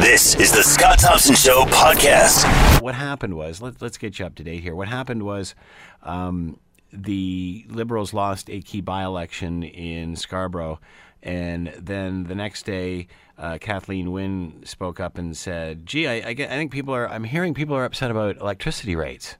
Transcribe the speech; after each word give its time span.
This 0.00 0.36
is 0.36 0.52
the 0.52 0.62
Scott 0.62 1.00
Thompson 1.00 1.34
Show 1.34 1.64
podcast. 1.64 2.80
What 2.80 2.94
happened 2.94 3.34
was, 3.34 3.60
let, 3.60 3.82
us 3.82 3.98
get 3.98 4.20
you 4.20 4.26
up 4.26 4.36
to 4.36 4.44
date 4.44 4.62
here. 4.62 4.76
What 4.76 4.86
happened 4.86 5.24
was 5.24 5.56
um, 6.04 6.60
the 6.92 7.66
Liberals 7.68 8.14
lost 8.14 8.48
a 8.48 8.60
key 8.60 8.80
by 8.80 9.02
election 9.02 9.64
in 9.64 10.14
Scarborough. 10.14 10.78
And 11.20 11.74
then 11.76 12.24
the 12.24 12.36
next 12.36 12.64
day, 12.64 13.08
uh, 13.36 13.58
Kathleen 13.60 14.12
Wynne 14.12 14.62
spoke 14.64 15.00
up 15.00 15.18
and 15.18 15.36
said, 15.36 15.84
"Gee, 15.84 16.06
I, 16.06 16.28
I, 16.28 16.32
get, 16.32 16.52
I 16.52 16.54
think 16.54 16.70
people 16.70 16.94
are. 16.94 17.08
I'm 17.08 17.24
hearing 17.24 17.52
people 17.52 17.74
are 17.74 17.84
upset 17.84 18.12
about 18.12 18.36
electricity 18.36 18.94
rates." 18.94 19.36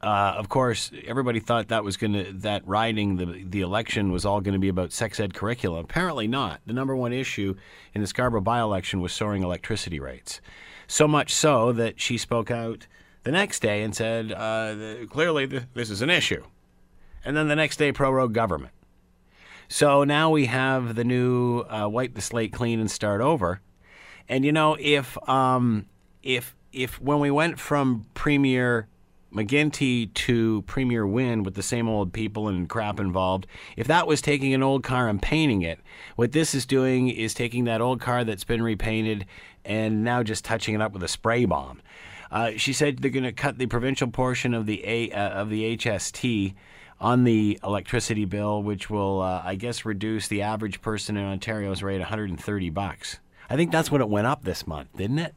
Uh, 0.00 0.34
of 0.36 0.48
course, 0.48 0.92
everybody 1.06 1.40
thought 1.40 1.68
that 1.68 1.82
was 1.82 1.96
going 1.96 2.12
to 2.12 2.32
that 2.32 2.66
riding 2.66 3.16
the 3.16 3.44
the 3.44 3.60
election 3.62 4.12
was 4.12 4.24
all 4.24 4.40
going 4.40 4.52
to 4.52 4.60
be 4.60 4.68
about 4.68 4.92
sex 4.92 5.18
ed 5.18 5.34
curriculum. 5.34 5.84
Apparently 5.84 6.28
not. 6.28 6.60
The 6.66 6.72
number 6.72 6.94
one 6.94 7.12
issue 7.12 7.56
in 7.94 8.00
the 8.00 8.06
Scarborough 8.06 8.40
by-election 8.40 9.00
was 9.00 9.12
soaring 9.12 9.42
electricity 9.42 9.98
rates. 9.98 10.40
So 10.86 11.08
much 11.08 11.34
so 11.34 11.72
that 11.72 12.00
she 12.00 12.16
spoke 12.16 12.50
out 12.50 12.86
the 13.24 13.32
next 13.32 13.60
day 13.60 13.82
and 13.82 13.94
said, 13.94 14.30
uh, 14.30 15.04
"Clearly, 15.06 15.48
th- 15.48 15.64
this 15.74 15.90
is 15.90 16.00
an 16.00 16.10
issue." 16.10 16.44
And 17.24 17.36
then 17.36 17.48
the 17.48 17.56
next 17.56 17.76
day, 17.76 17.90
prorogue 17.90 18.32
government. 18.32 18.72
So 19.68 20.04
now 20.04 20.30
we 20.30 20.46
have 20.46 20.94
the 20.94 21.04
new 21.04 21.60
uh, 21.62 21.88
wipe 21.88 22.14
the 22.14 22.22
slate 22.22 22.52
clean 22.52 22.78
and 22.78 22.90
start 22.90 23.20
over. 23.20 23.60
And 24.28 24.44
you 24.44 24.52
know, 24.52 24.76
if 24.78 25.18
um, 25.28 25.86
if 26.22 26.54
if 26.72 27.00
when 27.00 27.18
we 27.18 27.32
went 27.32 27.58
from 27.58 28.06
Premier 28.14 28.86
McGuinty 29.32 30.12
to 30.14 30.62
Premier 30.62 31.06
Wynne 31.06 31.42
with 31.42 31.54
the 31.54 31.62
same 31.62 31.88
old 31.88 32.12
people 32.12 32.48
and 32.48 32.68
crap 32.68 32.98
involved, 32.98 33.46
if 33.76 33.86
that 33.86 34.06
was 34.06 34.22
taking 34.22 34.54
an 34.54 34.62
old 34.62 34.82
car 34.82 35.08
and 35.08 35.20
painting 35.20 35.62
it, 35.62 35.80
what 36.16 36.32
this 36.32 36.54
is 36.54 36.64
doing 36.64 37.08
is 37.08 37.34
taking 37.34 37.64
that 37.64 37.80
old 37.80 38.00
car 38.00 38.24
that's 38.24 38.44
been 38.44 38.62
repainted 38.62 39.26
and 39.64 40.02
now 40.02 40.22
just 40.22 40.44
touching 40.44 40.74
it 40.74 40.80
up 40.80 40.92
with 40.92 41.02
a 41.02 41.08
spray 41.08 41.44
bomb. 41.44 41.80
Uh, 42.30 42.52
she 42.56 42.72
said 42.72 42.98
they're 42.98 43.10
going 43.10 43.24
to 43.24 43.32
cut 43.32 43.58
the 43.58 43.66
provincial 43.66 44.08
portion 44.08 44.54
of 44.54 44.66
the 44.66 44.84
a, 44.84 45.10
uh, 45.10 45.28
of 45.30 45.50
the 45.50 45.76
HST 45.76 46.54
on 47.00 47.24
the 47.24 47.58
electricity 47.62 48.24
bill, 48.24 48.62
which 48.62 48.90
will, 48.90 49.20
uh, 49.20 49.42
I 49.44 49.54
guess, 49.54 49.84
reduce 49.84 50.28
the 50.28 50.42
average 50.42 50.82
person 50.82 51.16
in 51.16 51.24
Ontario's 51.24 51.82
rate 51.82 52.00
130 52.00 52.70
bucks. 52.70 53.20
I 53.48 53.56
think 53.56 53.72
that's 53.72 53.90
what 53.90 54.00
it 54.00 54.08
went 54.08 54.26
up 54.26 54.44
this 54.44 54.66
month, 54.66 54.88
didn't 54.96 55.20
it? 55.20 55.34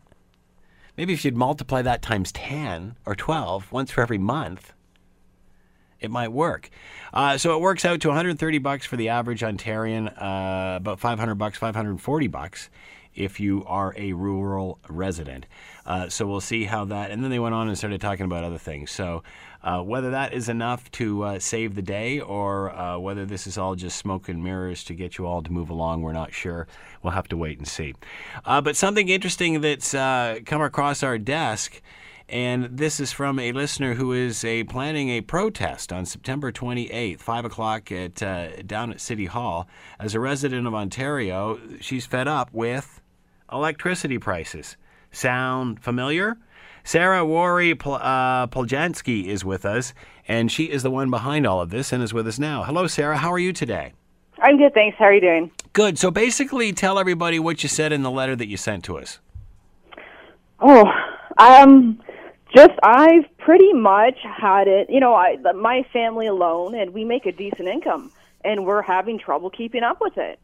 Maybe 0.97 1.13
if 1.13 1.23
you'd 1.25 1.37
multiply 1.37 1.81
that 1.81 2.01
times 2.01 2.31
10 2.31 2.95
or 3.05 3.15
12, 3.15 3.71
once 3.71 3.91
for 3.91 4.01
every 4.01 4.17
month, 4.17 4.73
it 5.99 6.11
might 6.11 6.31
work. 6.31 6.69
Uh, 7.13 7.37
so 7.37 7.55
it 7.55 7.61
works 7.61 7.85
out 7.85 8.01
to 8.01 8.07
130 8.09 8.57
bucks 8.57 8.85
for 8.85 8.97
the 8.97 9.09
average 9.09 9.41
Ontarian, 9.41 10.07
uh, 10.21 10.77
about 10.77 10.99
500 10.99 11.35
bucks, 11.35 11.57
540 11.57 12.27
bucks 12.27 12.69
if 13.13 13.39
you 13.39 13.63
are 13.67 13.93
a 13.97 14.13
rural 14.13 14.79
resident. 14.87 15.45
Uh, 15.85 16.09
so 16.09 16.25
we'll 16.25 16.41
see 16.41 16.63
how 16.65 16.85
that. 16.85 17.11
And 17.11 17.23
then 17.23 17.31
they 17.31 17.39
went 17.39 17.55
on 17.55 17.67
and 17.67 17.77
started 17.77 17.99
talking 18.01 18.25
about 18.25 18.43
other 18.43 18.57
things. 18.57 18.91
So 18.91 19.23
uh, 19.63 19.81
whether 19.81 20.09
that 20.11 20.33
is 20.33 20.49
enough 20.49 20.89
to 20.91 21.23
uh, 21.23 21.39
save 21.39 21.75
the 21.75 21.81
day 21.81 22.19
or 22.19 22.71
uh, 22.71 22.97
whether 22.97 23.25
this 23.25 23.45
is 23.45 23.57
all 23.57 23.75
just 23.75 23.97
smoke 23.97 24.27
and 24.27 24.43
mirrors 24.43 24.83
to 24.85 24.93
get 24.93 25.17
you 25.17 25.25
all 25.25 25.43
to 25.43 25.51
move 25.51 25.69
along, 25.69 26.01
we're 26.01 26.13
not 26.13 26.33
sure. 26.33 26.67
We'll 27.03 27.13
have 27.13 27.27
to 27.29 27.37
wait 27.37 27.57
and 27.57 27.67
see. 27.67 27.93
Uh, 28.45 28.61
but 28.61 28.75
something 28.75 29.09
interesting 29.09 29.61
that's 29.61 29.93
uh, 29.93 30.39
come 30.45 30.61
across 30.61 31.03
our 31.03 31.17
desk. 31.17 31.81
And 32.27 32.77
this 32.77 33.01
is 33.01 33.11
from 33.11 33.39
a 33.39 33.51
listener 33.51 33.95
who 33.95 34.13
is 34.13 34.45
a 34.45 34.63
planning 34.63 35.09
a 35.09 35.19
protest 35.19 35.91
on 35.91 36.05
September 36.05 36.49
28th, 36.51 37.19
5 37.19 37.45
o'clock 37.45 37.91
at 37.91 38.23
uh, 38.23 38.61
down 38.61 38.91
at 38.91 39.01
City 39.01 39.25
Hall. 39.25 39.67
As 39.99 40.15
a 40.15 40.19
resident 40.19 40.65
of 40.65 40.73
Ontario, 40.73 41.59
she's 41.81 42.05
fed 42.05 42.29
up 42.29 42.49
with 42.53 43.01
electricity 43.51 44.17
prices. 44.17 44.77
Sound 45.11 45.81
familiar? 45.81 46.37
Sarah 46.83 47.25
Wari 47.25 47.71
uh, 47.71 48.47
Poljanski 48.47 49.25
is 49.25 49.45
with 49.45 49.65
us, 49.65 49.93
and 50.27 50.51
she 50.51 50.65
is 50.65 50.83
the 50.83 50.91
one 50.91 51.09
behind 51.09 51.45
all 51.45 51.61
of 51.61 51.69
this 51.69 51.91
and 51.91 52.01
is 52.01 52.13
with 52.13 52.27
us 52.27 52.39
now. 52.39 52.63
Hello, 52.63 52.87
Sarah. 52.87 53.17
How 53.17 53.31
are 53.31 53.39
you 53.39 53.53
today? 53.53 53.93
I'm 54.41 54.57
good, 54.57 54.73
thanks. 54.73 54.97
How 54.97 55.05
are 55.05 55.13
you 55.13 55.21
doing? 55.21 55.51
Good. 55.73 55.99
So 55.99 56.09
basically, 56.09 56.73
tell 56.73 56.97
everybody 56.97 57.39
what 57.39 57.63
you 57.63 57.69
said 57.69 57.93
in 57.93 58.01
the 58.01 58.11
letter 58.11 58.35
that 58.35 58.47
you 58.47 58.57
sent 58.57 58.83
to 58.85 58.97
us. 58.97 59.19
Oh, 60.59 60.91
um, 61.37 61.99
just 62.55 62.71
I've 62.83 63.25
pretty 63.37 63.73
much 63.73 64.17
had 64.23 64.67
it. 64.67 64.89
You 64.89 64.99
know, 64.99 65.13
I 65.13 65.37
my 65.55 65.85
family 65.93 66.27
alone, 66.27 66.75
and 66.75 66.93
we 66.93 67.05
make 67.05 67.25
a 67.25 67.31
decent 67.31 67.67
income, 67.67 68.11
and 68.43 68.65
we're 68.65 68.81
having 68.81 69.19
trouble 69.19 69.49
keeping 69.49 69.83
up 69.83 69.99
with 70.01 70.17
it. 70.17 70.39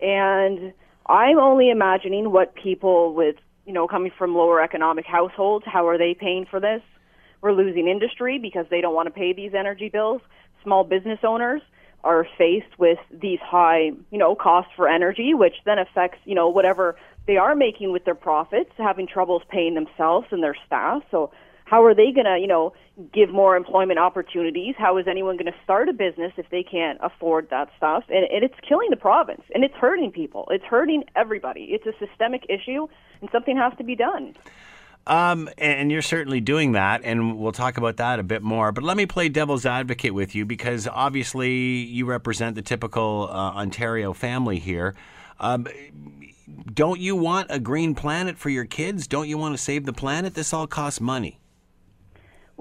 And 0.00 0.72
I'm 1.06 1.38
only 1.38 1.70
imagining 1.70 2.32
what 2.32 2.54
people 2.54 3.14
with 3.14 3.36
you 3.66 3.72
know, 3.72 3.86
coming 3.86 4.12
from 4.16 4.34
lower 4.34 4.62
economic 4.62 5.06
households, 5.06 5.64
how 5.66 5.86
are 5.86 5.98
they 5.98 6.14
paying 6.14 6.46
for 6.50 6.60
this? 6.60 6.82
We're 7.40 7.52
losing 7.52 7.88
industry 7.88 8.38
because 8.38 8.66
they 8.70 8.80
don't 8.80 8.94
want 8.94 9.06
to 9.06 9.12
pay 9.12 9.32
these 9.32 9.52
energy 9.54 9.88
bills. 9.88 10.20
Small 10.62 10.84
business 10.84 11.20
owners 11.24 11.62
are 12.04 12.26
faced 12.36 12.78
with 12.78 12.98
these 13.10 13.38
high, 13.40 13.90
you 14.10 14.18
know, 14.18 14.34
costs 14.34 14.72
for 14.74 14.88
energy, 14.88 15.34
which 15.34 15.54
then 15.64 15.78
affects, 15.78 16.18
you 16.24 16.34
know, 16.34 16.48
whatever 16.48 16.96
they 17.26 17.36
are 17.36 17.54
making 17.54 17.92
with 17.92 18.04
their 18.04 18.14
profits, 18.14 18.70
having 18.76 19.06
troubles 19.06 19.42
paying 19.48 19.74
themselves 19.74 20.26
and 20.30 20.42
their 20.42 20.56
staff. 20.66 21.02
So 21.10 21.30
how 21.64 21.84
are 21.84 21.94
they 21.94 22.12
going 22.12 22.26
to, 22.26 22.38
you 22.38 22.46
know, 22.46 22.72
give 23.12 23.30
more 23.30 23.56
employment 23.56 23.98
opportunities? 23.98 24.74
How 24.76 24.98
is 24.98 25.06
anyone 25.08 25.36
going 25.36 25.46
to 25.46 25.58
start 25.64 25.88
a 25.88 25.92
business 25.92 26.32
if 26.36 26.50
they 26.50 26.62
can't 26.62 26.98
afford 27.02 27.48
that 27.50 27.70
stuff? 27.76 28.04
And, 28.08 28.24
and 28.30 28.44
it's 28.44 28.54
killing 28.68 28.90
the 28.90 28.96
province, 28.96 29.42
and 29.54 29.64
it's 29.64 29.74
hurting 29.74 30.12
people. 30.12 30.46
It's 30.50 30.64
hurting 30.64 31.04
everybody. 31.16 31.68
It's 31.70 31.86
a 31.86 31.92
systemic 32.04 32.44
issue, 32.48 32.88
and 33.20 33.30
something 33.30 33.56
has 33.56 33.72
to 33.78 33.84
be 33.84 33.96
done. 33.96 34.34
Um, 35.06 35.48
and 35.58 35.90
you're 35.90 36.02
certainly 36.02 36.40
doing 36.40 36.72
that, 36.72 37.00
and 37.02 37.38
we'll 37.38 37.52
talk 37.52 37.76
about 37.76 37.96
that 37.96 38.20
a 38.20 38.22
bit 38.22 38.42
more. 38.42 38.70
But 38.70 38.84
let 38.84 38.96
me 38.96 39.06
play 39.06 39.28
devil's 39.28 39.66
advocate 39.66 40.14
with 40.14 40.34
you 40.34 40.44
because 40.46 40.86
obviously 40.86 41.50
you 41.50 42.06
represent 42.06 42.54
the 42.54 42.62
typical 42.62 43.28
uh, 43.28 43.34
Ontario 43.34 44.12
family 44.12 44.60
here. 44.60 44.94
Um, 45.40 45.66
don't 46.72 47.00
you 47.00 47.16
want 47.16 47.48
a 47.50 47.58
green 47.58 47.94
planet 47.94 48.38
for 48.38 48.48
your 48.48 48.64
kids? 48.64 49.08
Don't 49.08 49.28
you 49.28 49.38
want 49.38 49.54
to 49.54 49.58
save 49.58 49.86
the 49.86 49.92
planet? 49.92 50.34
This 50.34 50.52
all 50.52 50.68
costs 50.68 51.00
money. 51.00 51.40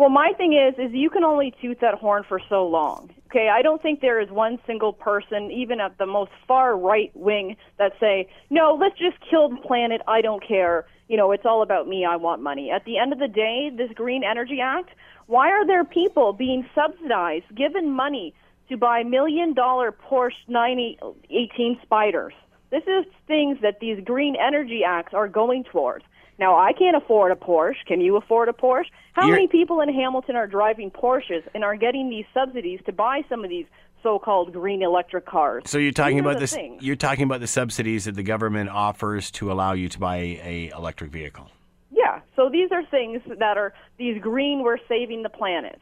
Well, 0.02 0.10
my 0.10 0.34
thing 0.36 0.54
is, 0.54 0.74
is 0.80 0.92
you 0.94 1.12
can 1.12 1.24
only 1.24 1.54
toot 1.62 1.80
that 1.82 1.94
horn 1.94 2.24
for 2.28 2.42
so 2.50 2.66
long. 2.66 3.12
Okay, 3.28 3.50
I 3.54 3.62
don't 3.62 3.80
think 3.84 4.02
there 4.02 4.20
is 4.20 4.32
one 4.32 4.58
single 4.66 4.94
person, 4.94 5.52
even 5.52 5.80
at 5.80 6.00
the 6.00 6.08
most 6.08 6.32
far 6.48 6.76
right 6.76 7.12
wing, 7.14 7.56
that 7.78 7.92
say, 8.00 8.28
no, 8.50 8.76
let's 8.82 8.98
just 8.98 9.18
kill 9.30 9.50
the 9.50 9.58
planet. 9.58 10.02
I 10.08 10.22
don't 10.22 10.44
care. 10.44 10.88
You 11.08 11.18
know, 11.18 11.32
it's 11.32 11.46
all 11.46 11.62
about 11.62 11.88
me. 11.88 12.04
I 12.04 12.16
want 12.16 12.42
money. 12.42 12.72
At 12.72 12.84
the 12.86 12.98
end 12.98 13.14
of 13.14 13.20
the 13.20 13.28
day, 13.28 13.70
this 13.78 13.92
Green 13.94 14.24
Energy 14.24 14.58
Act, 14.60 14.90
why 15.28 15.52
are 15.52 15.68
there 15.68 15.86
people 15.86 16.34
being 16.34 16.68
subsidized, 16.74 17.56
given 17.56 17.92
money 17.92 18.34
to 18.70 18.78
buy 18.78 19.04
million 19.04 19.54
dollar 19.54 19.92
Porsche 19.92 20.32
918 20.48 21.80
Spyders? 21.86 22.34
This 22.72 22.84
is 22.88 23.06
things 23.28 23.60
that 23.62 23.80
these 23.80 24.04
Green 24.04 24.36
Energy 24.36 24.82
Acts 24.84 25.14
are 25.14 25.28
going 25.28 25.64
towards. 25.64 26.06
Now, 26.42 26.58
I 26.58 26.74
can't 26.74 26.98
afford 26.98 27.32
a 27.32 27.36
Porsche. 27.36 27.86
Can 27.86 28.02
you 28.02 28.18
afford 28.18 28.50
a 28.50 28.52
Porsche? 28.52 28.88
How 29.14 29.28
You're... 29.28 29.36
many 29.36 29.48
people 29.48 29.80
in 29.80 29.94
Hamilton 29.94 30.36
are 30.36 30.48
driving 30.48 30.90
Porsches 30.90 31.44
and 31.54 31.64
are 31.64 31.76
getting 31.76 32.10
these 32.10 32.26
subsidies 32.34 32.80
to 32.88 32.92
buy 32.92 33.22
some 33.30 33.44
of 33.44 33.52
these 33.52 33.68
so-called 34.02 34.52
green 34.52 34.82
electric 34.82 35.28
cars? 35.28 35.64
So 35.68 35.78
you're 35.78 35.92
talking 35.92 36.18
These 36.18 36.26
about 36.26 36.40
this? 36.40 36.54
Things. 36.54 36.82
You're 36.82 36.96
talking 36.96 37.26
about 37.26 37.42
the 37.42 37.48
subsidies 37.48 38.06
that 38.06 38.16
the 38.16 38.24
government 38.24 38.72
offers 38.72 39.30
to 39.32 39.52
allow 39.52 39.74
you 39.74 39.88
to 39.90 40.00
buy 40.00 40.18
a 40.18 40.72
electric 40.76 41.12
vehicle. 41.12 41.48
Yeah. 41.92 42.22
So 42.36 42.50
these 42.50 42.72
are 42.72 42.84
things 42.86 43.22
that 43.38 43.58
are 43.58 43.76
these 44.00 44.20
green. 44.20 44.64
We're 44.64 44.80
saving 44.88 45.22
the 45.22 45.30
planet. 45.30 45.80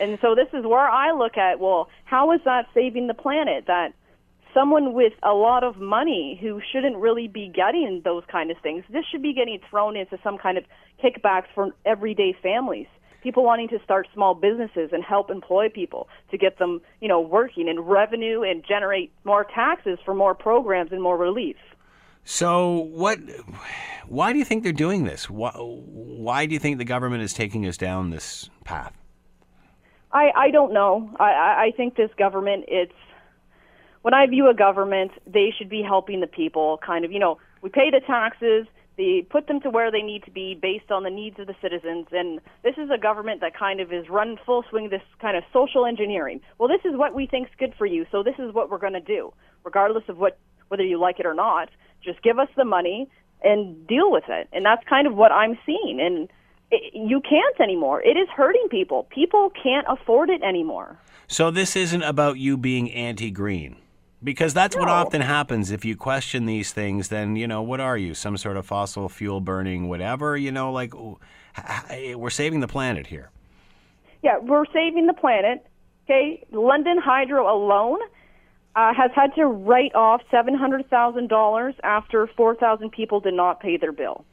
And 0.00 0.18
so 0.22 0.34
this 0.34 0.48
is 0.54 0.64
where 0.64 0.88
I 0.88 1.12
look 1.12 1.36
at. 1.36 1.60
Well, 1.60 1.90
how 2.04 2.32
is 2.32 2.40
that 2.46 2.68
saving 2.72 3.08
the 3.08 3.14
planet? 3.14 3.64
That 3.66 3.92
someone 4.58 4.92
with 4.92 5.12
a 5.22 5.32
lot 5.32 5.62
of 5.62 5.76
money 5.76 6.38
who 6.40 6.60
shouldn't 6.72 6.96
really 6.96 7.28
be 7.28 7.50
getting 7.54 8.02
those 8.04 8.24
kind 8.30 8.50
of 8.50 8.56
things. 8.62 8.84
This 8.90 9.04
should 9.10 9.22
be 9.22 9.32
getting 9.32 9.60
thrown 9.70 9.96
into 9.96 10.18
some 10.24 10.36
kind 10.36 10.58
of 10.58 10.64
kickbacks 11.02 11.46
for 11.54 11.68
everyday 11.86 12.36
families. 12.42 12.88
People 13.22 13.44
wanting 13.44 13.68
to 13.68 13.78
start 13.84 14.08
small 14.12 14.34
businesses 14.34 14.90
and 14.92 15.04
help 15.04 15.30
employ 15.30 15.68
people 15.68 16.08
to 16.30 16.38
get 16.38 16.58
them, 16.58 16.80
you 17.00 17.08
know, 17.08 17.20
working 17.20 17.68
and 17.68 17.88
revenue 17.88 18.42
and 18.42 18.64
generate 18.66 19.12
more 19.24 19.44
taxes 19.44 19.98
for 20.04 20.14
more 20.14 20.34
programs 20.34 20.90
and 20.92 21.02
more 21.02 21.16
relief. 21.16 21.56
So, 22.24 22.88
what? 22.90 23.18
Why 24.06 24.32
do 24.32 24.38
you 24.38 24.44
think 24.44 24.62
they're 24.62 24.72
doing 24.72 25.04
this? 25.04 25.30
Why, 25.30 25.50
why 25.50 26.46
do 26.46 26.52
you 26.52 26.58
think 26.58 26.78
the 26.78 26.84
government 26.84 27.22
is 27.22 27.32
taking 27.32 27.66
us 27.66 27.76
down 27.76 28.10
this 28.10 28.50
path? 28.64 28.92
I, 30.12 30.30
I 30.36 30.50
don't 30.50 30.72
know. 30.72 31.10
I, 31.18 31.24
I 31.68 31.72
think 31.76 31.96
this 31.96 32.10
government 32.18 32.64
it's 32.68 32.92
when 34.08 34.14
I 34.14 34.26
view 34.26 34.48
a 34.48 34.54
government, 34.54 35.12
they 35.26 35.52
should 35.56 35.68
be 35.68 35.82
helping 35.82 36.20
the 36.20 36.26
people. 36.26 36.80
Kind 36.90 37.04
of, 37.04 37.12
you 37.12 37.18
know, 37.18 37.36
we 37.60 37.68
pay 37.68 37.90
the 37.90 38.00
taxes, 38.00 38.66
they 38.96 39.26
put 39.28 39.48
them 39.48 39.60
to 39.60 39.68
where 39.68 39.90
they 39.90 40.00
need 40.00 40.22
to 40.24 40.30
be 40.30 40.48
based 40.54 40.90
on 40.90 41.02
the 41.02 41.10
needs 41.10 41.38
of 41.38 41.46
the 41.46 41.54
citizens. 41.60 42.06
And 42.10 42.40
this 42.62 42.76
is 42.78 42.88
a 42.88 42.96
government 42.96 43.42
that 43.42 43.52
kind 43.54 43.80
of 43.80 43.92
is 43.92 44.08
run 44.08 44.38
full 44.46 44.64
swing 44.70 44.88
this 44.88 45.02
kind 45.20 45.36
of 45.36 45.44
social 45.52 45.84
engineering. 45.84 46.40
Well, 46.56 46.70
this 46.74 46.84
is 46.90 46.96
what 46.96 47.12
we 47.14 47.26
think's 47.26 47.50
good 47.58 47.74
for 47.76 47.84
you, 47.84 48.06
so 48.10 48.22
this 48.22 48.38
is 48.38 48.54
what 48.54 48.70
we're 48.70 48.84
going 48.86 48.94
to 48.94 49.08
do, 49.16 49.34
regardless 49.62 50.04
of 50.08 50.16
what 50.16 50.38
whether 50.68 50.82
you 50.84 50.98
like 50.98 51.20
it 51.20 51.26
or 51.26 51.34
not. 51.34 51.68
Just 52.02 52.22
give 52.22 52.38
us 52.38 52.48
the 52.56 52.64
money. 52.64 53.10
and 53.42 53.86
deal 53.86 54.10
with 54.10 54.24
it. 54.28 54.48
And 54.52 54.64
that's 54.64 54.82
kind 54.88 55.06
of 55.06 55.14
what 55.14 55.32
I'm 55.32 55.58
seeing. 55.64 56.00
And 56.00 56.28
it, 56.70 56.92
you 56.94 57.20
can't 57.20 57.60
anymore. 57.60 58.02
It 58.02 58.16
is 58.16 58.28
hurting 58.34 58.68
people. 58.70 59.06
People 59.10 59.50
can't 59.62 59.86
afford 59.88 60.30
it 60.30 60.42
anymore. 60.42 60.98
So 61.26 61.50
this 61.50 61.76
isn't 61.76 62.02
about 62.02 62.38
you 62.38 62.56
being 62.56 62.90
anti-green. 62.90 63.76
Because 64.22 64.52
that's 64.52 64.74
what 64.74 64.88
often 64.88 65.20
happens 65.20 65.70
if 65.70 65.84
you 65.84 65.94
question 65.96 66.46
these 66.46 66.72
things. 66.72 67.08
Then 67.08 67.36
you 67.36 67.46
know 67.46 67.62
what 67.62 67.80
are 67.80 67.96
you? 67.96 68.14
Some 68.14 68.36
sort 68.36 68.56
of 68.56 68.66
fossil 68.66 69.08
fuel 69.08 69.40
burning, 69.40 69.88
whatever. 69.88 70.36
You 70.36 70.50
know, 70.50 70.72
like 70.72 70.94
ooh, 70.94 71.18
h- 71.56 71.90
h- 71.90 72.16
we're 72.16 72.30
saving 72.30 72.58
the 72.60 72.66
planet 72.66 73.06
here. 73.06 73.30
Yeah, 74.22 74.38
we're 74.38 74.66
saving 74.72 75.06
the 75.06 75.14
planet. 75.14 75.64
Okay, 76.04 76.44
London 76.50 76.98
Hydro 76.98 77.46
alone 77.46 78.00
uh, 78.74 78.92
has 78.92 79.12
had 79.14 79.34
to 79.36 79.46
write 79.46 79.94
off 79.94 80.20
seven 80.32 80.54
hundred 80.54 80.90
thousand 80.90 81.28
dollars 81.28 81.74
after 81.84 82.26
four 82.36 82.56
thousand 82.56 82.90
people 82.90 83.20
did 83.20 83.34
not 83.34 83.60
pay 83.60 83.76
their 83.76 83.92
bill. 83.92 84.24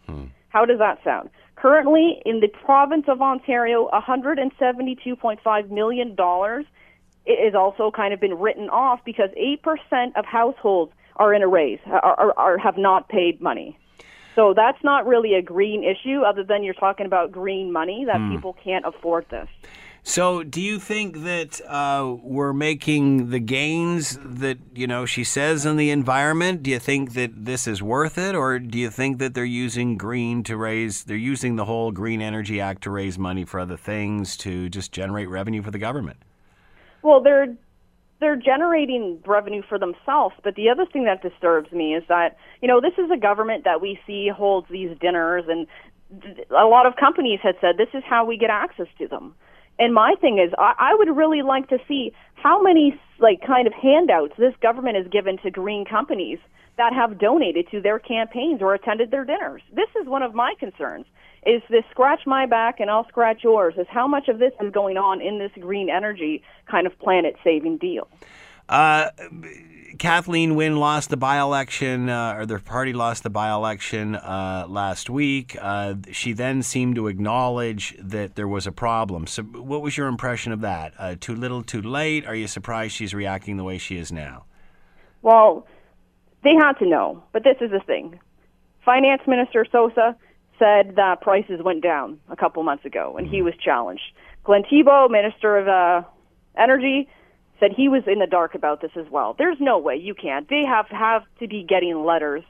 How 0.49 0.65
does 0.65 0.79
that 0.79 0.99
sound? 1.03 1.29
Currently, 1.57 2.21
in 2.25 2.39
the 2.39 2.47
province 2.47 3.05
of 3.07 3.21
Ontario, 3.21 3.89
one 3.91 4.01
hundred 4.01 4.39
and 4.39 4.51
seventy-two 4.57 5.15
point 5.15 5.41
five 5.43 5.69
million 5.69 6.15
dollars 7.25 7.39
is 7.47 7.55
also 7.55 7.91
kind 7.91 8.13
of 8.13 8.19
been 8.19 8.37
written 8.37 8.69
off 8.69 8.99
because 9.05 9.29
eight 9.35 9.61
percent 9.61 10.15
of 10.15 10.25
households 10.25 10.91
are 11.17 11.33
in 11.33 11.43
arrears, 11.43 11.79
are, 11.85 12.01
are, 12.01 12.33
are 12.37 12.57
have 12.57 12.77
not 12.77 13.09
paid 13.09 13.41
money. 13.41 13.77
So 14.35 14.53
that's 14.53 14.83
not 14.83 15.07
really 15.07 15.33
a 15.33 15.41
green 15.41 15.83
issue, 15.83 16.21
other 16.21 16.43
than 16.43 16.61
you're 16.61 16.73
talking 16.73 17.05
about 17.05 17.31
green 17.31 17.71
money 17.71 18.05
that 18.05 18.19
people 18.29 18.55
can't 18.61 18.85
afford 18.85 19.25
this. 19.29 19.47
So, 20.07 20.43
do 20.43 20.61
you 20.61 20.77
think 20.77 21.23
that 21.23 21.59
uh, 21.67 22.15
we're 22.21 22.53
making 22.53 23.31
the 23.31 23.39
gains 23.39 24.19
that 24.23 24.59
you 24.75 24.85
know 24.85 25.07
she 25.07 25.23
says 25.23 25.65
in 25.65 25.77
the 25.77 25.89
environment? 25.89 26.61
Do 26.61 26.69
you 26.69 26.77
think 26.77 27.13
that 27.13 27.31
this 27.45 27.65
is 27.65 27.81
worth 27.81 28.19
it, 28.19 28.35
or 28.35 28.59
do 28.59 28.77
you 28.77 28.91
think 28.91 29.17
that 29.17 29.33
they're 29.33 29.43
using 29.43 29.97
green 29.97 30.43
to 30.43 30.57
raise? 30.57 31.05
They're 31.05 31.17
using 31.17 31.55
the 31.55 31.65
whole 31.65 31.91
Green 31.91 32.21
Energy 32.21 32.61
Act 32.61 32.83
to 32.83 32.91
raise 32.91 33.17
money 33.17 33.45
for 33.45 33.59
other 33.59 33.77
things 33.77 34.37
to 34.37 34.69
just 34.69 34.91
generate 34.91 35.27
revenue 35.27 35.63
for 35.63 35.71
the 35.71 35.79
government. 35.79 36.17
Well, 37.05 37.21
they're 37.21 37.55
they're 38.19 38.35
generating 38.35 39.21
revenue 39.27 39.61
for 39.69 39.77
themselves, 39.77 40.33
but 40.43 40.55
the 40.55 40.69
other 40.69 40.85
thing 40.91 41.03
that 41.05 41.21
disturbs 41.21 41.71
me 41.71 41.93
is 41.93 42.03
that 42.09 42.37
you 42.61 42.67
know 42.67 42.81
this 42.81 42.97
is 42.97 43.11
a 43.13 43.17
government 43.17 43.63
that 43.65 43.79
we 43.79 43.99
see 44.07 44.27
holds 44.35 44.67
these 44.71 44.89
dinners, 44.99 45.43
and 45.47 45.67
th- 46.23 46.47
a 46.49 46.65
lot 46.65 46.87
of 46.87 46.95
companies 46.95 47.39
had 47.43 47.55
said 47.61 47.77
this 47.77 47.93
is 47.93 48.01
how 48.09 48.25
we 48.25 48.37
get 48.37 48.49
access 48.49 48.87
to 48.97 49.07
them. 49.07 49.35
And 49.77 49.93
my 49.93 50.15
thing 50.19 50.39
is, 50.39 50.51
I, 50.57 50.73
I 50.79 50.95
would 50.95 51.15
really 51.15 51.43
like 51.43 51.69
to 51.69 51.77
see 51.87 52.11
how 52.33 52.59
many 52.59 52.99
like 53.19 53.41
kind 53.45 53.67
of 53.67 53.73
handouts 53.73 54.33
this 54.39 54.55
government 54.59 54.97
has 54.97 55.05
given 55.11 55.37
to 55.43 55.51
green 55.51 55.85
companies 55.85 56.39
that 56.77 56.91
have 56.91 57.19
donated 57.19 57.67
to 57.69 57.81
their 57.81 57.99
campaigns 57.99 58.63
or 58.63 58.73
attended 58.73 59.11
their 59.11 59.25
dinners. 59.25 59.61
This 59.71 59.89
is 60.01 60.07
one 60.07 60.23
of 60.23 60.33
my 60.33 60.55
concerns. 60.59 61.05
Is 61.45 61.61
this 61.69 61.83
scratch 61.91 62.21
my 62.25 62.45
back 62.47 62.79
and 62.79 62.89
I'll 62.89 63.07
scratch 63.07 63.43
yours? 63.43 63.75
Is 63.77 63.85
how 63.89 64.07
much 64.07 64.27
of 64.29 64.39
this 64.39 64.51
is 64.61 64.71
going 64.71 64.97
on 64.97 65.21
in 65.21 65.37
this 65.37 65.51
green 65.59 65.89
energy 65.89 66.41
kind 66.69 66.87
of 66.87 66.97
planet 66.97 67.35
saving 67.43 67.77
deal? 67.77 68.07
Uh, 68.67 69.11
Kathleen 69.99 70.55
Wynne 70.55 70.77
lost 70.77 71.09
the 71.09 71.17
by-election, 71.17 72.09
uh, 72.09 72.35
or 72.37 72.45
their 72.47 72.59
party 72.59 72.93
lost 72.93 73.21
the 73.21 73.29
by-election 73.29 74.15
uh, 74.15 74.65
last 74.67 75.09
week. 75.09 75.55
Uh, 75.61 75.95
she 76.11 76.33
then 76.33 76.63
seemed 76.63 76.95
to 76.95 77.07
acknowledge 77.07 77.95
that 77.99 78.35
there 78.35 78.47
was 78.47 78.65
a 78.65 78.71
problem. 78.71 79.27
So, 79.27 79.43
what 79.43 79.83
was 79.83 79.95
your 79.97 80.07
impression 80.07 80.51
of 80.51 80.61
that? 80.61 80.93
Uh, 80.97 81.15
too 81.19 81.35
little, 81.35 81.61
too 81.61 81.81
late? 81.81 82.25
Are 82.25 82.35
you 82.35 82.47
surprised 82.47 82.93
she's 82.93 83.13
reacting 83.13 83.57
the 83.57 83.63
way 83.63 83.77
she 83.77 83.97
is 83.97 84.11
now? 84.11 84.45
Well, 85.21 85.67
they 86.43 86.55
had 86.55 86.73
to 86.79 86.87
know, 86.87 87.23
but 87.31 87.43
this 87.43 87.57
is 87.61 87.71
the 87.71 87.79
thing. 87.79 88.19
Finance 88.83 89.21
Minister 89.27 89.65
Sousa 89.71 90.15
said 90.57 90.95
that 90.95 91.21
prices 91.21 91.61
went 91.63 91.83
down 91.83 92.19
a 92.29 92.35
couple 92.35 92.63
months 92.63 92.85
ago, 92.85 93.15
and 93.17 93.27
he 93.27 93.41
was 93.41 93.53
challenged. 93.63 94.03
Glenn 94.43 94.63
Thibeault, 94.69 95.09
Minister 95.09 95.57
of 95.57 95.67
uh, 95.67 96.07
Energy, 96.57 97.09
said 97.59 97.71
he 97.75 97.89
was 97.89 98.03
in 98.07 98.19
the 98.19 98.27
dark 98.27 98.55
about 98.55 98.81
this 98.81 98.91
as 98.95 99.05
well. 99.09 99.35
There's 99.37 99.57
no 99.59 99.77
way 99.77 99.95
you 99.95 100.13
can't. 100.13 100.47
They 100.49 100.63
have 100.65 100.87
have 100.89 101.23
to 101.39 101.47
be 101.47 101.63
getting 101.63 102.03
letters 102.03 102.43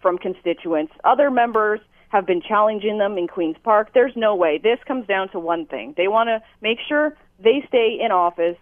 from 0.00 0.18
constituents. 0.18 0.92
Other 1.04 1.30
members 1.30 1.80
have 2.10 2.26
been 2.26 2.42
challenging 2.42 2.98
them 2.98 3.16
in 3.16 3.28
Queens 3.28 3.56
Park. 3.62 3.90
There's 3.94 4.12
no 4.16 4.34
way. 4.34 4.58
This 4.62 4.78
comes 4.86 5.06
down 5.06 5.30
to 5.30 5.38
one 5.38 5.66
thing. 5.66 5.94
They 5.96 6.08
want 6.08 6.28
to 6.28 6.42
make 6.60 6.78
sure 6.88 7.16
they 7.38 7.64
stay 7.68 7.98
in 8.04 8.10
office 8.10 8.56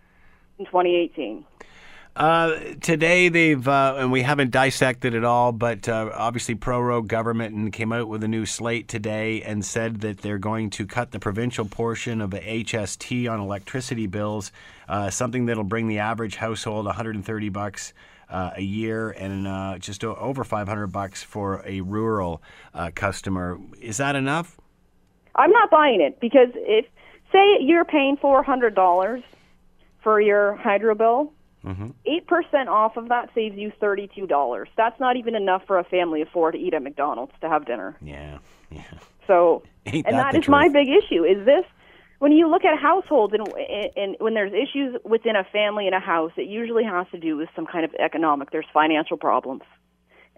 in 0.58 0.66
2018. 0.66 1.44
Uh, 2.18 2.74
today 2.80 3.28
they've 3.28 3.68
uh, 3.68 3.94
and 3.96 4.10
we 4.10 4.22
haven't 4.22 4.50
dissected 4.50 5.14
it 5.14 5.24
all, 5.24 5.52
but 5.52 5.88
uh, 5.88 6.10
obviously 6.12 6.52
prorogue 6.56 7.06
government 7.06 7.54
and 7.54 7.72
came 7.72 7.92
out 7.92 8.08
with 8.08 8.24
a 8.24 8.28
new 8.28 8.44
slate 8.44 8.88
today 8.88 9.40
and 9.42 9.64
said 9.64 10.00
that 10.00 10.18
they're 10.18 10.36
going 10.36 10.68
to 10.68 10.84
cut 10.84 11.12
the 11.12 11.20
provincial 11.20 11.64
portion 11.64 12.20
of 12.20 12.32
the 12.32 12.40
HST 12.40 13.30
on 13.30 13.38
electricity 13.38 14.08
bills, 14.08 14.50
uh, 14.88 15.08
something 15.10 15.46
that'll 15.46 15.62
bring 15.62 15.86
the 15.86 16.00
average 16.00 16.34
household 16.34 16.86
130 16.86 17.48
bucks. 17.50 17.94
Uh, 18.30 18.50
a 18.56 18.60
year 18.60 19.08
and 19.12 19.48
uh, 19.48 19.78
just 19.78 20.04
over 20.04 20.44
500 20.44 20.88
bucks 20.88 21.22
for 21.22 21.62
a 21.64 21.80
rural 21.80 22.42
customer. 22.94 23.58
Is 23.80 23.96
that 23.96 24.16
enough? 24.16 24.58
I'm 25.34 25.50
not 25.50 25.70
buying 25.70 26.02
it 26.02 26.20
because 26.20 26.50
if 26.54 26.84
say 27.32 27.56
you're 27.62 27.86
paying 27.86 28.18
four 28.18 28.42
hundred 28.42 28.74
dollars 28.74 29.22
for 30.02 30.20
your 30.20 30.56
hydro 30.56 30.94
bill, 30.94 31.32
Mm-hmm. 31.68 31.88
8 32.06 32.26
percent 32.26 32.68
off 32.70 32.96
of 32.96 33.10
that 33.10 33.28
saves 33.34 33.54
you 33.58 33.70
thirty 33.78 34.08
two 34.14 34.26
dollars. 34.26 34.68
That's 34.78 34.98
not 34.98 35.16
even 35.16 35.34
enough 35.34 35.62
for 35.66 35.78
a 35.78 35.84
family 35.84 36.22
of 36.22 36.28
four 36.30 36.50
to 36.50 36.56
eat 36.56 36.72
at 36.72 36.82
McDonald's 36.82 37.34
to 37.42 37.48
have 37.50 37.66
dinner. 37.66 37.94
Yeah, 38.00 38.38
yeah. 38.70 38.82
So, 39.26 39.62
Ain't 39.86 40.06
and 40.06 40.16
that 40.16 40.32
that 40.32 40.38
is 40.38 40.48
my 40.48 40.70
big 40.70 40.88
issue. 40.88 41.24
Is 41.24 41.44
this 41.44 41.64
when 42.20 42.32
you 42.32 42.48
look 42.48 42.64
at 42.64 42.78
households 42.78 43.34
and, 43.34 43.46
and 43.96 44.16
when 44.18 44.32
there's 44.32 44.52
issues 44.52 44.96
within 45.04 45.36
a 45.36 45.44
family 45.44 45.86
in 45.86 45.92
a 45.92 46.00
house, 46.00 46.32
it 46.38 46.48
usually 46.48 46.84
has 46.84 47.06
to 47.12 47.18
do 47.18 47.36
with 47.36 47.50
some 47.54 47.66
kind 47.66 47.84
of 47.84 47.94
economic. 47.98 48.50
There's 48.50 48.66
financial 48.72 49.18
problems, 49.18 49.62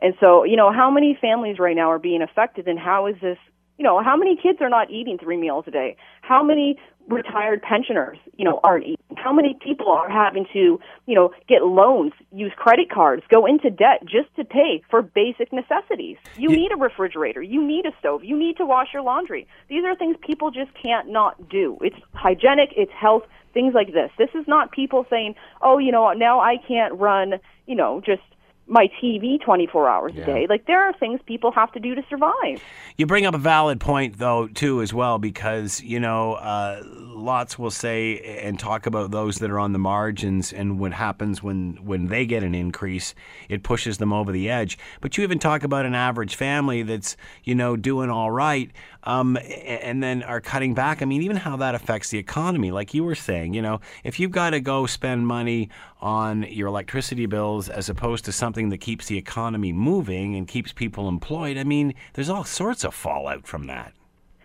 and 0.02 0.14
so 0.18 0.42
you 0.42 0.56
know 0.56 0.72
how 0.72 0.90
many 0.90 1.16
families 1.20 1.60
right 1.60 1.76
now 1.76 1.92
are 1.92 2.00
being 2.00 2.22
affected, 2.22 2.66
and 2.66 2.78
how 2.78 3.06
is 3.06 3.14
this? 3.22 3.38
You 3.78 3.84
know, 3.84 4.02
how 4.02 4.16
many 4.16 4.36
kids 4.36 4.58
are 4.60 4.68
not 4.68 4.90
eating 4.90 5.16
three 5.16 5.36
meals 5.36 5.64
a 5.68 5.70
day? 5.70 5.96
How 6.22 6.42
many 6.42 6.76
retired 7.10 7.62
pensioners, 7.62 8.18
you 8.36 8.44
know, 8.44 8.60
aren't 8.64 8.84
eating? 8.84 8.96
How 9.16 9.32
many 9.32 9.56
people 9.62 9.88
are 9.88 10.08
having 10.08 10.46
to, 10.52 10.80
you 11.06 11.14
know, 11.14 11.32
get 11.48 11.62
loans, 11.64 12.12
use 12.32 12.52
credit 12.56 12.90
cards, 12.90 13.22
go 13.28 13.44
into 13.46 13.70
debt 13.70 14.02
just 14.04 14.34
to 14.36 14.44
pay 14.44 14.82
for 14.88 15.02
basic 15.02 15.52
necessities? 15.52 16.16
You 16.36 16.48
need 16.48 16.72
a 16.72 16.76
refrigerator, 16.76 17.42
you 17.42 17.66
need 17.66 17.86
a 17.86 17.90
stove, 17.98 18.24
you 18.24 18.38
need 18.38 18.56
to 18.58 18.66
wash 18.66 18.88
your 18.92 19.02
laundry. 19.02 19.46
These 19.68 19.84
are 19.84 19.94
things 19.94 20.16
people 20.24 20.50
just 20.50 20.70
can't 20.80 21.08
not 21.08 21.48
do. 21.48 21.76
It's 21.82 21.96
hygienic, 22.14 22.70
it's 22.76 22.92
health, 22.92 23.24
things 23.52 23.74
like 23.74 23.92
this. 23.92 24.10
This 24.16 24.30
is 24.34 24.46
not 24.46 24.70
people 24.70 25.06
saying, 25.10 25.34
"Oh, 25.60 25.78
you 25.78 25.92
know, 25.92 26.12
now 26.12 26.40
I 26.40 26.56
can't 26.56 26.94
run, 26.94 27.40
you 27.66 27.74
know, 27.74 28.00
just 28.04 28.22
my 28.70 28.88
TV 29.02 29.40
24 29.44 29.88
hours 29.88 30.12
a 30.16 30.24
day." 30.24 30.46
Like 30.48 30.66
there 30.66 30.82
are 30.82 30.92
things 30.94 31.20
people 31.26 31.52
have 31.52 31.72
to 31.72 31.80
do 31.80 31.94
to 31.94 32.02
survive. 32.08 32.62
You 32.96 33.06
bring 33.06 33.26
up 33.26 33.34
a 33.34 33.38
valid 33.38 33.80
point, 33.80 34.18
though, 34.18 34.46
too, 34.48 34.80
as 34.80 34.94
well, 34.94 35.18
because 35.18 35.80
you 35.82 36.00
know, 36.00 36.34
uh, 36.34 36.82
lots 36.84 37.58
will 37.58 37.70
say 37.70 38.18
and 38.42 38.58
talk 38.58 38.86
about 38.86 39.10
those 39.10 39.38
that 39.38 39.50
are 39.50 39.58
on 39.58 39.72
the 39.72 39.78
margins 39.78 40.52
and 40.52 40.78
what 40.78 40.92
happens 40.92 41.42
when 41.42 41.78
when 41.84 42.06
they 42.06 42.26
get 42.26 42.42
an 42.42 42.54
increase, 42.54 43.14
it 43.48 43.62
pushes 43.62 43.98
them 43.98 44.12
over 44.12 44.32
the 44.32 44.48
edge. 44.48 44.78
But 45.00 45.16
you 45.16 45.24
even 45.24 45.38
talk 45.38 45.62
about 45.62 45.86
an 45.86 45.94
average 45.94 46.36
family 46.36 46.82
that's 46.82 47.16
you 47.44 47.54
know 47.54 47.76
doing 47.76 48.10
all 48.10 48.30
right, 48.30 48.70
um, 49.04 49.36
and 49.64 50.02
then 50.02 50.22
are 50.22 50.40
cutting 50.40 50.74
back. 50.74 51.02
I 51.02 51.04
mean, 51.04 51.22
even 51.22 51.36
how 51.36 51.56
that 51.56 51.74
affects 51.74 52.10
the 52.10 52.18
economy, 52.18 52.70
like 52.70 52.92
you 52.94 53.04
were 53.04 53.14
saying, 53.14 53.54
you 53.54 53.62
know, 53.62 53.80
if 54.04 54.20
you've 54.20 54.30
got 54.30 54.50
to 54.50 54.60
go 54.60 54.86
spend 54.86 55.26
money 55.26 55.68
on 56.00 56.42
your 56.44 56.68
electricity 56.68 57.26
bills 57.26 57.68
as 57.68 57.88
opposed 57.88 58.24
to 58.26 58.32
something 58.32 58.68
that 58.70 58.78
keeps 58.78 59.06
the 59.06 59.16
economy 59.18 59.72
moving 59.72 60.36
and 60.36 60.46
keeps 60.48 60.72
people 60.72 61.08
employed, 61.08 61.56
I 61.56 61.64
mean, 61.64 61.94
there's 62.14 62.28
all 62.28 62.44
sorts 62.44 62.84
of 62.84 62.94
fallout 62.94 63.46
from 63.46 63.66
that. 63.66 63.92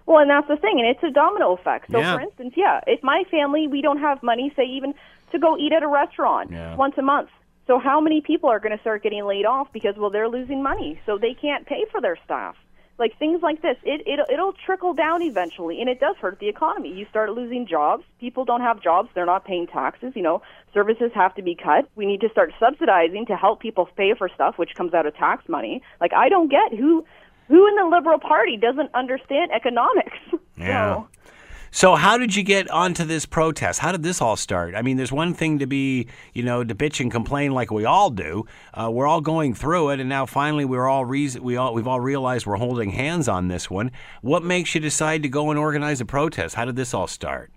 Well, 0.06 0.20
and 0.20 0.30
that's 0.30 0.48
the 0.48 0.58
thing, 0.58 0.80
and 0.80 0.88
it's 0.88 1.02
a 1.04 1.10
domino 1.10 1.54
effect. 1.54 1.92
So, 1.92 2.00
Yeah. 2.00 2.16
for 2.16 2.22
instance, 2.22 2.54
yeah, 2.56 2.80
if 2.86 3.02
my 3.02 3.24
family 3.32 3.68
we 3.68 3.82
don't 3.82 4.00
have 4.00 4.22
money, 4.22 4.54
say 4.56 4.64
even 4.66 4.94
to 5.32 5.40
go 5.40 5.58
eat 5.58 5.74
at 5.74 5.82
a 5.82 5.88
restaurant 5.88 6.52
Yeah. 6.52 6.76
once 6.76 6.96
a 6.98 7.02
month. 7.02 7.30
So, 7.68 7.80
how 7.80 8.00
many 8.00 8.22
people 8.22 8.48
are 8.50 8.60
going 8.60 8.72
to 8.76 8.80
start 8.80 9.02
getting 9.02 9.26
laid 9.26 9.46
off 9.48 9.74
because 9.74 9.96
well 9.98 10.12
they're 10.12 10.30
losing 10.30 10.62
money, 10.62 11.00
so 11.08 11.18
they 11.18 11.34
can't 11.34 11.66
pay 11.66 11.86
for 11.92 12.00
their 12.00 12.16
staff? 12.24 12.56
Like 12.98 13.18
things 13.20 13.42
like 13.42 13.62
this, 13.62 13.76
it, 13.84 14.02
it 14.06 14.20
it'll 14.32 14.54
trickle 14.54 14.94
down 14.94 15.22
eventually, 15.22 15.82
and 15.82 15.90
it 15.90 16.00
does 16.00 16.16
hurt 16.18 16.40
the 16.40 16.48
economy. 16.48 16.94
You 16.94 17.06
start 17.10 17.32
losing 17.32 17.68
jobs. 17.68 18.04
People 18.22 18.46
don't 18.46 18.62
have 18.62 18.82
jobs; 18.82 19.10
they're 19.14 19.26
not 19.26 19.44
paying 19.44 19.68
taxes. 19.68 20.14
You 20.16 20.22
know, 20.22 20.42
services 20.74 21.12
have 21.14 21.36
to 21.36 21.42
be 21.42 21.56
cut. 21.56 21.90
We 21.96 22.06
need 22.06 22.22
to 22.22 22.30
start 22.30 22.54
subsidizing 22.58 23.26
to 23.26 23.36
help 23.36 23.60
people 23.60 23.90
pay 23.98 24.14
for 24.18 24.30
stuff, 24.34 24.58
which 24.58 24.76
comes 24.76 24.94
out 24.94 25.06
of 25.06 25.16
tax 25.16 25.50
money. 25.50 25.82
Like 26.00 26.14
I 26.14 26.30
don't 26.30 26.50
get 26.50 26.74
who 26.78 27.06
who 27.50 27.68
in 27.68 27.76
the 27.76 27.86
Liberal 27.86 28.20
Party 28.20 28.58
doesn't 28.58 28.94
understand 28.94 29.52
economics. 29.52 30.18
Yeah. 30.58 30.96
So, 30.96 31.08
So, 31.76 31.96
how 31.96 32.18
did 32.18 32.34
you 32.38 32.42
get 32.42 32.72
onto 32.72 33.04
this 33.04 33.26
protest? 33.26 33.82
How 33.82 33.92
did 33.92 34.02
this 34.02 34.22
all 34.22 34.38
start? 34.38 34.76
I 34.76 34.82
mean, 34.82 34.96
there's 34.96 35.12
one 35.12 35.34
thing 35.34 35.60
to 35.60 35.68
be, 35.68 36.08
you 36.34 36.42
know, 36.42 36.64
to 36.64 36.74
bitch 36.74 37.02
and 37.02 37.12
complain 37.12 37.52
like 37.52 37.70
we 37.70 37.84
all 37.84 38.10
do. 38.10 38.46
Uh, 38.74 38.90
we're 38.90 39.06
all 39.06 39.20
going 39.20 39.54
through 39.54 39.90
it, 39.90 40.00
and 40.00 40.08
now 40.08 40.26
finally 40.26 40.64
we're 40.64 40.88
all 40.88 41.04
re- 41.04 41.38
we 41.38 41.58
all 41.58 41.74
we've 41.74 41.86
all 41.86 42.00
realized 42.00 42.46
we're 42.46 42.56
holding 42.56 42.92
hands 42.92 43.28
on 43.28 43.50
this 43.50 43.70
one. 43.70 43.92
What 44.22 44.42
makes 44.42 44.74
you 44.74 44.80
decide 44.80 45.22
to 45.24 45.28
go 45.28 45.50
and 45.50 45.60
organize 45.60 46.00
a 46.00 46.06
protest? 46.06 46.56
How 46.56 46.64
did 46.64 46.78
this 46.78 46.94
all 46.94 47.08
start? 47.08 47.52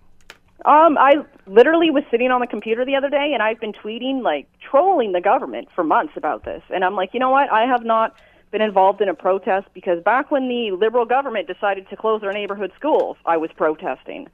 Um, 0.65 0.99
I 0.99 1.25
literally 1.47 1.93
was 1.93 2.03
sitting 2.11 2.33
on 2.33 2.41
the 2.41 2.49
computer 2.49 2.85
the 2.85 2.97
other 2.97 3.09
day, 3.09 3.31
and 3.33 3.41
I've 3.41 3.61
been 3.61 3.73
tweeting 3.73 4.23
like 4.23 4.49
trolling 4.61 5.13
the 5.13 5.21
government 5.21 5.69
for 5.77 5.85
months 5.85 6.15
about 6.17 6.45
this, 6.45 6.65
and 6.71 6.85
I'm 6.85 6.97
like, 6.97 7.15
you 7.15 7.21
know 7.21 7.31
what? 7.31 7.53
I 7.53 7.67
have 7.67 7.85
not 7.85 8.17
been 8.51 8.63
involved 8.63 9.01
in 9.01 9.09
a 9.09 9.15
protest 9.15 9.69
because 9.75 10.03
back 10.03 10.31
when 10.31 10.49
the 10.49 10.73
liberal 10.73 11.05
government 11.05 11.47
decided 11.47 11.89
to 11.91 11.97
close 11.97 12.23
our 12.23 12.33
neighborhood 12.33 12.73
schools, 12.77 13.17
I 13.27 13.37
was 13.37 13.51
protesting. 13.57 14.29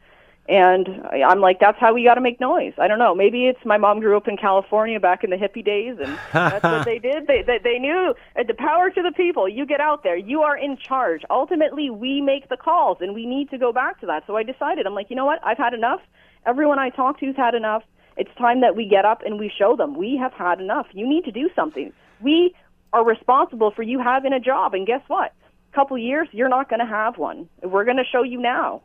And 0.47 0.87
I'm 1.11 1.41
like, 1.41 1.59
that's 1.59 1.79
how 1.79 1.95
we 1.95 2.05
got 2.05 2.15
to 2.15 2.21
make 2.21 2.39
noise. 2.39 2.75
I 2.77 2.87
don't 2.87 2.99
know. 2.99 3.15
Maybe 3.15 3.47
it's 3.47 3.65
my 3.65 3.79
mom 3.79 4.01
grew 4.01 4.15
up 4.15 4.29
in 4.29 4.37
California 4.37 5.01
back 5.01 5.25
in 5.25 5.31
the 5.31 5.37
hippie 5.37 5.65
days, 5.65 5.97
and 5.99 6.19
that's 6.35 6.63
what 6.63 6.85
they 6.85 6.99
did. 6.99 7.27
They, 7.27 7.41
they 7.41 7.59
they 7.65 7.79
knew 7.79 8.15
uh, 8.39 8.43
the 8.47 8.53
power 8.53 8.91
to 8.91 9.03
the 9.03 9.13
people. 9.13 9.49
You 9.49 9.65
get 9.65 9.81
out 9.81 10.03
there. 10.03 10.19
You 10.19 10.43
are 10.43 10.55
in 10.55 10.77
charge. 10.77 11.23
Ultimately, 11.31 11.89
we 11.89 12.21
make 12.21 12.51
the 12.51 12.59
calls, 12.59 12.99
and 13.01 13.15
we 13.15 13.25
need 13.25 13.49
to 13.51 13.59
go 13.59 13.73
back 13.73 14.01
to 14.01 14.07
that. 14.07 14.25
So 14.27 14.37
I 14.37 14.43
decided. 14.43 14.87
I'm 14.87 14.95
like, 14.95 15.09
you 15.09 15.17
know 15.17 15.25
what? 15.25 15.41
I've 15.43 15.57
had 15.57 15.73
enough. 15.73 16.01
Everyone 16.45 16.79
I 16.79 16.91
talk 16.91 17.21
to's 17.21 17.37
had 17.37 17.55
enough. 17.55 17.83
It's 18.19 18.31
time 18.37 18.61
that 18.61 18.77
we 18.77 18.87
get 18.87 19.05
up 19.05 19.23
and 19.25 19.41
we 19.41 19.51
show 19.57 19.77
them 19.77 19.97
we 19.97 20.17
have 20.19 20.33
had 20.33 20.61
enough. 20.61 20.87
You 20.93 21.09
need 21.09 21.25
to 21.25 21.33
do 21.33 21.49
something. 21.57 21.93
We 22.21 22.55
are 22.95 23.05
responsible 23.05 23.73
for 23.73 23.83
you 23.83 23.99
having 23.99 24.33
a 24.33 24.41
job. 24.41 24.73
And 24.73 24.87
guess 24.87 25.03
what? 25.09 25.35
A 25.73 25.75
couple 25.75 25.99
years, 25.99 26.29
you're 26.31 26.49
not 26.49 26.71
going 26.71 26.79
to 26.79 26.87
have 26.87 27.19
one. 27.19 27.49
We're 27.63 27.85
going 27.85 27.97
to 27.97 28.05
show 28.11 28.23
you 28.23 28.41
now. 28.41 28.83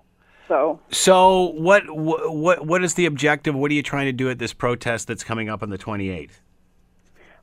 So, 0.47 0.79
so 0.89 1.51
what, 1.51 1.83
what, 1.87 2.65
what 2.65 2.83
is 2.83 2.95
the 2.95 3.05
objective? 3.05 3.53
What 3.53 3.69
are 3.69 3.75
you 3.75 3.83
trying 3.83 4.07
to 4.07 4.11
do 4.11 4.31
at 4.31 4.39
this 4.39 4.51
protest 4.51 5.07
that's 5.07 5.23
coming 5.23 5.47
up 5.47 5.61
on 5.61 5.69
the 5.69 5.77
28th? 5.77 6.41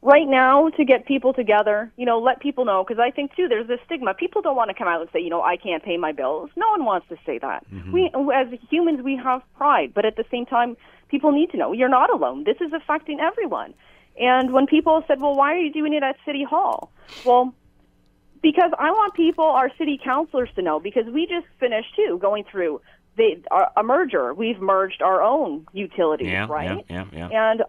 Right 0.02 0.26
now, 0.26 0.68
to 0.70 0.84
get 0.84 1.06
people 1.06 1.32
together, 1.32 1.90
you 1.96 2.04
know, 2.04 2.18
let 2.18 2.40
people 2.40 2.64
know, 2.64 2.84
because 2.86 3.00
I 3.00 3.10
think 3.12 3.34
too, 3.34 3.46
there's 3.48 3.68
this 3.68 3.78
stigma. 3.86 4.14
People 4.14 4.42
don't 4.42 4.56
want 4.56 4.70
to 4.70 4.74
come 4.74 4.88
out 4.88 5.00
and 5.00 5.08
say, 5.12 5.20
you 5.20 5.30
know, 5.30 5.42
I 5.42 5.56
can't 5.56 5.82
pay 5.84 5.96
my 5.96 6.12
bills. 6.12 6.50
No 6.56 6.68
one 6.70 6.84
wants 6.84 7.08
to 7.08 7.16
say 7.24 7.38
that. 7.38 7.64
Mm-hmm. 7.72 7.92
We, 7.92 8.10
as 8.34 8.46
humans, 8.68 9.02
we 9.02 9.16
have 9.16 9.42
pride, 9.56 9.92
but 9.94 10.04
at 10.04 10.16
the 10.16 10.24
same 10.30 10.44
time, 10.44 10.76
people 11.08 11.30
need 11.30 11.50
to 11.52 11.56
know 11.56 11.72
you're 11.72 11.88
not 11.88 12.12
alone. 12.12 12.44
This 12.44 12.56
is 12.60 12.72
affecting 12.72 13.20
everyone. 13.20 13.72
And 14.18 14.52
when 14.52 14.66
people 14.66 15.02
said, 15.06 15.20
well, 15.20 15.34
why 15.34 15.54
are 15.54 15.58
you 15.58 15.72
doing 15.72 15.92
it 15.92 16.02
at 16.02 16.16
City 16.24 16.44
Hall? 16.44 16.90
Well, 17.24 17.54
because 18.42 18.70
I 18.78 18.90
want 18.90 19.14
people, 19.14 19.44
our 19.44 19.70
city 19.76 19.98
councilors, 20.02 20.48
to 20.56 20.62
know, 20.62 20.80
because 20.80 21.06
we 21.06 21.26
just 21.26 21.46
finished, 21.58 21.94
too, 21.96 22.18
going 22.20 22.44
through 22.50 22.80
the, 23.16 23.36
a 23.76 23.82
merger. 23.82 24.34
We've 24.34 24.60
merged 24.60 25.02
our 25.02 25.22
own 25.22 25.66
utilities, 25.72 26.28
yeah, 26.28 26.46
right? 26.48 26.84
Yeah, 26.88 27.06
yeah, 27.12 27.28
yeah. 27.30 27.50
And 27.50 27.62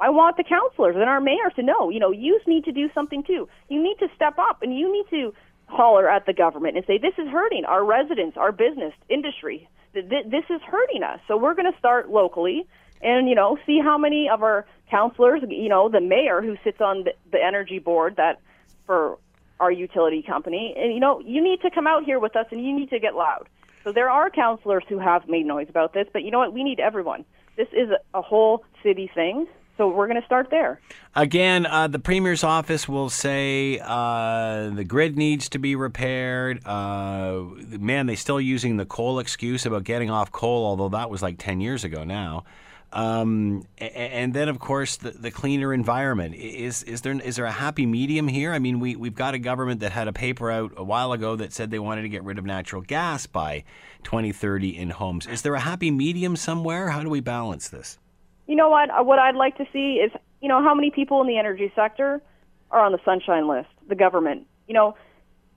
I 0.00 0.10
want 0.10 0.36
the 0.36 0.44
councilors 0.44 0.96
and 0.96 1.04
our 1.04 1.20
mayor 1.20 1.50
to 1.56 1.62
know, 1.62 1.90
you 1.90 2.00
know, 2.00 2.10
you 2.10 2.40
need 2.46 2.64
to 2.64 2.72
do 2.72 2.90
something, 2.94 3.22
too. 3.22 3.48
You 3.68 3.82
need 3.82 3.96
to 4.00 4.08
step 4.14 4.38
up 4.38 4.62
and 4.62 4.76
you 4.76 4.92
need 4.92 5.06
to 5.10 5.34
holler 5.66 6.10
at 6.10 6.26
the 6.26 6.32
government 6.32 6.76
and 6.76 6.86
say, 6.86 6.98
this 6.98 7.14
is 7.18 7.28
hurting 7.28 7.64
our 7.64 7.84
residents, 7.84 8.36
our 8.36 8.52
business, 8.52 8.92
industry. 9.08 9.68
This 9.94 10.44
is 10.50 10.60
hurting 10.62 11.02
us. 11.02 11.20
So 11.28 11.36
we're 11.36 11.54
going 11.54 11.70
to 11.70 11.78
start 11.78 12.10
locally 12.10 12.66
and, 13.00 13.28
you 13.28 13.34
know, 13.34 13.56
see 13.66 13.80
how 13.82 13.98
many 13.98 14.28
of 14.28 14.42
our 14.42 14.66
counselors, 14.90 15.42
you 15.48 15.68
know, 15.68 15.88
the 15.88 16.00
mayor 16.00 16.42
who 16.42 16.56
sits 16.64 16.80
on 16.80 17.04
the, 17.04 17.12
the 17.32 17.38
energy 17.42 17.78
board 17.78 18.16
that 18.16 18.40
for 18.86 19.18
our 19.60 19.72
utility 19.72 20.22
company, 20.22 20.74
and 20.76 20.92
you 20.94 21.00
know, 21.00 21.20
you 21.20 21.42
need 21.42 21.60
to 21.62 21.70
come 21.70 21.86
out 21.86 22.04
here 22.04 22.18
with 22.18 22.36
us 22.36 22.46
and 22.50 22.64
you 22.64 22.76
need 22.76 22.90
to 22.90 22.98
get 22.98 23.14
loud. 23.14 23.48
So 23.84 23.92
there 23.92 24.10
are 24.10 24.30
counselors 24.30 24.84
who 24.88 24.98
have 24.98 25.28
made 25.28 25.46
noise 25.46 25.68
about 25.68 25.94
this, 25.94 26.06
but 26.12 26.22
you 26.22 26.30
know 26.30 26.38
what? 26.38 26.52
We 26.52 26.62
need 26.62 26.80
everyone. 26.80 27.24
This 27.56 27.68
is 27.72 27.88
a, 28.14 28.22
whole 28.22 28.64
city 28.82 29.10
thing. 29.14 29.46
So 29.76 29.88
we're 29.88 30.08
going 30.08 30.20
to 30.20 30.26
start 30.26 30.48
there. 30.50 30.80
Again, 31.14 31.64
uh, 31.64 31.86
the 31.86 32.00
premier's 32.00 32.42
office 32.42 32.88
will 32.88 33.10
say 33.10 33.80
uh, 33.82 34.70
the 34.70 34.84
grid 34.84 35.16
needs 35.16 35.48
to 35.50 35.58
be 35.58 35.76
repaired. 35.76 36.66
Uh, 36.66 37.44
man, 37.78 38.06
they're 38.06 38.16
still 38.16 38.40
using 38.40 38.76
the 38.76 38.84
coal 38.84 39.20
excuse 39.20 39.64
about 39.64 39.84
getting 39.84 40.10
off 40.10 40.32
coal, 40.32 40.66
although 40.66 40.88
that 40.90 41.10
was 41.10 41.22
like 41.22 41.36
10 41.38 41.60
years 41.60 41.84
ago 41.84 42.02
now. 42.02 42.44
Um, 42.92 43.66
and 43.76 44.32
then, 44.32 44.48
of 44.48 44.58
course, 44.58 44.96
the, 44.96 45.10
the 45.10 45.30
cleaner 45.30 45.74
environment. 45.74 46.34
Is 46.34 46.82
is 46.84 47.02
there 47.02 47.12
is 47.20 47.36
there 47.36 47.44
a 47.44 47.52
happy 47.52 47.84
medium 47.84 48.28
here? 48.28 48.52
I 48.52 48.58
mean, 48.58 48.80
we 48.80 48.96
we've 48.96 49.14
got 49.14 49.34
a 49.34 49.38
government 49.38 49.80
that 49.80 49.92
had 49.92 50.08
a 50.08 50.12
paper 50.12 50.50
out 50.50 50.72
a 50.76 50.84
while 50.84 51.12
ago 51.12 51.36
that 51.36 51.52
said 51.52 51.70
they 51.70 51.78
wanted 51.78 52.02
to 52.02 52.08
get 52.08 52.24
rid 52.24 52.38
of 52.38 52.46
natural 52.46 52.80
gas 52.80 53.26
by 53.26 53.64
2030 54.04 54.76
in 54.76 54.90
homes. 54.90 55.26
Is 55.26 55.42
there 55.42 55.54
a 55.54 55.60
happy 55.60 55.90
medium 55.90 56.34
somewhere? 56.34 56.88
How 56.88 57.02
do 57.02 57.10
we 57.10 57.20
balance 57.20 57.68
this? 57.68 57.98
You 58.46 58.56
know 58.56 58.70
what? 58.70 58.88
Uh, 58.90 59.02
what 59.02 59.18
I'd 59.18 59.36
like 59.36 59.58
to 59.58 59.66
see 59.70 59.96
is, 59.96 60.10
you 60.40 60.48
know, 60.48 60.62
how 60.62 60.74
many 60.74 60.90
people 60.90 61.20
in 61.20 61.26
the 61.26 61.36
energy 61.36 61.70
sector 61.76 62.22
are 62.70 62.80
on 62.80 62.92
the 62.92 63.00
sunshine 63.04 63.48
list? 63.48 63.68
The 63.88 63.96
government. 63.96 64.46
You 64.66 64.74
know, 64.74 64.96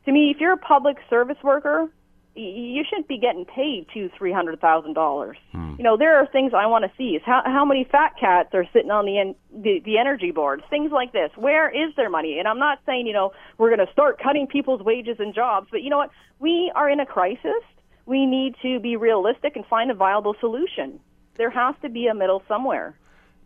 to 0.05 0.11
me, 0.11 0.31
if 0.31 0.41
you're 0.41 0.53
a 0.53 0.57
public 0.57 0.97
service 1.09 1.37
worker, 1.43 1.89
you 2.35 2.83
shouldn't 2.89 3.07
be 3.07 3.17
getting 3.17 3.45
paid 3.45 3.87
two, 3.93 4.09
three 4.17 4.31
hundred 4.31 4.59
thousand 4.61 4.93
dollars. 4.93 5.37
Hmm. 5.51 5.75
You 5.77 5.83
know, 5.83 5.97
there 5.97 6.17
are 6.17 6.27
things 6.27 6.53
I 6.55 6.65
want 6.67 6.85
to 6.85 6.91
see. 6.97 7.15
Is 7.15 7.21
how 7.25 7.41
how 7.45 7.65
many 7.65 7.87
fat 7.91 8.13
cats 8.19 8.49
are 8.53 8.65
sitting 8.71 8.91
on 8.91 9.05
the, 9.05 9.19
en- 9.19 9.35
the 9.51 9.81
the 9.83 9.97
energy 9.97 10.31
boards? 10.31 10.63
Things 10.69 10.91
like 10.91 11.11
this. 11.11 11.31
Where 11.35 11.69
is 11.69 11.93
their 11.95 12.09
money? 12.09 12.39
And 12.39 12.47
I'm 12.47 12.59
not 12.59 12.79
saying 12.85 13.07
you 13.07 13.13
know 13.13 13.33
we're 13.57 13.75
going 13.75 13.85
to 13.85 13.91
start 13.91 14.21
cutting 14.21 14.47
people's 14.47 14.81
wages 14.81 15.17
and 15.19 15.35
jobs, 15.35 15.67
but 15.71 15.81
you 15.81 15.89
know 15.89 15.97
what? 15.97 16.11
We 16.39 16.71
are 16.75 16.89
in 16.89 16.99
a 16.99 17.05
crisis. 17.05 17.63
We 18.05 18.25
need 18.25 18.55
to 18.61 18.79
be 18.79 18.95
realistic 18.95 19.55
and 19.55 19.65
find 19.65 19.91
a 19.91 19.93
viable 19.93 20.35
solution. 20.39 20.99
There 21.37 21.49
has 21.49 21.75
to 21.81 21.89
be 21.89 22.07
a 22.07 22.13
middle 22.15 22.43
somewhere. 22.47 22.95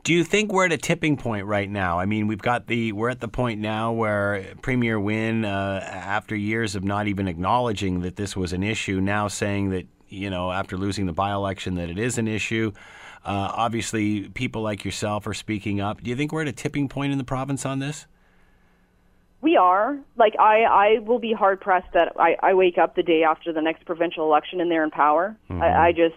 Do 0.06 0.14
you 0.14 0.24
think 0.24 0.54
we're 0.54 0.68
at 0.68 0.72
a 0.72 0.78
tipping 0.78 1.18
point 1.18 1.48
right 1.48 1.68
now? 1.68 2.00
I 2.00 2.06
mean, 2.06 2.28
we've 2.28 2.42
got 2.42 2.68
the 2.68 2.92
we're 2.92 3.10
at 3.10 3.22
the 3.22 3.28
point 3.28 3.60
now 3.60 3.92
where 3.92 4.54
Premier 4.62 5.00
Wynne, 5.00 5.44
uh, 5.44 5.84
after 5.84 6.36
years 6.36 6.76
of 6.76 6.84
not 6.84 7.08
even 7.08 7.28
acknowledging 7.28 8.02
that 8.02 8.16
this 8.16 8.38
was 8.38 8.54
an 8.54 8.62
issue, 8.62 9.02
now 9.02 9.28
saying 9.28 9.72
that 9.72 9.88
you 10.08 10.30
know 10.30 10.52
after 10.52 10.78
losing 10.78 11.08
the 11.08 11.12
by-election 11.12 11.74
that 11.76 11.90
it 11.90 11.98
is 11.98 12.20
an 12.20 12.28
issue. 12.28 12.72
Uh, 13.26 13.52
obviously, 13.56 14.30
people 14.30 14.62
like 14.62 14.86
yourself 14.86 15.26
are 15.26 15.34
speaking 15.34 15.82
up. 15.82 16.04
Do 16.04 16.12
you 16.12 16.16
think 16.16 16.32
we're 16.32 16.44
at 16.44 16.48
a 16.48 16.54
tipping 16.54 16.88
point 16.88 17.12
in 17.12 17.18
the 17.18 17.24
province 17.24 17.66
on 17.66 17.80
this? 17.80 18.06
We 19.42 19.58
are. 19.58 19.98
Like 20.18 20.36
I, 20.40 20.66
I 20.66 21.00
will 21.00 21.18
be 21.18 21.34
hard 21.34 21.60
pressed 21.60 21.92
that 21.94 22.14
I, 22.20 22.36
I 22.44 22.54
wake 22.54 22.78
up 22.78 22.96
the 22.96 23.02
day 23.02 23.24
after 23.24 23.52
the 23.52 23.62
next 23.62 23.86
provincial 23.86 24.26
election 24.26 24.62
and 24.62 24.70
they're 24.70 24.84
in 24.84 24.92
power. 24.92 25.36
Mm-hmm. 25.50 25.64
I, 25.64 25.88
I 25.88 25.92
just 25.94 26.16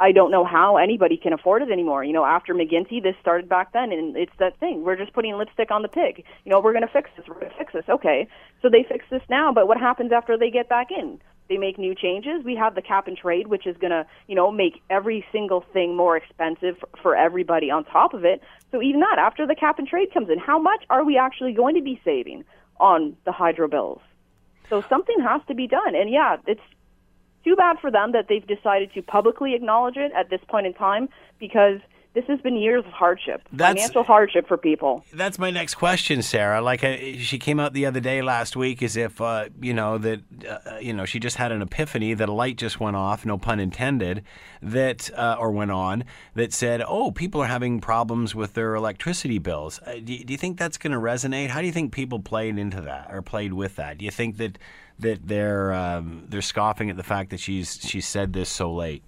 I 0.00 0.12
don't 0.12 0.30
know 0.30 0.44
how 0.44 0.76
anybody 0.76 1.16
can 1.16 1.32
afford 1.32 1.62
it 1.62 1.70
anymore. 1.70 2.04
You 2.04 2.12
know, 2.12 2.24
after 2.24 2.54
McGuinty, 2.54 3.02
this 3.02 3.16
started 3.20 3.48
back 3.48 3.72
then, 3.72 3.92
and 3.92 4.16
it's 4.16 4.32
that 4.38 4.58
thing. 4.60 4.84
We're 4.84 4.96
just 4.96 5.12
putting 5.12 5.36
lipstick 5.36 5.70
on 5.70 5.82
the 5.82 5.88
pig. 5.88 6.24
You 6.44 6.52
know, 6.52 6.60
we're 6.60 6.72
going 6.72 6.86
to 6.86 6.92
fix 6.92 7.10
this. 7.16 7.26
We're 7.26 7.40
going 7.40 7.50
to 7.50 7.58
fix 7.58 7.72
this. 7.72 7.84
Okay, 7.88 8.28
so 8.62 8.68
they 8.68 8.84
fix 8.88 9.04
this 9.10 9.22
now, 9.28 9.52
but 9.52 9.66
what 9.66 9.78
happens 9.78 10.12
after 10.12 10.38
they 10.38 10.50
get 10.50 10.68
back 10.68 10.88
in? 10.90 11.20
They 11.48 11.56
make 11.56 11.78
new 11.78 11.94
changes. 11.94 12.44
We 12.44 12.54
have 12.56 12.74
the 12.74 12.82
cap 12.82 13.08
and 13.08 13.16
trade, 13.16 13.46
which 13.46 13.66
is 13.66 13.76
going 13.78 13.90
to, 13.90 14.06
you 14.26 14.34
know, 14.34 14.52
make 14.52 14.82
every 14.90 15.24
single 15.32 15.64
thing 15.72 15.96
more 15.96 16.16
expensive 16.16 16.76
for, 17.02 17.16
everybody 17.16 17.70
on 17.70 17.84
top 17.84 18.12
of 18.12 18.24
it. 18.24 18.42
So 18.70 18.82
even 18.82 19.00
that, 19.00 19.18
after 19.18 19.46
the 19.46 19.54
cap 19.54 19.78
and 19.78 19.88
trade 19.88 20.12
comes 20.12 20.28
in, 20.28 20.38
how 20.38 20.58
much 20.58 20.84
are 20.90 21.04
we 21.04 21.16
actually 21.16 21.54
going 21.54 21.74
to 21.74 21.82
be 21.82 22.00
saving 22.04 22.44
on 22.78 23.16
the 23.24 23.32
hydro 23.32 23.66
bills? 23.66 24.00
So 24.68 24.84
something 24.90 25.16
has 25.20 25.40
to 25.48 25.54
be 25.54 25.66
done. 25.66 25.94
And 25.94 26.10
yeah, 26.10 26.36
it's 26.46 26.60
too 27.44 27.56
bad 27.56 27.78
for 27.80 27.90
them 27.90 28.12
that 28.12 28.26
they've 28.28 28.46
decided 28.46 28.92
to 28.94 29.02
publicly 29.02 29.54
acknowledge 29.54 29.96
it 29.96 30.12
at 30.16 30.30
this 30.30 30.40
point 30.48 30.66
in 30.66 30.74
time 30.74 31.08
because 31.38 31.80
this 32.14 32.24
has 32.26 32.40
been 32.40 32.56
years 32.56 32.84
of 32.84 32.92
hardship, 32.92 33.42
that's, 33.52 33.78
financial 33.78 34.02
hardship 34.02 34.48
for 34.48 34.56
people. 34.56 35.04
That's 35.12 35.38
my 35.38 35.50
next 35.50 35.76
question, 35.76 36.22
Sarah. 36.22 36.60
Like 36.60 36.82
uh, 36.82 36.96
she 37.18 37.38
came 37.38 37.60
out 37.60 37.74
the 37.74 37.86
other 37.86 38.00
day 38.00 38.22
last 38.22 38.56
week 38.56 38.82
as 38.82 38.96
if 38.96 39.20
uh, 39.20 39.50
you 39.60 39.72
know 39.72 39.98
that 39.98 40.20
uh, 40.48 40.78
you 40.80 40.92
know 40.92 41.04
she 41.04 41.20
just 41.20 41.36
had 41.36 41.52
an 41.52 41.62
epiphany 41.62 42.14
that 42.14 42.28
a 42.28 42.32
light 42.32 42.56
just 42.56 42.80
went 42.80 42.96
off, 42.96 43.24
no 43.24 43.38
pun 43.38 43.60
intended, 43.60 44.24
that 44.60 45.10
uh, 45.16 45.36
or 45.38 45.52
went 45.52 45.70
on 45.70 46.04
that 46.34 46.52
said, 46.52 46.82
"Oh, 46.86 47.12
people 47.12 47.42
are 47.42 47.46
having 47.46 47.80
problems 47.80 48.34
with 48.34 48.54
their 48.54 48.74
electricity 48.74 49.38
bills." 49.38 49.78
Uh, 49.86 49.94
do, 50.02 50.18
do 50.18 50.32
you 50.32 50.38
think 50.38 50.58
that's 50.58 50.78
going 50.78 50.92
to 50.92 50.98
resonate? 50.98 51.50
How 51.50 51.60
do 51.60 51.66
you 51.66 51.72
think 51.72 51.92
people 51.92 52.18
played 52.18 52.58
into 52.58 52.80
that 52.80 53.08
or 53.12 53.22
played 53.22 53.52
with 53.52 53.76
that? 53.76 53.98
Do 53.98 54.04
you 54.04 54.10
think 54.10 54.38
that 54.38 54.58
that 55.00 55.26
they're 55.26 55.72
um, 55.72 56.26
they're 56.28 56.42
scoffing 56.42 56.90
at 56.90 56.96
the 56.96 57.02
fact 57.02 57.30
that 57.30 57.40
she's 57.40 57.78
she 57.80 58.00
said 58.00 58.32
this 58.32 58.48
so 58.48 58.72
late. 58.72 59.02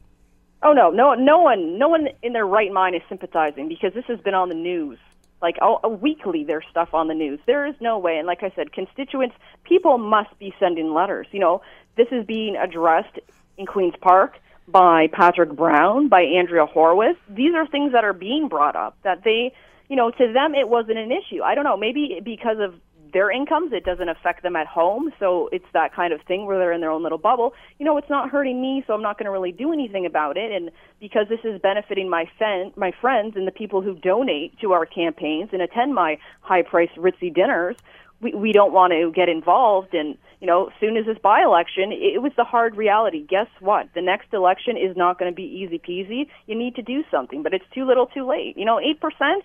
Oh 0.62 0.72
no, 0.72 0.90
no, 0.90 1.14
no 1.14 1.38
one, 1.40 1.78
no 1.78 1.88
one 1.88 2.08
in 2.22 2.32
their 2.34 2.46
right 2.46 2.70
mind 2.70 2.94
is 2.94 3.02
sympathizing 3.08 3.68
because 3.68 3.94
this 3.94 4.04
has 4.06 4.20
been 4.20 4.34
on 4.34 4.48
the 4.48 4.54
news. 4.54 4.98
Like 5.40 5.56
oh, 5.62 5.88
weekly, 5.88 6.44
there's 6.44 6.66
stuff 6.70 6.92
on 6.92 7.08
the 7.08 7.14
news. 7.14 7.40
There 7.46 7.66
is 7.66 7.74
no 7.80 7.98
way, 7.98 8.18
and 8.18 8.26
like 8.26 8.42
I 8.42 8.52
said, 8.54 8.72
constituents, 8.72 9.34
people 9.64 9.96
must 9.96 10.38
be 10.38 10.54
sending 10.60 10.92
letters. 10.92 11.26
You 11.32 11.40
know, 11.40 11.62
this 11.96 12.08
is 12.12 12.26
being 12.26 12.56
addressed 12.56 13.18
in 13.56 13.64
Queens 13.64 13.94
Park 14.00 14.38
by 14.68 15.08
Patrick 15.12 15.50
Brown, 15.56 16.08
by 16.08 16.22
Andrea 16.22 16.66
Horwath. 16.66 17.16
These 17.28 17.54
are 17.54 17.66
things 17.66 17.92
that 17.92 18.04
are 18.04 18.12
being 18.12 18.48
brought 18.48 18.76
up 18.76 18.98
that 19.02 19.24
they, 19.24 19.52
you 19.88 19.96
know, 19.96 20.10
to 20.10 20.32
them 20.32 20.54
it 20.54 20.68
wasn't 20.68 20.98
an 20.98 21.10
issue. 21.10 21.42
I 21.42 21.54
don't 21.54 21.64
know, 21.64 21.76
maybe 21.76 22.20
because 22.22 22.58
of 22.60 22.74
their 23.12 23.30
incomes. 23.30 23.72
It 23.72 23.84
doesn't 23.84 24.08
affect 24.08 24.42
them 24.42 24.56
at 24.56 24.66
home. 24.66 25.12
So 25.18 25.48
it's 25.52 25.64
that 25.72 25.94
kind 25.94 26.12
of 26.12 26.20
thing 26.22 26.46
where 26.46 26.58
they're 26.58 26.72
in 26.72 26.80
their 26.80 26.90
own 26.90 27.02
little 27.02 27.18
bubble. 27.18 27.54
You 27.78 27.86
know, 27.86 27.96
it's 27.96 28.10
not 28.10 28.30
hurting 28.30 28.60
me, 28.60 28.84
so 28.86 28.94
I'm 28.94 29.02
not 29.02 29.18
going 29.18 29.26
to 29.26 29.30
really 29.30 29.52
do 29.52 29.72
anything 29.72 30.06
about 30.06 30.36
it. 30.36 30.52
And 30.52 30.70
because 31.00 31.26
this 31.28 31.40
is 31.44 31.60
benefiting 31.60 32.08
my 32.08 32.26
fen- 32.38 32.72
my 32.76 32.92
friends 33.00 33.36
and 33.36 33.46
the 33.46 33.52
people 33.52 33.82
who 33.82 33.94
donate 33.94 34.58
to 34.60 34.72
our 34.72 34.86
campaigns 34.86 35.50
and 35.52 35.62
attend 35.62 35.94
my 35.94 36.18
high 36.40 36.62
priced 36.62 36.96
ritzy 36.96 37.32
dinners, 37.32 37.76
we, 38.20 38.34
we 38.34 38.52
don't 38.52 38.72
want 38.72 38.92
to 38.92 39.12
get 39.14 39.28
involved. 39.28 39.94
And, 39.94 40.16
you 40.40 40.46
know, 40.46 40.70
soon 40.80 40.96
as 40.96 41.06
this 41.06 41.18
by 41.22 41.42
election, 41.42 41.92
it 41.92 42.22
was 42.22 42.32
the 42.36 42.44
hard 42.44 42.76
reality. 42.76 43.24
Guess 43.26 43.48
what? 43.60 43.88
The 43.94 44.02
next 44.02 44.32
election 44.32 44.76
is 44.76 44.96
not 44.96 45.18
going 45.18 45.30
to 45.30 45.34
be 45.34 45.42
easy 45.42 45.78
peasy. 45.78 46.28
You 46.46 46.56
need 46.56 46.76
to 46.76 46.82
do 46.82 47.02
something, 47.10 47.42
but 47.42 47.54
it's 47.54 47.64
too 47.74 47.86
little 47.86 48.06
too 48.06 48.28
late. 48.28 48.56
You 48.56 48.64
know, 48.64 48.78
8%, 48.78 49.40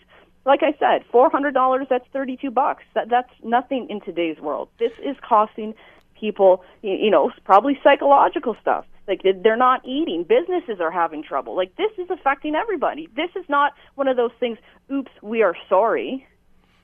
like 0.46 0.62
I 0.64 0.76
said, 0.80 1.06
four 1.12 1.30
hundred 1.30 1.54
dollars. 1.54 1.88
That's 1.90 2.06
thirty 2.14 2.38
two 2.38 2.52
bucks. 2.52 2.84
That 2.94 3.10
that's 3.10 3.32
nothing 3.44 3.88
in 3.90 4.02
today's 4.02 4.40
world. 4.40 4.70
This 4.80 4.92
is 5.04 5.16
costing 5.28 5.74
people, 6.20 6.64
you 6.82 7.12
know, 7.12 7.32
probably 7.44 7.80
psychological 7.84 8.56
stuff. 8.62 8.86
Like 9.08 9.22
they're 9.24 9.58
not 9.58 9.86
eating. 9.86 10.24
Businesses 10.28 10.80
are 10.80 10.92
having 10.92 11.24
trouble. 11.24 11.56
Like 11.56 11.76
this 11.76 11.92
is 11.98 12.10
affecting 12.10 12.56
everybody. 12.56 13.08
This 13.16 13.30
is 13.36 13.46
not 13.50 13.74
one 13.96 14.08
of 14.08 14.18
those 14.18 14.32
things. 14.40 14.58
Oops, 14.92 15.12
we 15.22 15.42
are 15.42 15.56
sorry. 15.70 16.28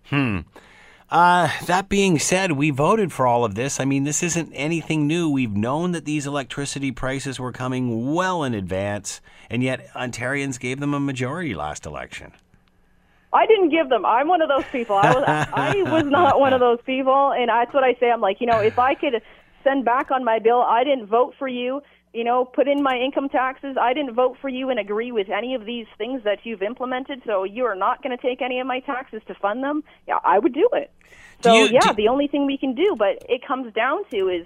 Hmm. 0.05 0.39
Uh, 1.09 1.49
that 1.65 1.89
being 1.89 2.17
said, 2.17 2.53
we 2.53 2.69
voted 2.69 3.11
for 3.11 3.27
all 3.27 3.43
of 3.43 3.55
this. 3.55 3.81
I 3.81 3.85
mean, 3.85 4.05
this 4.05 4.23
isn't 4.23 4.53
anything 4.53 5.07
new. 5.07 5.29
We've 5.29 5.55
known 5.55 5.91
that 5.91 6.05
these 6.05 6.25
electricity 6.25 6.93
prices 6.93 7.37
were 7.37 7.51
coming 7.51 8.13
well 8.13 8.43
in 8.45 8.53
advance, 8.53 9.19
and 9.49 9.61
yet 9.61 9.89
Ontarians 9.93 10.57
gave 10.57 10.79
them 10.79 10.93
a 10.93 11.01
majority 11.01 11.53
last 11.53 11.85
election. 11.85 12.31
I 13.33 13.45
didn't 13.45 13.69
give 13.69 13.89
them. 13.89 14.05
I'm 14.05 14.27
one 14.27 14.41
of 14.41 14.49
those 14.49 14.65
people. 14.71 14.97
I 14.97 15.13
was 15.13 15.23
I 15.53 15.83
was 15.83 16.03
not 16.05 16.39
one 16.39 16.53
of 16.53 16.59
those 16.59 16.79
people, 16.85 17.31
and 17.31 17.49
that's 17.49 17.73
what 17.73 17.83
I 17.83 17.93
say. 17.99 18.11
I'm 18.11 18.21
like, 18.21 18.41
you 18.41 18.47
know, 18.47 18.59
if 18.59 18.77
I 18.77 18.93
could 18.95 19.21
send 19.63 19.85
back 19.85 20.11
on 20.11 20.23
my 20.23 20.39
bill, 20.39 20.61
I 20.61 20.83
didn't 20.83 21.05
vote 21.07 21.35
for 21.39 21.47
you. 21.47 21.81
You 22.13 22.25
know, 22.25 22.43
put 22.43 22.67
in 22.67 22.83
my 22.83 22.97
income 22.97 23.29
taxes. 23.29 23.77
I 23.79 23.93
didn't 23.93 24.15
vote 24.15 24.37
for 24.41 24.49
you 24.49 24.69
and 24.69 24.77
agree 24.77 25.13
with 25.13 25.29
any 25.29 25.55
of 25.55 25.63
these 25.65 25.85
things 25.97 26.23
that 26.25 26.39
you've 26.43 26.61
implemented. 26.61 27.21
So 27.25 27.45
you 27.45 27.63
are 27.65 27.75
not 27.75 28.03
going 28.03 28.15
to 28.15 28.21
take 28.21 28.41
any 28.41 28.59
of 28.59 28.67
my 28.67 28.81
taxes 28.81 29.21
to 29.27 29.33
fund 29.35 29.63
them. 29.63 29.83
Yeah, 30.09 30.17
I 30.25 30.37
would 30.37 30.53
do 30.53 30.67
it. 30.73 30.91
So 31.41 31.51
Do 31.53 31.57
you- 31.57 31.69
yeah, 31.71 31.79
do- 31.79 31.93
the 31.93 32.09
only 32.09 32.27
thing 32.27 32.45
we 32.45 32.57
can 32.57 32.75
do, 32.75 32.95
but 32.99 33.23
it 33.29 33.45
comes 33.47 33.71
down 33.73 34.03
to 34.11 34.27
is 34.27 34.45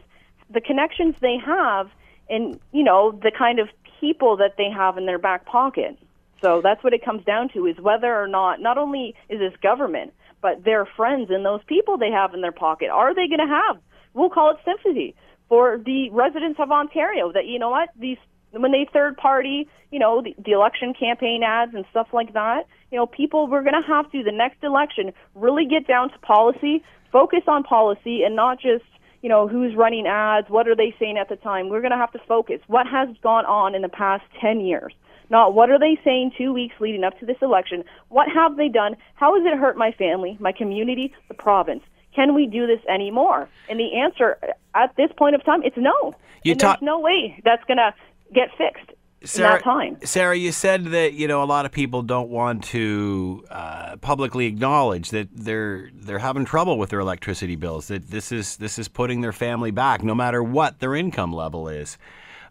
the 0.51 0.61
connections 0.61 1.15
they 1.21 1.37
have, 1.43 1.89
and 2.29 2.59
you 2.71 2.83
know, 2.83 3.11
the 3.11 3.31
kind 3.35 3.57
of 3.57 3.67
people 3.99 4.37
that 4.37 4.57
they 4.57 4.69
have 4.69 4.99
in 4.99 5.07
their 5.07 5.17
back 5.17 5.45
pocket. 5.45 5.97
So 6.45 6.61
that's 6.61 6.83
what 6.83 6.93
it 6.93 7.03
comes 7.03 7.25
down 7.25 7.49
to 7.55 7.65
is 7.65 7.75
whether 7.79 8.15
or 8.15 8.27
not 8.27 8.61
not 8.61 8.77
only 8.77 9.15
is 9.29 9.39
this 9.39 9.59
government, 9.63 10.13
but 10.43 10.63
their 10.63 10.85
friends 10.85 11.31
and 11.31 11.43
those 11.43 11.61
people 11.65 11.97
they 11.97 12.11
have 12.11 12.35
in 12.35 12.41
their 12.41 12.51
pocket, 12.51 12.89
are 12.93 13.15
they 13.15 13.25
going 13.25 13.39
to 13.39 13.47
have, 13.47 13.81
we'll 14.13 14.29
call 14.29 14.51
it 14.51 14.57
sympathy 14.63 15.15
for 15.49 15.79
the 15.83 16.11
residents 16.11 16.59
of 16.59 16.69
Ontario 16.69 17.31
that, 17.31 17.47
you 17.47 17.57
know 17.57 17.71
what, 17.71 17.89
these, 17.99 18.19
when 18.51 18.71
they 18.71 18.87
third 18.93 19.17
party, 19.17 19.67
you 19.89 19.97
know, 19.97 20.21
the, 20.21 20.35
the 20.45 20.51
election 20.51 20.93
campaign 20.93 21.41
ads 21.43 21.73
and 21.73 21.83
stuff 21.89 22.09
like 22.13 22.33
that, 22.33 22.65
you 22.91 22.97
know, 22.99 23.07
people, 23.07 23.47
we're 23.47 23.63
going 23.63 23.81
to 23.81 23.87
have 23.87 24.11
to, 24.11 24.21
the 24.21 24.31
next 24.31 24.63
election, 24.63 25.13
really 25.33 25.65
get 25.65 25.87
down 25.87 26.11
to 26.11 26.19
policy, 26.19 26.83
focus 27.11 27.41
on 27.47 27.63
policy 27.63 28.21
and 28.21 28.35
not 28.35 28.61
just, 28.61 28.85
you 29.23 29.29
know, 29.29 29.47
who's 29.47 29.75
running 29.75 30.05
ads, 30.05 30.47
what 30.51 30.67
are 30.67 30.75
they 30.75 30.93
saying 30.99 31.17
at 31.17 31.27
the 31.27 31.37
time. 31.37 31.69
We're 31.69 31.81
going 31.81 31.89
to 31.89 31.97
have 31.97 32.11
to 32.11 32.19
focus. 32.27 32.59
What 32.67 32.85
has 32.85 33.09
gone 33.23 33.45
on 33.45 33.73
in 33.73 33.81
the 33.81 33.89
past 33.89 34.23
10 34.39 34.59
years? 34.59 34.93
Not 35.29 35.53
what 35.53 35.69
are 35.69 35.79
they 35.79 35.99
saying 36.03 36.31
two 36.37 36.53
weeks 36.53 36.75
leading 36.79 37.03
up 37.03 37.19
to 37.19 37.25
this 37.25 37.37
election? 37.41 37.83
What 38.09 38.27
have 38.29 38.57
they 38.57 38.69
done? 38.69 38.95
How 39.15 39.35
has 39.35 39.45
it 39.45 39.57
hurt 39.57 39.77
my 39.77 39.91
family, 39.91 40.37
my 40.39 40.51
community, 40.51 41.13
the 41.27 41.33
province? 41.33 41.83
Can 42.15 42.33
we 42.33 42.47
do 42.47 42.65
this 42.65 42.79
anymore? 42.87 43.49
And 43.69 43.79
the 43.79 43.99
answer 43.99 44.37
at 44.73 44.95
this 44.95 45.09
point 45.17 45.35
of 45.35 45.43
time, 45.43 45.63
it's 45.63 45.77
no. 45.77 46.15
You 46.43 46.51
and 46.51 46.59
talk- 46.59 46.79
there's 46.79 46.85
no 46.85 46.99
way 46.99 47.41
that's 47.43 47.63
going 47.65 47.77
to 47.77 47.93
get 48.33 48.49
fixed 48.57 48.91
in 49.33 49.41
that 49.41 49.63
time. 49.63 49.97
Sarah, 50.03 50.35
you 50.35 50.51
said 50.51 50.85
that 50.85 51.13
you 51.13 51.27
know 51.27 51.43
a 51.43 51.45
lot 51.45 51.65
of 51.65 51.71
people 51.71 52.03
don't 52.03 52.29
want 52.29 52.63
to 52.65 53.43
uh, 53.49 53.95
publicly 53.97 54.45
acknowledge 54.45 55.09
that 55.09 55.29
they're 55.33 55.89
they're 55.93 56.19
having 56.19 56.45
trouble 56.45 56.77
with 56.77 56.89
their 56.89 56.99
electricity 56.99 57.55
bills. 57.55 57.87
That 57.87 58.09
this 58.09 58.31
is 58.31 58.57
this 58.57 58.77
is 58.77 58.87
putting 58.87 59.21
their 59.21 59.33
family 59.33 59.71
back, 59.71 60.03
no 60.03 60.15
matter 60.15 60.43
what 60.43 60.79
their 60.79 60.95
income 60.95 61.33
level 61.33 61.67
is. 61.67 61.97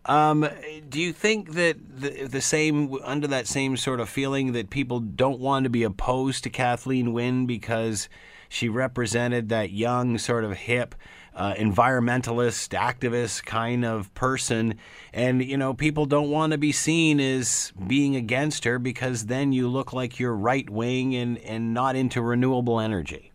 Um, 0.06 0.46
do 0.88 1.00
you 1.00 1.12
think 1.12 1.52
that 1.54 1.76
the, 2.00 2.26
the 2.26 2.40
same 2.40 2.94
under 3.02 3.26
that 3.28 3.46
same 3.46 3.76
sort 3.76 4.00
of 4.00 4.08
feeling 4.08 4.52
that 4.52 4.68
people 4.68 5.00
don't 5.00 5.40
want 5.40 5.64
to 5.64 5.70
be 5.70 5.82
opposed 5.82 6.44
to 6.44 6.50
Kathleen 6.50 7.12
Wynne 7.12 7.46
because 7.46 8.08
she 8.48 8.68
represented 8.68 9.48
that 9.48 9.70
young 9.70 10.18
sort 10.18 10.44
of 10.44 10.56
hip 10.56 10.94
uh, 11.34 11.54
environmentalist 11.54 12.78
activist 12.78 13.44
kind 13.46 13.84
of 13.84 14.12
person? 14.14 14.74
And 15.14 15.42
you 15.42 15.56
know 15.56 15.72
people 15.72 16.04
don't 16.04 16.30
want 16.30 16.52
to 16.52 16.58
be 16.58 16.72
seen 16.72 17.18
as 17.18 17.72
being 17.86 18.14
against 18.14 18.64
her 18.64 18.78
because 18.78 19.26
then 19.26 19.52
you 19.52 19.68
look 19.68 19.94
like 19.94 20.20
you're 20.20 20.36
right 20.36 20.68
wing 20.68 21.14
and 21.14 21.38
and 21.38 21.72
not 21.72 21.96
into 21.96 22.20
renewable 22.20 22.78
energy 22.78 23.32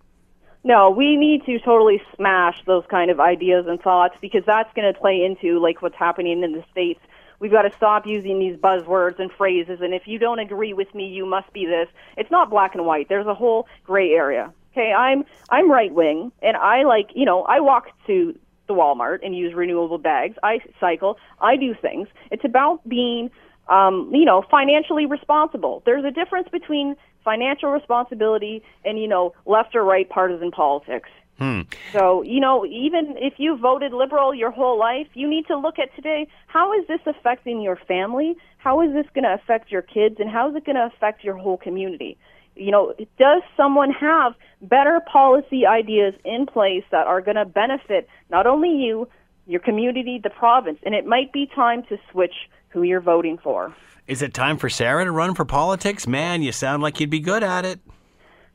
No, 0.69 0.91
we 0.91 1.17
need 1.17 1.43
to 1.47 1.57
totally 1.57 1.99
smash 2.15 2.63
those 2.67 2.83
kind 2.91 3.09
of 3.09 3.19
ideas 3.19 3.65
and 3.67 3.81
thoughts 3.81 4.15
because 4.21 4.43
that's 4.45 4.71
going 4.75 4.93
to 4.93 4.99
play 4.99 5.25
into 5.25 5.59
like 5.59 5.81
what's 5.81 5.95
happening 5.95 6.43
in 6.43 6.51
the 6.51 6.63
states. 6.71 6.99
We've 7.39 7.51
got 7.51 7.63
to 7.63 7.71
stop 7.75 8.05
using 8.05 8.37
these 8.37 8.55
buzzwords 8.55 9.17
and 9.17 9.31
phrases. 9.31 9.79
And 9.81 9.95
if 9.95 10.03
you 10.05 10.19
don't 10.19 10.37
agree 10.37 10.73
with 10.73 10.93
me, 10.93 11.07
you 11.07 11.25
must 11.25 11.51
be 11.53 11.65
this. 11.65 11.87
It's 12.17 12.29
not 12.29 12.51
black 12.51 12.75
and 12.75 12.85
white. 12.85 13.09
There's 13.09 13.25
a 13.25 13.33
whole 13.33 13.65
gray 13.83 14.11
area. 14.11 14.53
Okay, 14.71 14.93
I'm 14.93 15.25
I'm 15.49 15.71
right 15.71 15.91
wing, 15.91 16.31
and 16.43 16.55
I 16.55 16.83
like 16.83 17.09
you 17.15 17.25
know 17.25 17.41
I 17.45 17.61
walk 17.61 17.87
to 18.05 18.37
the 18.67 18.75
Walmart 18.75 19.25
and 19.25 19.35
use 19.35 19.55
renewable 19.55 19.97
bags. 19.97 20.37
I 20.43 20.59
cycle. 20.79 21.17
I 21.41 21.55
do 21.55 21.73
things. 21.73 22.09
It's 22.29 22.45
about 22.45 22.87
being 22.87 23.31
um, 23.69 24.11
you 24.13 24.25
know 24.25 24.43
financially 24.51 25.07
responsible. 25.07 25.81
There's 25.87 26.05
a 26.05 26.11
difference 26.11 26.47
between 26.49 26.95
financial 27.23 27.69
responsibility 27.69 28.63
and 28.85 28.99
you 28.99 29.07
know 29.07 29.33
left 29.45 29.75
or 29.75 29.83
right 29.83 30.09
partisan 30.09 30.51
politics. 30.51 31.09
Hmm. 31.39 31.61
So, 31.93 32.21
you 32.21 32.41
know, 32.41 32.65
even 32.65 33.15
if 33.17 33.35
you 33.37 33.57
voted 33.57 33.93
liberal 33.93 34.35
your 34.35 34.51
whole 34.51 34.77
life, 34.77 35.07
you 35.13 35.27
need 35.27 35.47
to 35.47 35.57
look 35.57 35.79
at 35.79 35.95
today 35.95 36.27
how 36.47 36.77
is 36.77 36.85
this 36.87 36.99
affecting 37.05 37.61
your 37.61 37.77
family? 37.77 38.35
How 38.57 38.81
is 38.81 38.93
this 38.93 39.05
going 39.15 39.23
to 39.23 39.33
affect 39.33 39.71
your 39.71 39.81
kids? 39.81 40.17
And 40.19 40.29
how 40.29 40.49
is 40.49 40.55
it 40.57 40.65
going 40.65 40.75
to 40.75 40.85
affect 40.85 41.23
your 41.23 41.37
whole 41.37 41.55
community? 41.55 42.17
You 42.57 42.71
know, 42.71 42.93
does 43.17 43.41
someone 43.55 43.91
have 43.91 44.33
better 44.61 44.99
policy 45.09 45.65
ideas 45.65 46.13
in 46.25 46.45
place 46.45 46.83
that 46.91 47.07
are 47.07 47.21
going 47.21 47.37
to 47.37 47.45
benefit 47.45 48.09
not 48.29 48.45
only 48.45 48.71
you, 48.71 49.07
your 49.49 49.59
community, 49.59 50.19
the 50.23 50.29
province? 50.29 50.79
And 50.85 50.93
it 50.95 51.05
might 51.05 51.33
be 51.33 51.49
time 51.53 51.83
to 51.89 51.97
switch 52.11 52.35
who 52.69 52.83
you're 52.83 53.01
voting 53.01 53.37
for. 53.43 53.75
is 54.07 54.21
it 54.21 54.33
time 54.33 54.57
for 54.57 54.69
sarah 54.69 55.03
to 55.05 55.11
run 55.11 55.33
for 55.35 55.43
politics 55.45 56.05
man 56.07 56.41
you 56.43 56.51
sound 56.51 56.81
like 56.83 56.99
you'd 56.99 57.09
be 57.09 57.19
good 57.19 57.43
at 57.43 57.65
it 57.65 57.79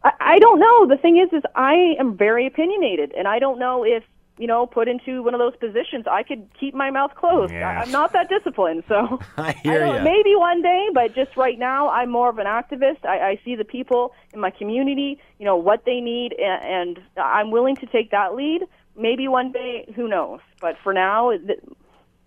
I, 0.04 0.12
I 0.34 0.38
don't 0.38 0.60
know. 0.60 0.86
The 0.86 0.98
thing 1.00 1.16
is, 1.16 1.32
is 1.32 1.42
I 1.56 1.94
am 1.98 2.14
very 2.16 2.46
opinionated, 2.46 3.12
and 3.16 3.26
I 3.26 3.38
don't 3.38 3.58
know 3.58 3.84
if 3.84 4.02
you 4.36 4.48
know, 4.48 4.66
put 4.66 4.88
into 4.88 5.22
one 5.22 5.32
of 5.32 5.38
those 5.38 5.54
positions, 5.56 6.06
I 6.10 6.24
could 6.24 6.48
keep 6.58 6.74
my 6.74 6.90
mouth 6.90 7.12
closed. 7.14 7.52
I, 7.54 7.82
I'm 7.82 7.92
not 7.92 8.12
that 8.14 8.28
disciplined, 8.28 8.82
so 8.88 9.20
I 9.36 9.52
hear 9.52 9.78
don't- 9.78 9.94
ya. 9.94 10.02
Maybe 10.02 10.34
one 10.34 10.60
day, 10.60 10.88
but 10.92 11.14
just 11.14 11.36
right 11.36 11.56
now, 11.58 11.88
I'm 11.88 12.10
more 12.10 12.28
of 12.30 12.38
an 12.38 12.46
activist. 12.46 13.04
I, 13.04 13.16
I 13.30 13.40
see 13.44 13.54
the 13.54 13.64
people 13.64 14.12
in 14.32 14.40
my 14.40 14.50
community, 14.50 15.20
you 15.38 15.44
know, 15.46 15.56
what 15.56 15.84
they 15.86 16.00
need, 16.00 16.34
and, 16.36 16.98
and 16.98 17.00
I'm 17.16 17.52
willing 17.52 17.76
to 17.76 17.86
take 17.86 18.10
that 18.10 18.34
lead. 18.34 18.62
Maybe 18.96 19.28
one 19.28 19.52
day, 19.52 19.92
who 19.96 20.08
knows? 20.08 20.40
But 20.60 20.76
for 20.82 20.92
now, 20.92 21.30
th- 21.30 21.60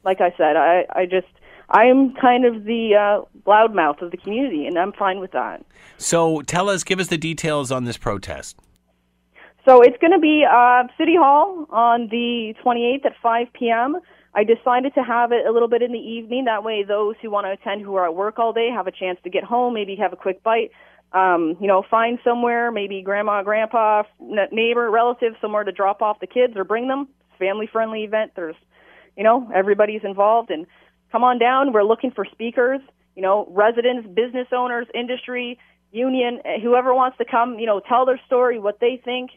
like 0.03 0.21
I 0.21 0.33
said, 0.37 0.55
I, 0.55 0.85
I 0.93 1.05
just 1.05 1.27
I'm 1.69 2.13
kind 2.15 2.45
of 2.45 2.63
the 2.63 2.95
uh, 2.95 3.25
loudmouth 3.45 4.01
of 4.01 4.11
the 4.11 4.17
community, 4.17 4.65
and 4.67 4.77
I'm 4.77 4.93
fine 4.93 5.19
with 5.19 5.31
that. 5.31 5.65
so 5.97 6.41
tell 6.41 6.69
us 6.69 6.83
give 6.83 6.99
us 6.99 7.07
the 7.07 7.17
details 7.17 7.71
on 7.71 7.83
this 7.83 7.97
protest 7.97 8.57
So 9.65 9.81
it's 9.81 9.97
going 9.99 10.13
to 10.13 10.19
be 10.19 10.45
uh, 10.49 10.83
City 10.97 11.15
Hall 11.17 11.67
on 11.69 12.07
the 12.09 12.53
28th 12.63 13.05
at 13.05 13.13
5 13.21 13.47
p.m. 13.53 13.97
I 14.33 14.43
decided 14.43 14.93
to 14.93 15.03
have 15.03 15.31
it 15.31 15.45
a 15.45 15.51
little 15.51 15.67
bit 15.67 15.81
in 15.81 15.91
the 15.91 15.99
evening. 15.99 16.45
That 16.45 16.63
way, 16.63 16.83
those 16.83 17.15
who 17.21 17.29
want 17.31 17.47
to 17.47 17.51
attend 17.51 17.81
who 17.81 17.95
are 17.95 18.05
at 18.05 18.15
work 18.15 18.39
all 18.39 18.53
day 18.53 18.69
have 18.73 18.87
a 18.87 18.91
chance 18.91 19.19
to 19.23 19.29
get 19.29 19.43
home, 19.43 19.73
maybe 19.73 19.95
have 19.95 20.13
a 20.13 20.15
quick 20.15 20.41
bite. 20.43 20.71
Um, 21.13 21.55
you 21.61 21.67
know, 21.67 21.83
find 21.89 22.19
somewhere, 22.23 22.71
maybe 22.71 23.01
grandma, 23.01 23.41
grandpa, 23.41 24.03
neighbor, 24.51 24.91
relative, 24.91 25.35
somewhere 25.39 25.63
to 25.63 25.71
drop 25.71 26.01
off 26.01 26.19
the 26.19 26.27
kids 26.27 26.57
or 26.57 26.63
bring 26.65 26.87
them. 26.89 27.07
It's 27.21 27.35
a 27.35 27.37
family-friendly 27.37 28.03
event. 28.03 28.33
There's, 28.35 28.57
you 29.15 29.23
know, 29.23 29.49
everybody's 29.55 30.03
involved, 30.03 30.51
and 30.51 30.67
come 31.11 31.23
on 31.23 31.39
down. 31.39 31.71
We're 31.71 31.83
looking 31.83 32.11
for 32.11 32.25
speakers. 32.25 32.81
You 33.15 33.21
know, 33.21 33.47
residents, 33.49 34.07
business 34.13 34.47
owners, 34.51 34.85
industry, 34.93 35.57
union, 35.91 36.41
eh, 36.43 36.59
whoever 36.61 36.93
wants 36.93 37.17
to 37.19 37.25
come. 37.25 37.57
You 37.57 37.65
know, 37.65 37.79
tell 37.79 38.05
their 38.05 38.19
story, 38.25 38.59
what 38.59 38.79
they 38.79 39.01
think 39.03 39.31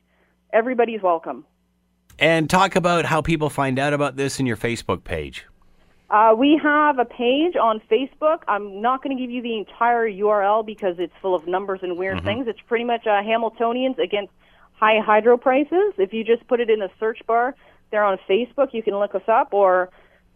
everybody's 0.53 1.03
welcome. 1.03 1.45
and 2.21 2.51
talk 2.51 2.77
about 2.77 3.05
how 3.07 3.23
people 3.23 3.49
find 3.49 3.79
out 3.79 3.93
about 3.93 4.17
this 4.17 4.39
in 4.39 4.47
your 4.47 4.57
facebook 4.57 5.03
page 5.05 5.47
Uh, 6.11 6.35
we 6.37 6.61
have 6.61 6.99
a 6.99 7.05
page 7.05 7.55
on 7.55 7.81
Facebook. 7.89 8.43
I'm 8.49 8.81
not 8.81 9.01
going 9.03 9.17
to 9.17 9.23
give 9.23 9.31
you 9.31 9.43
the 9.43 9.57
entire 9.57 10.11
URL 10.11 10.67
because 10.67 10.97
it's 10.99 11.13
full 11.23 11.37
of 11.37 11.47
numbers 11.47 11.81
and 11.83 11.97
weird 11.97 12.25
things. 12.25 12.49
It's 12.49 12.61
pretty 12.67 12.85
much 12.85 13.07
uh, 13.07 13.23
Hamiltonians 13.23 13.97
against 13.99 14.33
high 14.73 14.99
hydro 14.99 15.37
prices. 15.37 15.95
If 15.99 16.13
you 16.13 16.25
just 16.25 16.47
put 16.49 16.59
it 16.59 16.69
in 16.69 16.81
the 16.81 16.91
search 16.99 17.21
bar 17.29 17.55
there 17.93 18.03
on 18.03 18.19
Facebook, 18.29 18.73
you 18.73 18.83
can 18.83 18.99
look 18.99 19.15
us 19.15 19.23
up, 19.29 19.53
or 19.53 19.91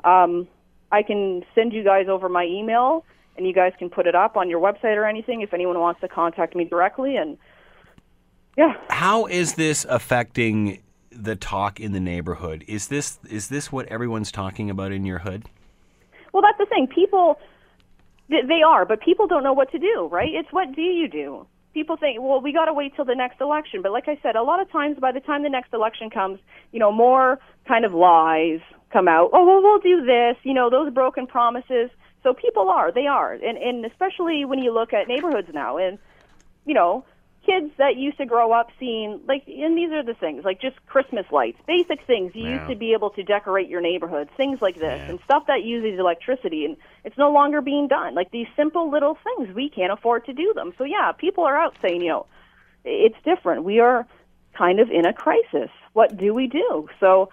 um, 0.04 0.46
I 0.92 1.02
can 1.02 1.44
send 1.56 1.72
you 1.72 1.82
guys 1.82 2.06
over 2.08 2.28
my 2.28 2.44
email, 2.44 3.04
and 3.36 3.44
you 3.44 3.52
guys 3.52 3.72
can 3.76 3.90
put 3.90 4.06
it 4.06 4.14
up 4.14 4.36
on 4.36 4.48
your 4.48 4.60
website 4.60 4.96
or 4.96 5.06
anything 5.06 5.40
if 5.40 5.52
anyone 5.52 5.80
wants 5.80 6.00
to 6.02 6.08
contact 6.08 6.54
me 6.54 6.64
directly. 6.64 7.16
And 7.16 7.36
yeah, 8.56 8.74
How 8.90 9.26
is 9.26 9.54
this 9.54 9.84
affecting 9.88 10.82
the 11.10 11.34
talk 11.34 11.80
in 11.80 11.90
the 11.90 12.00
neighborhood? 12.00 12.64
Is 12.68 12.86
this 12.86 13.18
is 13.28 13.48
this 13.48 13.72
what 13.72 13.86
everyone's 13.86 14.30
talking 14.30 14.70
about 14.70 14.92
in 14.92 15.04
your 15.04 15.20
hood? 15.20 15.48
Well, 16.34 16.42
that's 16.42 16.58
the 16.58 16.66
thing. 16.66 16.88
People, 16.88 17.38
they 18.28 18.62
are, 18.66 18.84
but 18.84 19.00
people 19.00 19.28
don't 19.28 19.44
know 19.44 19.52
what 19.52 19.70
to 19.70 19.78
do, 19.78 20.08
right? 20.10 20.28
It's 20.34 20.52
what 20.52 20.74
do 20.74 20.82
you 20.82 21.08
do? 21.08 21.46
People 21.72 21.96
think, 21.96 22.20
well, 22.20 22.40
we 22.40 22.52
got 22.52 22.64
to 22.64 22.72
wait 22.72 22.94
till 22.96 23.04
the 23.04 23.14
next 23.14 23.40
election. 23.40 23.82
But 23.82 23.92
like 23.92 24.08
I 24.08 24.18
said, 24.20 24.34
a 24.34 24.42
lot 24.42 24.60
of 24.60 24.70
times 24.70 24.98
by 25.00 25.12
the 25.12 25.20
time 25.20 25.44
the 25.44 25.48
next 25.48 25.72
election 25.72 26.10
comes, 26.10 26.40
you 26.72 26.80
know, 26.80 26.90
more 26.90 27.38
kind 27.68 27.84
of 27.84 27.94
lies 27.94 28.58
come 28.92 29.06
out. 29.06 29.30
Oh, 29.32 29.46
well, 29.46 29.62
we'll 29.62 29.78
do 29.78 30.04
this. 30.04 30.36
You 30.42 30.54
know, 30.54 30.70
those 30.70 30.92
broken 30.92 31.28
promises. 31.28 31.90
So 32.24 32.34
people 32.34 32.68
are, 32.68 32.90
they 32.90 33.06
are, 33.06 33.34
and 33.34 33.58
and 33.58 33.84
especially 33.84 34.44
when 34.44 34.58
you 34.58 34.72
look 34.72 34.92
at 34.92 35.06
neighborhoods 35.06 35.48
now, 35.52 35.76
and 35.76 35.98
you 36.64 36.74
know, 36.74 37.04
kids 37.44 37.70
that 37.78 37.96
used 37.96 38.18
to 38.18 38.26
grow 38.26 38.52
up 38.52 38.70
seeing 38.78 39.20
like, 39.26 39.44
and 39.46 39.76
these 39.76 39.90
are 39.92 40.02
the 40.02 40.14
things 40.14 40.44
like 40.44 40.60
just 40.60 40.76
Christmas 40.86 41.26
lights, 41.30 41.58
basic 41.66 42.04
things 42.06 42.34
you 42.34 42.44
Yeah. 42.44 42.54
used 42.56 42.68
to 42.68 42.76
be 42.76 42.92
able 42.92 43.10
to 43.10 43.22
decorate 43.22 43.68
your 43.68 43.80
neighborhood, 43.80 44.28
things 44.36 44.60
like 44.62 44.76
this, 44.76 45.00
Yeah. 45.00 45.10
and 45.10 45.20
stuff 45.24 45.46
that 45.46 45.62
uses 45.62 45.98
electricity, 45.98 46.64
and 46.64 46.76
it's 47.04 47.18
no 47.18 47.30
longer 47.30 47.60
being 47.60 47.88
done. 47.88 48.14
Like 48.14 48.30
these 48.30 48.48
simple 48.56 48.90
little 48.90 49.16
things, 49.24 49.54
we 49.54 49.68
can't 49.68 49.92
afford 49.92 50.24
to 50.26 50.32
do 50.32 50.52
them. 50.54 50.72
So 50.78 50.84
yeah, 50.84 51.12
people 51.12 51.44
are 51.44 51.56
out 51.56 51.76
saying, 51.82 52.02
you 52.02 52.08
know, 52.08 52.26
it's 52.84 53.20
different. 53.24 53.64
We 53.64 53.80
are 53.80 54.06
kind 54.54 54.80
of 54.80 54.90
in 54.90 55.06
a 55.06 55.12
crisis. 55.12 55.70
What 55.92 56.16
do 56.16 56.32
we 56.34 56.46
do? 56.46 56.88
So 57.00 57.30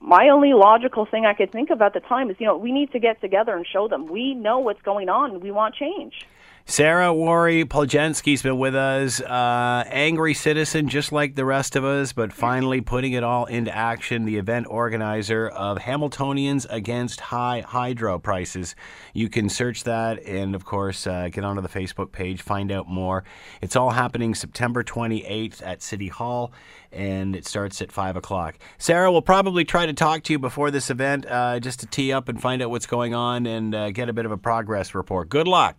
my 0.00 0.28
only 0.28 0.52
logical 0.52 1.06
thing 1.06 1.24
I 1.24 1.32
could 1.34 1.50
think 1.50 1.70
of 1.70 1.80
at 1.80 1.94
the 1.94 2.00
time 2.00 2.30
is, 2.30 2.36
you 2.38 2.46
know, 2.46 2.56
we 2.56 2.72
need 2.72 2.92
to 2.92 2.98
get 2.98 3.20
together 3.20 3.56
and 3.56 3.66
show 3.66 3.88
them 3.88 4.06
we 4.06 4.34
know 4.34 4.58
what's 4.58 4.82
going 4.82 5.08
on 5.08 5.32
and 5.32 5.42
we 5.42 5.50
want 5.50 5.74
change. 5.74 6.26
Sarah 6.66 7.12
Wari 7.12 7.66
Poljanski's 7.66 8.42
been 8.42 8.56
with 8.56 8.74
us, 8.74 9.20
uh, 9.20 9.84
angry 9.86 10.32
citizen 10.32 10.88
just 10.88 11.12
like 11.12 11.34
the 11.34 11.44
rest 11.44 11.76
of 11.76 11.84
us, 11.84 12.14
but 12.14 12.32
finally 12.32 12.80
putting 12.80 13.12
it 13.12 13.22
all 13.22 13.44
into 13.44 13.72
action. 13.76 14.24
The 14.24 14.38
event 14.38 14.66
organizer 14.70 15.46
of 15.48 15.76
Hamiltonians 15.76 16.66
Against 16.70 17.20
High 17.20 17.60
Hydro 17.60 18.18
Prices. 18.18 18.74
You 19.12 19.28
can 19.28 19.50
search 19.50 19.84
that 19.84 20.24
and, 20.24 20.54
of 20.54 20.64
course, 20.64 21.06
uh, 21.06 21.28
get 21.30 21.44
onto 21.44 21.60
the 21.60 21.68
Facebook 21.68 22.12
page, 22.12 22.40
find 22.40 22.72
out 22.72 22.88
more. 22.88 23.24
It's 23.60 23.76
all 23.76 23.90
happening 23.90 24.34
September 24.34 24.82
28th 24.82 25.62
at 25.62 25.82
City 25.82 26.08
Hall, 26.08 26.50
and 26.90 27.36
it 27.36 27.46
starts 27.46 27.82
at 27.82 27.92
5 27.92 28.16
o'clock. 28.16 28.58
Sarah, 28.78 29.12
we'll 29.12 29.20
probably 29.20 29.66
try 29.66 29.84
to 29.84 29.92
talk 29.92 30.22
to 30.24 30.32
you 30.32 30.38
before 30.38 30.70
this 30.70 30.88
event 30.88 31.26
uh, 31.26 31.60
just 31.60 31.80
to 31.80 31.86
tee 31.86 32.10
up 32.10 32.30
and 32.30 32.40
find 32.40 32.62
out 32.62 32.70
what's 32.70 32.86
going 32.86 33.14
on 33.14 33.44
and 33.44 33.74
uh, 33.74 33.90
get 33.90 34.08
a 34.08 34.14
bit 34.14 34.24
of 34.24 34.32
a 34.32 34.38
progress 34.38 34.94
report. 34.94 35.28
Good 35.28 35.46
luck. 35.46 35.76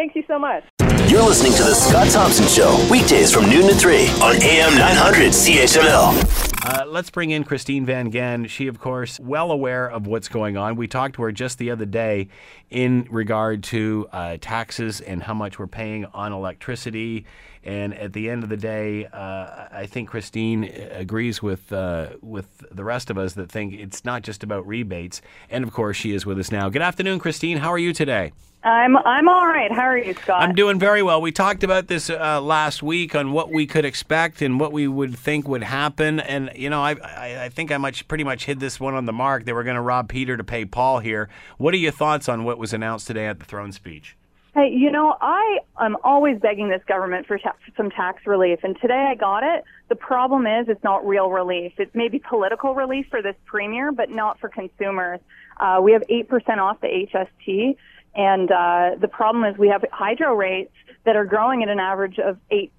Thank 0.00 0.16
you 0.16 0.24
so 0.26 0.38
much. 0.38 0.64
You're 1.10 1.22
listening 1.22 1.52
to 1.52 1.62
The 1.62 1.74
Scott 1.74 2.08
Thompson 2.08 2.46
Show, 2.46 2.88
weekdays 2.90 3.30
from 3.30 3.50
noon 3.50 3.68
to 3.68 3.74
3 3.74 4.08
on 4.22 4.42
AM 4.42 4.74
900 4.78 5.30
CHML. 5.30 6.64
Uh, 6.64 6.86
let's 6.86 7.10
bring 7.10 7.32
in 7.32 7.44
Christine 7.44 7.84
Van 7.84 8.10
Geyn. 8.10 8.48
She, 8.48 8.66
of 8.66 8.80
course, 8.80 9.20
well 9.20 9.50
aware 9.50 9.90
of 9.90 10.06
what's 10.06 10.28
going 10.28 10.56
on. 10.56 10.76
We 10.76 10.86
talked 10.88 11.16
to 11.16 11.22
her 11.24 11.32
just 11.32 11.58
the 11.58 11.70
other 11.70 11.84
day 11.84 12.28
in 12.70 13.08
regard 13.10 13.62
to 13.64 14.08
uh, 14.10 14.38
taxes 14.40 15.02
and 15.02 15.22
how 15.22 15.34
much 15.34 15.58
we're 15.58 15.66
paying 15.66 16.06
on 16.06 16.32
electricity. 16.32 17.26
And 17.62 17.92
at 17.92 18.14
the 18.14 18.30
end 18.30 18.42
of 18.42 18.48
the 18.48 18.56
day, 18.56 19.04
uh, 19.04 19.68
I 19.70 19.84
think 19.84 20.08
Christine 20.08 20.64
agrees 20.92 21.42
with 21.42 21.70
uh, 21.74 22.12
with 22.22 22.64
the 22.70 22.84
rest 22.84 23.10
of 23.10 23.18
us 23.18 23.34
that 23.34 23.52
think 23.52 23.74
it's 23.74 24.02
not 24.06 24.22
just 24.22 24.42
about 24.42 24.66
rebates. 24.66 25.20
And 25.50 25.62
of 25.62 25.74
course, 25.74 25.98
she 25.98 26.14
is 26.14 26.24
with 26.24 26.38
us 26.38 26.50
now. 26.50 26.70
Good 26.70 26.80
afternoon, 26.80 27.18
Christine. 27.18 27.58
How 27.58 27.70
are 27.70 27.78
you 27.78 27.92
today? 27.92 28.32
I'm 28.62 28.96
I'm 28.98 29.26
all 29.26 29.46
right. 29.46 29.72
How 29.72 29.82
are 29.82 29.96
you, 29.96 30.12
Scott? 30.12 30.42
I'm 30.42 30.54
doing 30.54 30.78
very 30.78 31.02
well. 31.02 31.22
We 31.22 31.32
talked 31.32 31.64
about 31.64 31.86
this 31.86 32.10
uh, 32.10 32.40
last 32.42 32.82
week 32.82 33.14
on 33.14 33.32
what 33.32 33.50
we 33.50 33.66
could 33.66 33.86
expect 33.86 34.42
and 34.42 34.60
what 34.60 34.70
we 34.70 34.86
would 34.86 35.16
think 35.16 35.48
would 35.48 35.62
happen. 35.62 36.20
And 36.20 36.50
you 36.54 36.68
know, 36.68 36.82
I 36.82 36.92
I, 36.92 37.44
I 37.44 37.48
think 37.48 37.72
I 37.72 37.78
much 37.78 38.06
pretty 38.06 38.24
much 38.24 38.44
hit 38.44 38.60
this 38.60 38.78
one 38.78 38.94
on 38.94 39.06
the 39.06 39.14
mark. 39.14 39.46
They 39.46 39.54
were 39.54 39.64
going 39.64 39.76
to 39.76 39.82
rob 39.82 40.10
Peter 40.10 40.36
to 40.36 40.44
pay 40.44 40.66
Paul 40.66 40.98
here. 40.98 41.30
What 41.56 41.72
are 41.72 41.78
your 41.78 41.92
thoughts 41.92 42.28
on 42.28 42.44
what 42.44 42.58
was 42.58 42.74
announced 42.74 43.06
today 43.06 43.26
at 43.26 43.38
the 43.38 43.46
throne 43.46 43.72
speech? 43.72 44.16
Hey, 44.54 44.68
you 44.74 44.90
know, 44.90 45.16
I 45.20 45.60
am 45.78 45.96
always 46.02 46.40
begging 46.40 46.70
this 46.70 46.82
government 46.88 47.28
for, 47.28 47.38
ta- 47.38 47.54
for 47.64 47.72
some 47.76 47.88
tax 47.88 48.26
relief, 48.26 48.58
and 48.64 48.76
today 48.80 49.06
I 49.08 49.14
got 49.14 49.44
it. 49.44 49.62
The 49.88 49.94
problem 49.94 50.44
is, 50.44 50.68
it's 50.68 50.82
not 50.82 51.06
real 51.06 51.30
relief. 51.30 51.74
It's 51.78 51.94
maybe 51.94 52.18
political 52.18 52.74
relief 52.74 53.06
for 53.10 53.22
this 53.22 53.36
premier, 53.46 53.92
but 53.92 54.10
not 54.10 54.40
for 54.40 54.48
consumers. 54.48 55.20
Uh, 55.60 55.78
we 55.80 55.92
have 55.92 56.02
8% 56.10 56.58
off 56.58 56.80
the 56.80 56.88
HST, 56.88 57.76
and 58.14 58.50
uh, 58.50 58.90
the 59.00 59.08
problem 59.08 59.44
is 59.44 59.56
we 59.58 59.68
have 59.68 59.84
hydro 59.92 60.34
rates 60.34 60.72
that 61.04 61.16
are 61.16 61.24
growing 61.24 61.62
at 61.62 61.68
an 61.68 61.78
average 61.78 62.18
of 62.18 62.38
8% 62.50 62.70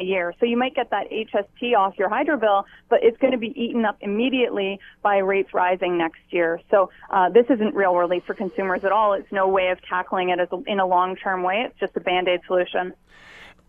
a 0.00 0.02
year. 0.02 0.34
So 0.40 0.46
you 0.46 0.56
might 0.56 0.74
get 0.74 0.90
that 0.90 1.10
HST 1.10 1.76
off 1.76 1.96
your 1.96 2.08
hydro 2.08 2.36
bill, 2.36 2.66
but 2.88 3.00
it's 3.02 3.16
going 3.18 3.32
to 3.32 3.38
be 3.38 3.52
eaten 3.60 3.84
up 3.84 3.98
immediately 4.00 4.80
by 5.02 5.18
rates 5.18 5.54
rising 5.54 5.96
next 5.96 6.20
year. 6.30 6.60
So 6.70 6.90
uh, 7.10 7.28
this 7.28 7.46
isn't 7.48 7.74
real 7.74 7.94
relief 7.94 8.24
for 8.24 8.34
consumers 8.34 8.82
at 8.84 8.90
all. 8.90 9.12
It's 9.12 9.30
no 9.30 9.46
way 9.46 9.68
of 9.68 9.80
tackling 9.82 10.30
it 10.30 10.40
as 10.40 10.48
a, 10.50 10.60
in 10.66 10.80
a 10.80 10.86
long-term 10.86 11.42
way. 11.42 11.66
It's 11.68 11.78
just 11.78 11.96
a 11.96 12.00
band-aid 12.00 12.40
solution. 12.46 12.94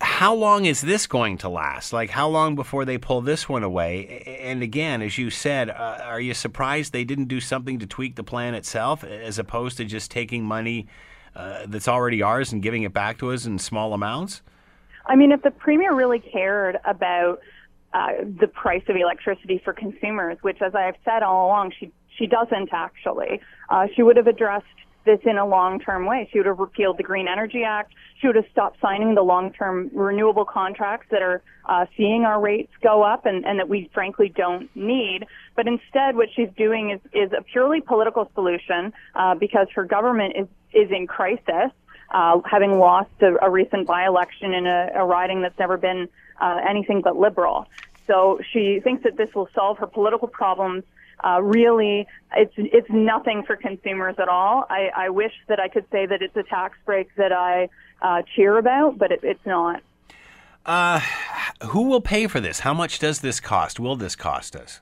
How 0.01 0.33
long 0.33 0.65
is 0.65 0.81
this 0.81 1.05
going 1.07 1.37
to 1.39 1.49
last? 1.49 1.91
Like, 1.91 2.09
how 2.09 2.29
long 2.29 2.55
before 2.55 2.85
they 2.85 2.97
pull 2.97 3.19
this 3.21 3.49
one 3.49 3.63
away? 3.63 4.39
And 4.41 4.63
again, 4.63 5.01
as 5.01 5.17
you 5.17 5.29
said, 5.29 5.69
uh, 5.69 5.99
are 6.03 6.21
you 6.21 6.33
surprised 6.33 6.93
they 6.93 7.03
didn't 7.03 7.25
do 7.25 7.41
something 7.41 7.79
to 7.79 7.85
tweak 7.85 8.15
the 8.15 8.23
plan 8.23 8.55
itself 8.55 9.03
as 9.03 9.37
opposed 9.37 9.75
to 9.77 9.85
just 9.85 10.09
taking 10.09 10.45
money 10.45 10.87
uh, 11.35 11.65
that's 11.67 11.87
already 11.87 12.21
ours 12.21 12.51
and 12.51 12.61
giving 12.61 12.83
it 12.83 12.93
back 12.93 13.17
to 13.19 13.31
us 13.31 13.45
in 13.45 13.59
small 13.59 13.93
amounts? 13.93 14.41
I 15.05 15.15
mean, 15.15 15.31
if 15.31 15.41
the 15.41 15.51
premier 15.51 15.93
really 15.93 16.19
cared 16.19 16.77
about 16.85 17.39
uh, 17.93 18.09
the 18.39 18.47
price 18.47 18.83
of 18.87 18.95
electricity 18.95 19.61
for 19.63 19.73
consumers, 19.73 20.37
which, 20.41 20.61
as 20.61 20.75
I've 20.75 20.95
said 21.03 21.23
all 21.23 21.47
along, 21.47 21.73
she 21.79 21.91
she 22.17 22.27
doesn't 22.27 22.69
actually, 22.73 23.39
uh, 23.69 23.87
she 23.95 24.03
would 24.03 24.17
have 24.17 24.27
addressed 24.27 24.65
this 25.05 25.19
in 25.23 25.37
a 25.37 25.45
long-term 25.45 26.05
way. 26.05 26.29
She 26.31 26.39
would 26.39 26.45
have 26.45 26.59
repealed 26.59 26.97
the 26.97 27.03
Green 27.03 27.27
Energy 27.27 27.63
Act. 27.63 27.93
She 28.19 28.27
would 28.27 28.35
have 28.35 28.45
stopped 28.51 28.79
signing 28.81 29.15
the 29.15 29.21
long-term 29.21 29.91
renewable 29.93 30.45
contracts 30.45 31.07
that 31.11 31.21
are 31.21 31.41
uh, 31.65 31.85
seeing 31.95 32.25
our 32.25 32.39
rates 32.39 32.71
go 32.81 33.03
up 33.03 33.25
and, 33.25 33.45
and 33.45 33.59
that 33.59 33.69
we 33.69 33.89
frankly 33.93 34.29
don't 34.35 34.73
need. 34.75 35.25
But 35.55 35.67
instead, 35.67 36.15
what 36.15 36.29
she's 36.35 36.49
doing 36.57 36.91
is, 36.91 36.99
is 37.13 37.31
a 37.37 37.41
purely 37.41 37.81
political 37.81 38.29
solution 38.33 38.93
uh, 39.15 39.35
because 39.35 39.67
her 39.75 39.85
government 39.85 40.33
is, 40.35 40.47
is 40.73 40.91
in 40.91 41.07
crisis 41.07 41.71
uh, 42.11 42.39
having 42.45 42.79
lost 42.79 43.11
a, 43.21 43.35
a 43.45 43.49
recent 43.49 43.87
by-election 43.87 44.53
in 44.53 44.65
a, 44.65 44.89
a 44.95 45.05
riding 45.05 45.41
that's 45.41 45.57
never 45.59 45.77
been 45.77 46.09
uh, 46.41 46.59
anything 46.67 47.01
but 47.01 47.15
liberal. 47.17 47.67
So 48.07 48.39
she 48.51 48.79
thinks 48.79 49.03
that 49.03 49.17
this 49.17 49.33
will 49.35 49.49
solve 49.53 49.77
her 49.77 49.87
political 49.87 50.27
problems. 50.27 50.83
Uh, 51.23 51.41
really, 51.41 52.07
it's 52.35 52.53
it's 52.57 52.89
nothing 52.89 53.43
for 53.43 53.55
consumers 53.55 54.15
at 54.19 54.27
all. 54.29 54.65
I, 54.69 54.89
I 54.95 55.09
wish 55.09 55.33
that 55.47 55.59
I 55.59 55.67
could 55.67 55.85
say 55.91 56.05
that 56.05 56.21
it's 56.21 56.35
a 56.35 56.43
tax 56.43 56.77
break 56.85 57.13
that 57.15 57.31
I 57.31 57.69
uh, 58.01 58.21
cheer 58.35 58.57
about, 58.57 58.97
but 58.97 59.11
it, 59.11 59.19
it's 59.23 59.45
not. 59.45 59.81
Uh, 60.65 61.01
who 61.63 61.83
will 61.83 62.01
pay 62.01 62.27
for 62.27 62.39
this? 62.39 62.59
How 62.59 62.73
much 62.73 62.99
does 62.99 63.19
this 63.19 63.39
cost? 63.39 63.79
Will 63.79 63.95
this 63.95 64.15
cost 64.15 64.55
us? 64.55 64.81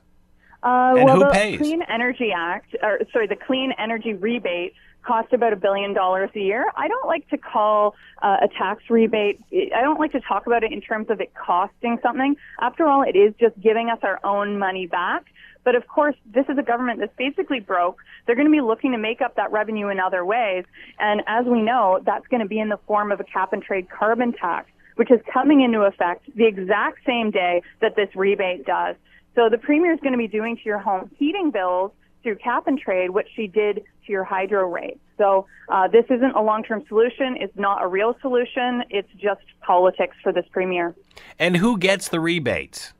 Uh, 0.62 0.94
And 0.96 1.04
well, 1.04 1.14
who 1.14 1.24
the 1.24 1.30
pays? 1.30 1.58
Clean 1.58 1.82
Energy 1.82 2.30
Act, 2.34 2.76
or 2.82 3.00
sorry, 3.12 3.26
the 3.26 3.36
Clean 3.36 3.72
Energy 3.78 4.14
Rebate 4.14 4.74
cost 5.02 5.32
about 5.32 5.52
a 5.52 5.56
billion 5.56 5.94
dollars 5.94 6.30
a 6.34 6.40
year. 6.40 6.70
I 6.76 6.88
don't 6.88 7.06
like 7.06 7.28
to 7.30 7.38
call 7.38 7.94
uh, 8.22 8.38
a 8.42 8.48
tax 8.48 8.82
rebate. 8.90 9.40
I 9.52 9.80
don't 9.80 9.98
like 9.98 10.12
to 10.12 10.20
talk 10.20 10.46
about 10.46 10.62
it 10.64 10.72
in 10.72 10.80
terms 10.80 11.08
of 11.08 11.20
it 11.20 11.32
costing 11.34 11.98
something. 12.02 12.36
After 12.60 12.86
all, 12.86 13.02
it 13.02 13.16
is 13.16 13.32
just 13.40 13.58
giving 13.60 13.88
us 13.88 13.98
our 14.02 14.20
own 14.24 14.58
money 14.58 14.86
back. 14.86 15.24
But 15.68 15.74
of 15.74 15.86
course, 15.86 16.14
this 16.24 16.46
is 16.48 16.56
a 16.56 16.62
government 16.62 16.98
that's 16.98 17.14
basically 17.18 17.60
broke. 17.60 17.98
They're 18.24 18.34
going 18.34 18.48
to 18.48 18.50
be 18.50 18.62
looking 18.62 18.92
to 18.92 18.96
make 18.96 19.20
up 19.20 19.36
that 19.36 19.52
revenue 19.52 19.88
in 19.88 20.00
other 20.00 20.24
ways. 20.24 20.64
And 20.98 21.20
as 21.26 21.44
we 21.44 21.60
know, 21.60 22.00
that's 22.06 22.26
going 22.28 22.40
to 22.40 22.48
be 22.48 22.58
in 22.58 22.70
the 22.70 22.78
form 22.86 23.12
of 23.12 23.20
a 23.20 23.24
cap 23.24 23.52
and 23.52 23.62
trade 23.62 23.90
carbon 23.90 24.32
tax, 24.32 24.70
which 24.94 25.10
is 25.10 25.20
coming 25.30 25.60
into 25.60 25.80
effect 25.80 26.24
the 26.34 26.46
exact 26.46 27.00
same 27.04 27.30
day 27.30 27.60
that 27.82 27.96
this 27.96 28.08
rebate 28.14 28.64
does. 28.64 28.96
So 29.34 29.50
the 29.50 29.58
premier 29.58 29.92
is 29.92 30.00
going 30.00 30.12
to 30.12 30.18
be 30.18 30.26
doing 30.26 30.56
to 30.56 30.62
your 30.64 30.78
home 30.78 31.10
heating 31.18 31.50
bills 31.50 31.92
through 32.22 32.36
cap 32.36 32.66
and 32.66 32.78
trade 32.78 33.10
what 33.10 33.26
she 33.36 33.46
did 33.46 33.82
to 34.06 34.10
your 34.10 34.24
hydro 34.24 34.70
rates. 34.70 35.00
So 35.18 35.44
uh, 35.68 35.86
this 35.88 36.06
isn't 36.08 36.34
a 36.34 36.40
long-term 36.40 36.84
solution. 36.88 37.36
It's 37.38 37.58
not 37.58 37.82
a 37.82 37.86
real 37.86 38.16
solution. 38.22 38.84
It's 38.88 39.12
just 39.20 39.42
politics 39.60 40.16
for 40.22 40.32
this 40.32 40.46
premier. 40.50 40.94
And 41.38 41.58
who 41.58 41.76
gets 41.76 42.08
the 42.08 42.20
rebates? 42.20 42.94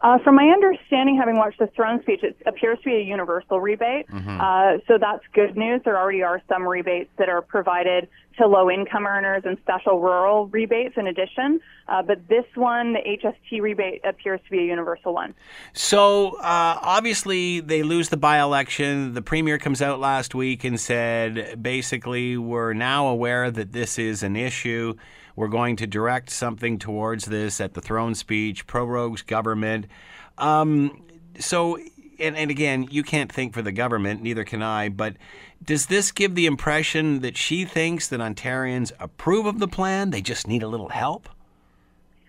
Uh, 0.00 0.18
from 0.18 0.34
my 0.34 0.48
understanding, 0.48 1.16
having 1.16 1.36
watched 1.36 1.58
the 1.58 1.68
throne 1.68 2.00
speech, 2.02 2.22
it 2.22 2.36
appears 2.46 2.78
to 2.78 2.84
be 2.84 2.96
a 2.96 3.00
universal 3.00 3.60
rebate. 3.60 4.06
Mm-hmm. 4.08 4.40
Uh, 4.40 4.78
so 4.86 4.98
that's 4.98 5.24
good 5.32 5.56
news. 5.56 5.80
There 5.84 5.98
already 5.98 6.22
are 6.22 6.42
some 6.48 6.66
rebates 6.66 7.10
that 7.18 7.28
are 7.28 7.42
provided 7.42 8.08
to 8.38 8.46
low 8.46 8.70
income 8.70 9.06
earners 9.06 9.42
and 9.44 9.56
special 9.58 10.00
rural 10.00 10.46
rebates 10.48 10.94
in 10.96 11.06
addition. 11.06 11.60
Uh, 11.88 12.02
but 12.02 12.28
this 12.28 12.44
one, 12.54 12.92
the 12.92 12.98
HST 12.98 13.60
rebate, 13.60 14.04
appears 14.04 14.40
to 14.44 14.50
be 14.50 14.58
a 14.58 14.66
universal 14.66 15.14
one. 15.14 15.34
So 15.72 16.36
uh, 16.38 16.78
obviously, 16.82 17.60
they 17.60 17.82
lose 17.82 18.08
the 18.08 18.16
by 18.16 18.40
election. 18.40 19.14
The 19.14 19.22
premier 19.22 19.58
comes 19.58 19.80
out 19.80 20.00
last 20.00 20.34
week 20.34 20.64
and 20.64 20.78
said 20.78 21.62
basically, 21.62 22.36
we're 22.36 22.74
now 22.74 23.06
aware 23.06 23.50
that 23.50 23.72
this 23.72 23.98
is 23.98 24.22
an 24.22 24.36
issue. 24.36 24.94
We're 25.36 25.48
going 25.48 25.76
to 25.76 25.86
direct 25.86 26.30
something 26.30 26.78
towards 26.78 27.26
this 27.26 27.60
at 27.60 27.74
the 27.74 27.80
throne 27.80 28.14
speech, 28.14 28.66
prorogues 28.66 29.24
government. 29.24 29.86
Um, 30.38 31.02
so, 31.38 31.76
and, 32.18 32.34
and 32.36 32.50
again, 32.50 32.88
you 32.90 33.02
can't 33.02 33.30
think 33.30 33.52
for 33.52 33.62
the 33.62 33.72
government, 33.72 34.22
neither 34.22 34.44
can 34.44 34.62
I, 34.62 34.88
but 34.88 35.16
does 35.62 35.86
this 35.86 36.10
give 36.10 36.34
the 36.34 36.46
impression 36.46 37.20
that 37.20 37.36
she 37.36 37.64
thinks 37.64 38.08
that 38.08 38.20
Ontarians 38.20 38.92
approve 38.98 39.46
of 39.46 39.58
the 39.58 39.68
plan? 39.68 40.10
They 40.10 40.22
just 40.22 40.48
need 40.48 40.62
a 40.62 40.68
little 40.68 40.88
help? 40.88 41.28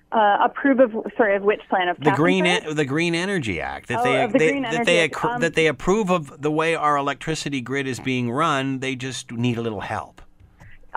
Uh, 0.10 0.38
approve 0.42 0.80
of 0.80 0.94
sorry 1.18 1.36
of 1.36 1.44
which 1.44 1.60
plan 1.70 1.90
of 1.90 2.00
the 2.00 2.12
green 2.12 2.46
Catherine? 2.46 2.78
the 2.78 2.86
Green 2.86 3.14
Energy 3.14 3.60
Act 3.60 3.90
that 3.90 4.00
Oh, 4.00 4.04
they, 4.04 4.26
the 4.26 4.38
they 4.38 4.62
that 4.62 4.86
they 4.86 5.10
accru- 5.10 5.36
um, 5.36 5.42
that 5.42 5.54
they 5.56 5.68
approve 5.68 6.10
of 6.10 6.42
the 6.42 6.50
way 6.50 6.76
our 6.76 6.96
electricity 6.96 7.60
grid 7.60 7.88
is 7.88 8.00
being 8.00 8.32
run. 8.32 8.80
They 8.80 8.96
just 8.96 9.34
need 9.34 9.58
a 9.58 9.62
little 9.62 9.82
help. 9.82 10.22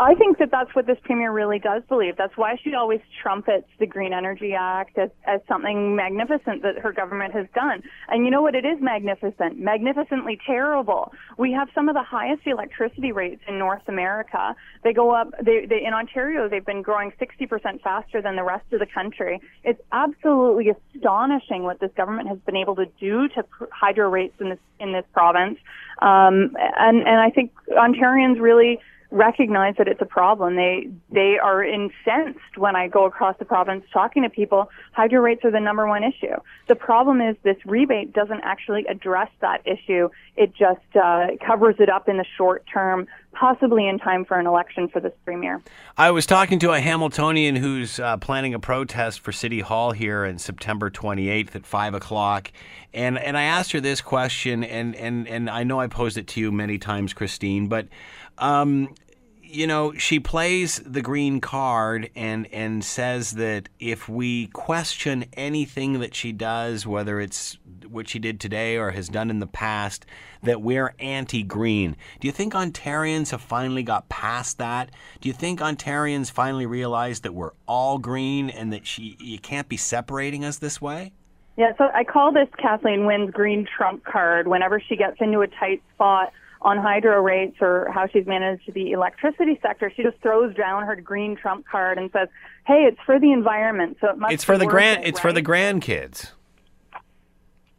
I 0.00 0.14
think 0.14 0.38
that 0.38 0.50
that's 0.50 0.74
what 0.74 0.86
this 0.86 0.96
premier 1.04 1.30
really 1.30 1.58
does 1.58 1.82
believe. 1.86 2.16
That's 2.16 2.34
why 2.34 2.56
she 2.64 2.72
always 2.72 3.00
trumpets 3.22 3.66
the 3.78 3.86
Green 3.86 4.14
Energy 4.14 4.54
Act 4.58 4.96
as, 4.96 5.10
as 5.26 5.40
something 5.46 5.94
magnificent 5.94 6.62
that 6.62 6.78
her 6.78 6.90
government 6.90 7.34
has 7.34 7.46
done. 7.54 7.82
And 8.08 8.24
you 8.24 8.30
know 8.30 8.40
what? 8.40 8.54
It 8.54 8.64
is 8.64 8.78
magnificent, 8.80 9.58
magnificently 9.58 10.40
terrible. 10.46 11.12
We 11.36 11.52
have 11.52 11.68
some 11.74 11.90
of 11.90 11.94
the 11.94 12.02
highest 12.02 12.46
electricity 12.46 13.12
rates 13.12 13.42
in 13.46 13.58
North 13.58 13.82
America. 13.88 14.56
They 14.84 14.94
go 14.94 15.10
up, 15.10 15.34
they, 15.44 15.66
they, 15.68 15.84
in 15.84 15.92
Ontario, 15.92 16.48
they've 16.48 16.64
been 16.64 16.80
growing 16.80 17.12
60% 17.20 17.82
faster 17.82 18.22
than 18.22 18.36
the 18.36 18.44
rest 18.44 18.72
of 18.72 18.80
the 18.80 18.86
country. 18.86 19.38
It's 19.64 19.82
absolutely 19.92 20.70
astonishing 20.70 21.64
what 21.64 21.78
this 21.78 21.90
government 21.94 22.26
has 22.28 22.38
been 22.46 22.56
able 22.56 22.76
to 22.76 22.86
do 22.98 23.28
to 23.28 23.44
hydro 23.70 24.08
rates 24.08 24.36
in 24.40 24.48
this, 24.48 24.58
in 24.78 24.92
this 24.94 25.04
province. 25.12 25.58
Um, 26.00 26.56
and, 26.78 27.06
and 27.06 27.20
I 27.20 27.28
think 27.28 27.52
Ontarians 27.68 28.40
really, 28.40 28.80
recognize 29.10 29.74
that 29.78 29.88
it's 29.88 30.00
a 30.00 30.06
problem. 30.06 30.56
They 30.56 30.88
they 31.10 31.38
are 31.38 31.64
incensed 31.64 32.56
when 32.56 32.76
I 32.76 32.88
go 32.88 33.04
across 33.04 33.36
the 33.38 33.44
province 33.44 33.84
talking 33.92 34.22
to 34.22 34.30
people. 34.30 34.70
Hydro 34.92 35.20
rates 35.20 35.44
are 35.44 35.50
the 35.50 35.60
number 35.60 35.86
one 35.86 36.04
issue. 36.04 36.36
The 36.68 36.76
problem 36.76 37.20
is 37.20 37.36
this 37.42 37.56
rebate 37.64 38.12
doesn't 38.12 38.40
actually 38.44 38.86
address 38.86 39.28
that 39.40 39.66
issue. 39.66 40.08
It 40.36 40.54
just 40.54 40.96
uh, 40.96 41.28
covers 41.44 41.76
it 41.78 41.88
up 41.88 42.08
in 42.08 42.18
the 42.18 42.26
short 42.36 42.64
term, 42.72 43.06
possibly 43.32 43.88
in 43.88 43.98
time 43.98 44.24
for 44.24 44.38
an 44.38 44.46
election 44.46 44.88
for 44.88 45.00
this 45.00 45.12
premier. 45.24 45.60
I 45.96 46.10
was 46.10 46.26
talking 46.26 46.58
to 46.60 46.72
a 46.72 46.80
Hamiltonian 46.80 47.56
who's 47.56 47.98
uh, 47.98 48.16
planning 48.16 48.54
a 48.54 48.58
protest 48.58 49.20
for 49.20 49.32
City 49.32 49.60
Hall 49.60 49.92
here 49.92 50.24
on 50.24 50.38
September 50.38 50.90
28th 50.90 51.54
at 51.56 51.66
five 51.66 51.94
o'clock, 51.94 52.52
and 52.92 53.18
and 53.18 53.36
I 53.36 53.42
asked 53.42 53.72
her 53.72 53.80
this 53.80 54.00
question, 54.00 54.64
and 54.64 54.94
and 54.96 55.28
and 55.28 55.48
I 55.48 55.64
know 55.64 55.80
I 55.80 55.86
posed 55.86 56.18
it 56.18 56.26
to 56.28 56.40
you 56.40 56.52
many 56.52 56.78
times, 56.78 57.12
Christine, 57.12 57.68
but. 57.68 57.88
Um, 58.38 58.94
you 59.50 59.66
know, 59.66 59.92
she 59.94 60.20
plays 60.20 60.80
the 60.86 61.02
green 61.02 61.40
card 61.40 62.10
and 62.14 62.46
and 62.52 62.84
says 62.84 63.32
that 63.32 63.68
if 63.78 64.08
we 64.08 64.46
question 64.48 65.24
anything 65.32 66.00
that 66.00 66.14
she 66.14 66.32
does, 66.32 66.86
whether 66.86 67.20
it's 67.20 67.58
what 67.88 68.08
she 68.08 68.18
did 68.18 68.38
today 68.38 68.76
or 68.76 68.92
has 68.92 69.08
done 69.08 69.30
in 69.30 69.40
the 69.40 69.46
past, 69.46 70.06
that 70.42 70.62
we're 70.62 70.94
anti-green. 71.00 71.96
Do 72.20 72.28
you 72.28 72.32
think 72.32 72.52
Ontarians 72.52 73.30
have 73.30 73.40
finally 73.40 73.82
got 73.82 74.08
past 74.08 74.58
that? 74.58 74.90
Do 75.20 75.28
you 75.28 75.32
think 75.32 75.60
Ontarians 75.60 76.30
finally 76.30 76.66
realize 76.66 77.20
that 77.20 77.34
we're 77.34 77.52
all 77.66 77.98
green 77.98 78.50
and 78.50 78.72
that 78.72 78.86
she 78.86 79.16
you 79.18 79.38
can't 79.38 79.68
be 79.68 79.76
separating 79.76 80.44
us 80.44 80.58
this 80.58 80.80
way? 80.80 81.12
Yeah, 81.56 81.72
so 81.76 81.88
I 81.92 82.04
call 82.04 82.32
this 82.32 82.48
Kathleen 82.56 83.04
Wynne's 83.04 83.32
green 83.32 83.66
trump 83.76 84.04
card. 84.04 84.46
Whenever 84.46 84.80
she 84.80 84.96
gets 84.96 85.16
into 85.20 85.40
a 85.40 85.48
tight 85.48 85.82
spot 85.94 86.32
on 86.62 86.76
hydro 86.76 87.20
rates 87.22 87.56
or 87.60 87.90
how 87.92 88.06
she's 88.06 88.26
managed 88.26 88.72
the 88.72 88.92
electricity 88.92 89.58
sector, 89.62 89.90
she 89.94 90.02
just 90.02 90.18
throws 90.20 90.54
down 90.54 90.84
her 90.84 90.96
green 90.96 91.36
trump 91.36 91.66
card 91.66 91.98
and 91.98 92.10
says, 92.12 92.28
"Hey, 92.66 92.84
it's 92.86 93.00
for 93.06 93.18
the 93.18 93.32
environment, 93.32 93.96
so 94.00 94.10
it 94.10 94.18
must." 94.18 94.32
It's 94.32 94.44
for 94.44 94.58
the 94.58 94.66
grand. 94.66 95.04
it, 95.04 95.08
It's 95.08 95.20
for 95.20 95.32
the 95.32 95.42
grandkids. 95.42 96.32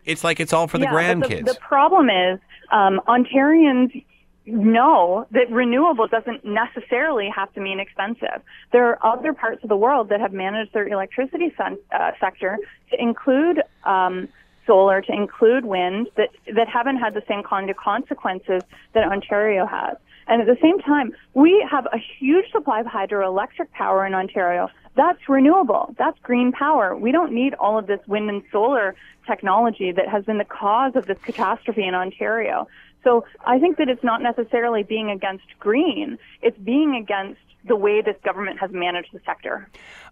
It's 0.04 0.24
like 0.24 0.39
it's 0.39 0.52
all 0.52 0.67
for 0.67 0.80
the 0.80 0.86
yeah, 0.86 0.94
grandkids. 0.94 1.46
The, 1.46 1.54
the 1.54 1.60
problem 1.60 2.10
is 2.10 2.39
um, 2.72 3.02
Ontarians 3.08 4.04
know 4.46 5.28
that 5.32 5.52
renewable 5.52 6.08
doesn't 6.08 6.44
necessarily 6.44 7.30
have 7.30 7.54
to 7.54 7.62
mean 7.62 7.80
expensive. 7.80 8.41
There 8.72 8.86
are 8.88 9.13
other 9.17 9.34
parts 9.34 9.63
of 9.63 9.70
the 9.70 9.76
world 9.76 10.10
that 10.10 10.20
have 10.20 10.34
managed 10.34 10.74
their 10.74 10.88
electricity 10.88 11.54
sen- 11.56 11.78
uh, 11.91 12.12
sector 12.20 12.58
to 12.89 13.02
include 13.02 13.62
um, 13.84 14.28
solar, 14.65 15.02
to 15.02 15.12
include 15.12 15.65
wind, 15.65 16.08
that 16.17 16.30
that 16.56 16.67
haven't 16.67 16.97
had 16.97 17.13
the 17.13 17.24
same 17.28 17.43
kind 17.43 17.69
of 17.69 17.78
consequences 17.78 18.62
that 18.93 19.04
Ontario 19.04 19.65
has. 19.65 19.97
And 20.28 20.41
at 20.41 20.47
the 20.47 20.58
same 20.62 20.80
time, 20.80 21.13
we 21.34 21.65
have 21.69 21.88
a 21.88 21.97
huge 22.19 22.52
supply 22.52 22.80
of 22.80 22.86
hydroelectric 22.86 23.71
power 23.71 24.06
in 24.06 24.13
Ontario. 24.13 24.69
That's 24.95 25.19
renewable. 25.28 25.95
That's 25.97 26.17
green 26.19 26.52
power. 26.52 26.95
We 26.95 27.12
don't 27.12 27.32
need 27.32 27.54
all 27.56 27.78
of 27.78 27.88
this 27.88 28.00
wind 28.08 28.30
and 28.30 28.43
solar 28.52 28.95
technology 29.26 29.91
that 29.91 30.08
has 30.08 30.26
been 30.26 30.38
the 30.38 30.45
cause 30.45 30.95
of 30.95 31.06
this 31.06 31.17
catastrophe 31.19 31.86
in 31.86 31.95
Ontario. 31.95 32.67
So 33.04 33.26
I 33.46 33.60
think 33.60 33.78
that 33.78 33.90
it's 33.90 34.04
not 34.04 34.22
necessarily 34.22 34.84
being 34.84 35.10
against 35.10 35.46
green. 35.60 36.18
It's 36.42 36.58
being 36.60 36.96
against 36.96 37.40
the 37.68 37.76
way 37.76 38.02
this 38.02 38.16
government 38.24 38.60
has 38.60 38.72
managed 38.72 39.10
the 39.14 39.22
sector. 39.26 39.70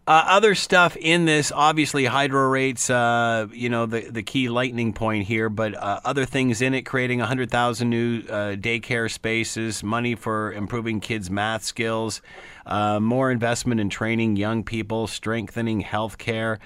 Uh, 0.08 0.24
other 0.28 0.56
stuff 0.56 0.96
in 0.98 1.26
this, 1.26 1.52
obviously, 1.52 2.06
hydro 2.06 2.48
rates, 2.48 2.90
uh, 2.90 3.48
you 3.52 3.70
know, 3.70 3.86
the, 3.86 4.02
the 4.02 4.24
key 4.24 4.50
lightning 4.50 4.94
point 4.94 5.26
here, 5.26 5.50
but 5.50 5.76
uh, 5.76 6.00
other 6.06 6.26
things 6.26 6.62
in 6.62 6.74
it, 6.74 6.84
creating 6.84 7.20
100,000 7.20 7.90
new 7.90 8.20
uh, 8.22 8.56
daycare 8.56 9.10
spaces, 9.12 9.84
money 9.84 10.16
for 10.16 10.52
improving 10.54 11.00
kids' 11.00 11.30
math 11.30 11.64
skills, 11.64 12.22
uh, 12.66 13.00
more 13.00 13.32
investment 13.32 13.80
in 13.80 13.90
training 13.90 14.36
young 14.36 14.64
people, 14.64 15.08
strengthening 15.08 15.84
healthcare. 15.84 16.58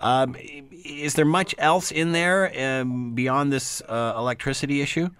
Um, 0.00 0.36
is 0.84 1.14
there 1.14 1.24
much 1.24 1.54
else 1.58 1.90
in 1.90 2.12
there 2.12 2.80
um, 2.80 3.14
beyond 3.14 3.52
this 3.52 3.82
uh, 3.82 4.14
electricity 4.16 4.80
issue? 4.80 5.10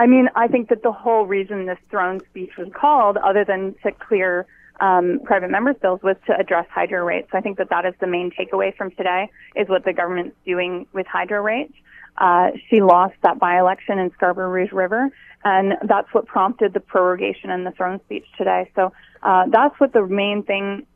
I 0.00 0.06
mean, 0.06 0.30
I 0.34 0.48
think 0.48 0.70
that 0.70 0.82
the 0.82 0.92
whole 0.92 1.26
reason 1.26 1.66
this 1.66 1.78
throne 1.90 2.20
speech 2.30 2.52
was 2.56 2.68
called, 2.72 3.18
other 3.18 3.44
than 3.44 3.74
to 3.82 3.92
clear 3.92 4.46
um, 4.80 5.20
private 5.24 5.50
members' 5.50 5.76
bills, 5.82 6.00
was 6.02 6.16
to 6.26 6.32
address 6.34 6.66
hydro 6.70 7.04
rates. 7.04 7.28
I 7.34 7.42
think 7.42 7.58
that 7.58 7.68
that 7.68 7.84
is 7.84 7.92
the 8.00 8.06
main 8.06 8.30
takeaway 8.30 8.74
from 8.74 8.92
today, 8.92 9.28
is 9.54 9.68
what 9.68 9.84
the 9.84 9.92
government's 9.92 10.36
doing 10.46 10.86
with 10.94 11.06
hydro 11.06 11.42
rates. 11.42 11.74
Uh, 12.16 12.46
she 12.70 12.80
lost 12.80 13.14
that 13.22 13.38
by-election 13.38 13.98
in 13.98 14.10
Scarborough 14.12 14.48
Rouge 14.48 14.72
River, 14.72 15.10
and 15.44 15.74
that's 15.86 16.08
what 16.14 16.24
prompted 16.24 16.72
the 16.72 16.80
prorogation 16.80 17.50
and 17.50 17.66
the 17.66 17.72
throne 17.72 18.00
speech 18.06 18.24
today. 18.38 18.70
So 18.74 18.94
uh, 19.22 19.48
that's 19.48 19.78
what 19.78 19.92
the 19.92 20.06
main 20.06 20.44
thing 20.44 20.86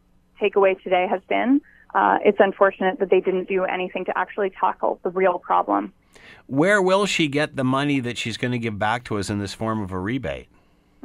takeaway 0.41 0.83
today 0.83 1.07
has 1.11 1.21
been. 1.29 1.61
Uh, 1.95 2.19
it's 2.25 2.39
unfortunate 2.41 2.99
that 2.99 3.11
they 3.11 3.21
didn't 3.21 3.49
do 3.49 3.65
anything 3.65 4.05
to 4.05 4.19
actually 4.19 4.51
tackle 4.51 4.99
the 5.05 5.11
real 5.11 5.39
problem. 5.39 5.93
Where 6.47 6.83
will 6.83 7.07
she 7.07 7.29
get 7.29 7.57
the 7.57 7.65
money 7.65 8.01
that 8.01 8.19
she's 8.19 8.37
going 8.37 8.53
to 8.53 8.59
give 8.59 8.79
back 8.79 9.05
to 9.05 9.19
us 9.19 9.31
in 9.31 9.39
this 9.39 9.55
form 9.55 9.81
of 9.81 9.93
a 9.93 9.99
rebate? 9.99 10.49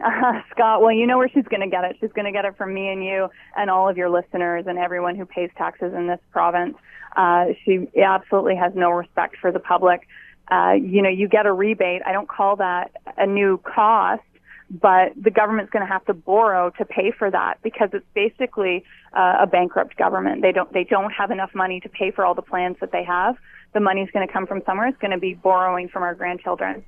Uh, 0.03 0.41
Scott, 0.51 0.81
well, 0.81 0.91
you 0.91 1.05
know 1.05 1.17
where 1.17 1.29
she's 1.29 1.45
going 1.45 1.61
to 1.61 1.67
get 1.67 1.83
it. 1.83 1.97
She's 1.99 2.11
going 2.11 2.25
to 2.25 2.31
get 2.31 2.45
it 2.45 2.57
from 2.57 2.73
me 2.73 2.89
and 2.89 3.03
you 3.03 3.29
and 3.55 3.69
all 3.69 3.89
of 3.89 3.97
your 3.97 4.09
listeners 4.09 4.65
and 4.67 4.77
everyone 4.77 5.15
who 5.15 5.25
pays 5.25 5.49
taxes 5.57 5.93
in 5.93 6.07
this 6.07 6.19
province. 6.31 6.75
Uh, 7.15 7.47
she 7.63 7.87
absolutely 8.01 8.55
has 8.55 8.73
no 8.75 8.91
respect 8.91 9.37
for 9.37 9.51
the 9.51 9.59
public. 9.59 10.07
Uh, 10.49 10.73
you 10.73 11.01
know, 11.01 11.09
you 11.09 11.27
get 11.27 11.45
a 11.45 11.53
rebate. 11.53 12.01
I 12.05 12.11
don't 12.11 12.27
call 12.27 12.55
that 12.57 12.91
a 13.17 13.27
new 13.27 13.59
cost, 13.59 14.23
but 14.69 15.13
the 15.19 15.31
government's 15.31 15.71
going 15.71 15.85
to 15.85 15.91
have 15.91 16.05
to 16.05 16.13
borrow 16.13 16.69
to 16.71 16.85
pay 16.85 17.11
for 17.11 17.29
that 17.31 17.59
because 17.63 17.89
it's 17.93 18.05
basically 18.13 18.83
uh, 19.13 19.37
a 19.41 19.47
bankrupt 19.47 19.97
government. 19.97 20.41
They 20.41 20.51
don't 20.51 20.71
they 20.73 20.83
don't 20.83 21.11
have 21.11 21.31
enough 21.31 21.51
money 21.55 21.79
to 21.81 21.89
pay 21.89 22.11
for 22.11 22.23
all 22.23 22.35
the 22.35 22.41
plans 22.41 22.77
that 22.81 22.91
they 22.91 23.03
have. 23.03 23.35
The 23.73 23.79
money's 23.79 24.09
going 24.11 24.25
to 24.27 24.31
come 24.31 24.47
from 24.47 24.61
somewhere. 24.65 24.87
It's 24.87 24.97
going 24.97 25.11
to 25.11 25.19
be 25.19 25.33
borrowing 25.33 25.89
from 25.89 26.03
our 26.03 26.15
grandchildren. 26.15 26.83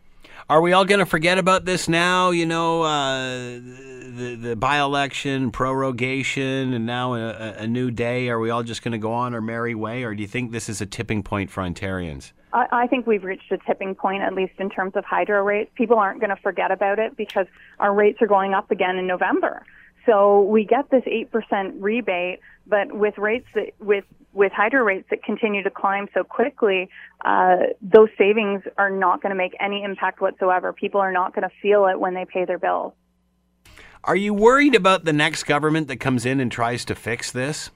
Are 0.50 0.62
we 0.62 0.74
all 0.74 0.86
going 0.86 1.00
to 1.00 1.06
forget 1.06 1.38
about 1.38 1.66
this 1.66 1.88
now? 1.88 2.32
You 2.32 2.46
know, 2.46 2.84
uh, 2.84 3.60
the 3.60 4.38
the 4.40 4.56
by-election, 4.56 5.52
prorogation, 5.52 6.74
and 6.74 6.86
now 6.86 7.16
a, 7.16 7.54
a 7.60 7.68
new 7.68 7.90
day. 7.92 8.30
Are 8.30 8.40
we 8.40 8.50
all 8.50 8.64
just 8.64 8.84
going 8.84 8.92
to 8.92 8.98
go 8.98 9.14
on 9.14 9.34
our 9.34 9.42
merry 9.42 9.76
way, 9.76 10.04
or 10.04 10.14
do 10.14 10.22
you 10.22 10.28
think 10.28 10.52
this 10.52 10.70
is 10.70 10.82
a 10.82 10.86
tipping 10.86 11.24
point 11.24 11.50
for 11.50 11.64
Ontarians? 11.64 12.32
I, 12.54 12.68
I 12.72 12.88
think 12.88 13.08
we've 13.08 13.24
reached 13.24 13.52
a 13.52 13.58
tipping 13.58 13.96
point, 13.96 14.24
at 14.24 14.34
least 14.34 14.54
in 14.60 14.70
terms 14.70 14.94
of 14.96 15.06
hydro 15.06 15.44
rates. 15.44 15.72
People 15.76 15.98
aren't 15.98 16.20
going 16.20 16.30
to 16.30 16.42
forget 16.42 16.72
about 16.72 17.00
it 17.00 17.16
because 17.18 17.48
our 17.80 17.94
rates 17.94 18.22
are 18.22 18.28
going 18.28 18.54
up 18.54 18.72
again 18.72 18.98
in 18.98 19.08
November. 19.08 19.64
So 20.06 20.42
we 20.42 20.66
get 20.66 20.90
this 20.90 21.04
8% 21.04 21.74
rebate 21.80 22.40
But 22.68 22.94
with 22.94 23.18
rates 23.18 23.48
that 23.56 23.74
with 23.80 24.06
with 24.34 24.52
hydro 24.54 24.84
rates 24.84 25.08
that 25.10 25.24
continue 25.24 25.62
to 25.62 25.70
climb 25.70 26.08
so 26.14 26.24
quickly, 26.24 26.90
uh, 27.26 27.58
those 27.82 28.08
savings 28.18 28.64
are 28.78 28.90
not 28.90 29.22
going 29.22 29.32
to 29.32 29.36
make 29.36 29.54
any 29.60 29.84
impact 29.84 30.22
whatsoever. 30.22 30.72
People 30.72 31.02
are 31.02 31.12
not 31.12 31.36
going 31.36 31.48
to 31.48 31.54
feel 31.62 31.86
it 31.88 32.00
when 32.00 32.14
they 32.14 32.26
pay 32.26 32.46
their 32.46 32.58
bills. 32.58 32.94
Are 34.06 34.16
you 34.16 34.34
worried 34.34 34.74
about 34.74 35.04
the 35.04 35.14
next 35.14 35.44
government 35.44 35.88
that 35.90 35.98
comes 35.98 36.26
in 36.26 36.40
and 36.40 36.52
tries 36.52 36.86
to 36.86 36.96
fix 36.96 37.30
this? 37.32 37.72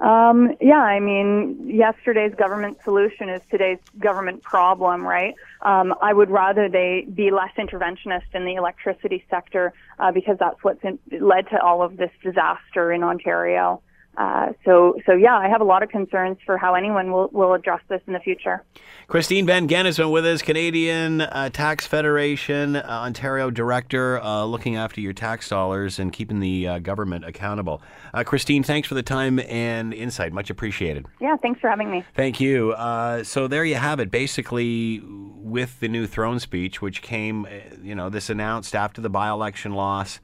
Um, 0.00 0.56
yeah, 0.60 0.76
I 0.80 1.00
mean, 1.00 1.68
yesterday's 1.68 2.32
government 2.36 2.78
solution 2.84 3.28
is 3.28 3.42
today's 3.50 3.78
government 3.98 4.42
problem, 4.44 5.04
right? 5.04 5.34
Um, 5.62 5.92
I 6.00 6.12
would 6.12 6.30
rather 6.30 6.68
they 6.68 7.06
be 7.12 7.32
less 7.32 7.50
interventionist 7.58 8.32
in 8.32 8.44
the 8.44 8.54
electricity 8.54 9.24
sector 9.28 9.72
uh, 9.98 10.12
because 10.12 10.36
that's 10.38 10.62
what's 10.62 10.84
in, 10.84 11.00
led 11.20 11.48
to 11.50 11.60
all 11.60 11.82
of 11.82 11.96
this 11.96 12.12
disaster 12.22 12.92
in 12.92 13.02
Ontario. 13.02 13.82
Uh, 14.18 14.52
so, 14.64 14.98
so 15.06 15.12
yeah, 15.12 15.38
I 15.38 15.48
have 15.48 15.60
a 15.60 15.64
lot 15.64 15.84
of 15.84 15.90
concerns 15.90 16.38
for 16.44 16.58
how 16.58 16.74
anyone 16.74 17.12
will, 17.12 17.28
will 17.28 17.54
address 17.54 17.80
this 17.88 18.02
in 18.08 18.14
the 18.14 18.18
future. 18.18 18.64
Christine 19.06 19.46
Van 19.46 19.68
Geyn 19.68 19.84
has 19.84 19.96
been 19.96 20.10
with 20.10 20.26
us, 20.26 20.42
Canadian 20.42 21.20
uh, 21.20 21.50
Tax 21.50 21.86
Federation, 21.86 22.74
uh, 22.74 22.84
Ontario 22.88 23.48
Director, 23.48 24.20
uh, 24.20 24.42
looking 24.42 24.74
after 24.74 25.00
your 25.00 25.12
tax 25.12 25.48
dollars 25.48 26.00
and 26.00 26.12
keeping 26.12 26.40
the 26.40 26.66
uh, 26.66 26.78
government 26.80 27.24
accountable. 27.24 27.80
Uh, 28.12 28.24
Christine, 28.24 28.64
thanks 28.64 28.88
for 28.88 28.94
the 28.94 29.04
time 29.04 29.38
and 29.38 29.94
insight. 29.94 30.32
Much 30.32 30.50
appreciated. 30.50 31.06
Yeah, 31.20 31.36
thanks 31.36 31.60
for 31.60 31.70
having 31.70 31.88
me. 31.88 32.02
Thank 32.16 32.40
you. 32.40 32.74
so 33.22 33.46
there 33.46 33.64
you 33.64 33.76
have 33.76 34.00
it. 34.00 34.10
Basically, 34.10 35.00
with 35.04 35.78
the 35.78 35.86
new 35.86 36.08
throne 36.08 36.40
speech, 36.40 36.82
which 36.82 37.02
came, 37.02 37.46
you 37.80 37.94
know, 37.94 38.10
this 38.10 38.28
announced 38.30 38.74
after 38.74 39.00
the 39.00 39.08
by-election 39.08 39.74
loss 39.74 40.18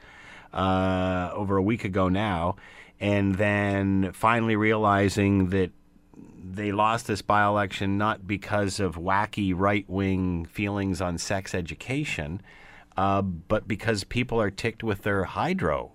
over 0.52 1.56
a 1.56 1.62
week 1.62 1.84
ago 1.84 2.08
now 2.08 2.56
and 3.00 3.36
then 3.36 4.12
finally 4.12 4.56
realizing 4.56 5.50
that 5.50 5.70
they 6.54 6.72
lost 6.72 7.06
this 7.06 7.22
by 7.22 7.44
election 7.44 7.98
not 7.98 8.26
because 8.26 8.78
of 8.78 8.96
wacky 8.96 9.52
right 9.56 9.88
wing 9.88 10.44
feelings 10.44 11.00
on 11.00 11.18
sex 11.18 11.54
education, 11.54 12.40
uh, 12.96 13.22
but 13.22 13.66
because 13.66 14.04
people 14.04 14.40
are 14.40 14.50
ticked 14.50 14.84
with 14.84 15.02
their 15.02 15.24
hydro 15.24 15.92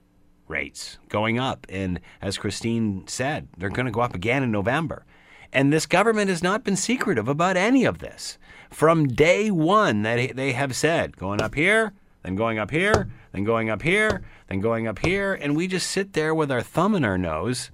rates 0.48 0.98
going 1.08 1.40
up. 1.40 1.66
And 1.70 2.00
as 2.22 2.38
Christine 2.38 3.08
said, 3.08 3.48
they're 3.58 3.70
going 3.70 3.86
to 3.86 3.92
go 3.92 4.02
up 4.02 4.16
again 4.16 4.44
in 4.44 4.52
November. 4.52 5.06
And 5.54 5.72
this 5.72 5.86
government 5.86 6.30
has 6.30 6.44
not 6.44 6.64
been 6.64 6.76
secretive 6.76 7.28
about 7.28 7.58
any 7.58 7.86
of 7.86 8.00
this. 8.00 8.38
From 8.70 9.08
day 9.08 9.50
one, 9.50 10.04
that 10.04 10.36
they 10.36 10.52
have 10.52 10.76
said, 10.76 11.18
going 11.18 11.42
up 11.42 11.56
here, 11.56 11.94
then 12.24 12.36
going 12.36 12.60
up 12.60 12.72
here, 12.72 13.10
then 13.32 13.44
going 13.44 13.70
up 13.70 13.82
here, 13.82 14.24
then 14.48 14.60
going 14.60 14.88
up 14.88 15.00
here, 15.00 15.34
and 15.34 15.56
we 15.56 15.68
just 15.68 15.90
sit 15.90 16.14
there 16.14 16.36
with 16.36 16.52
our 16.52 16.62
thumb 16.62 16.96
in 16.96 17.06
our 17.06 17.18
nose. 17.18 17.72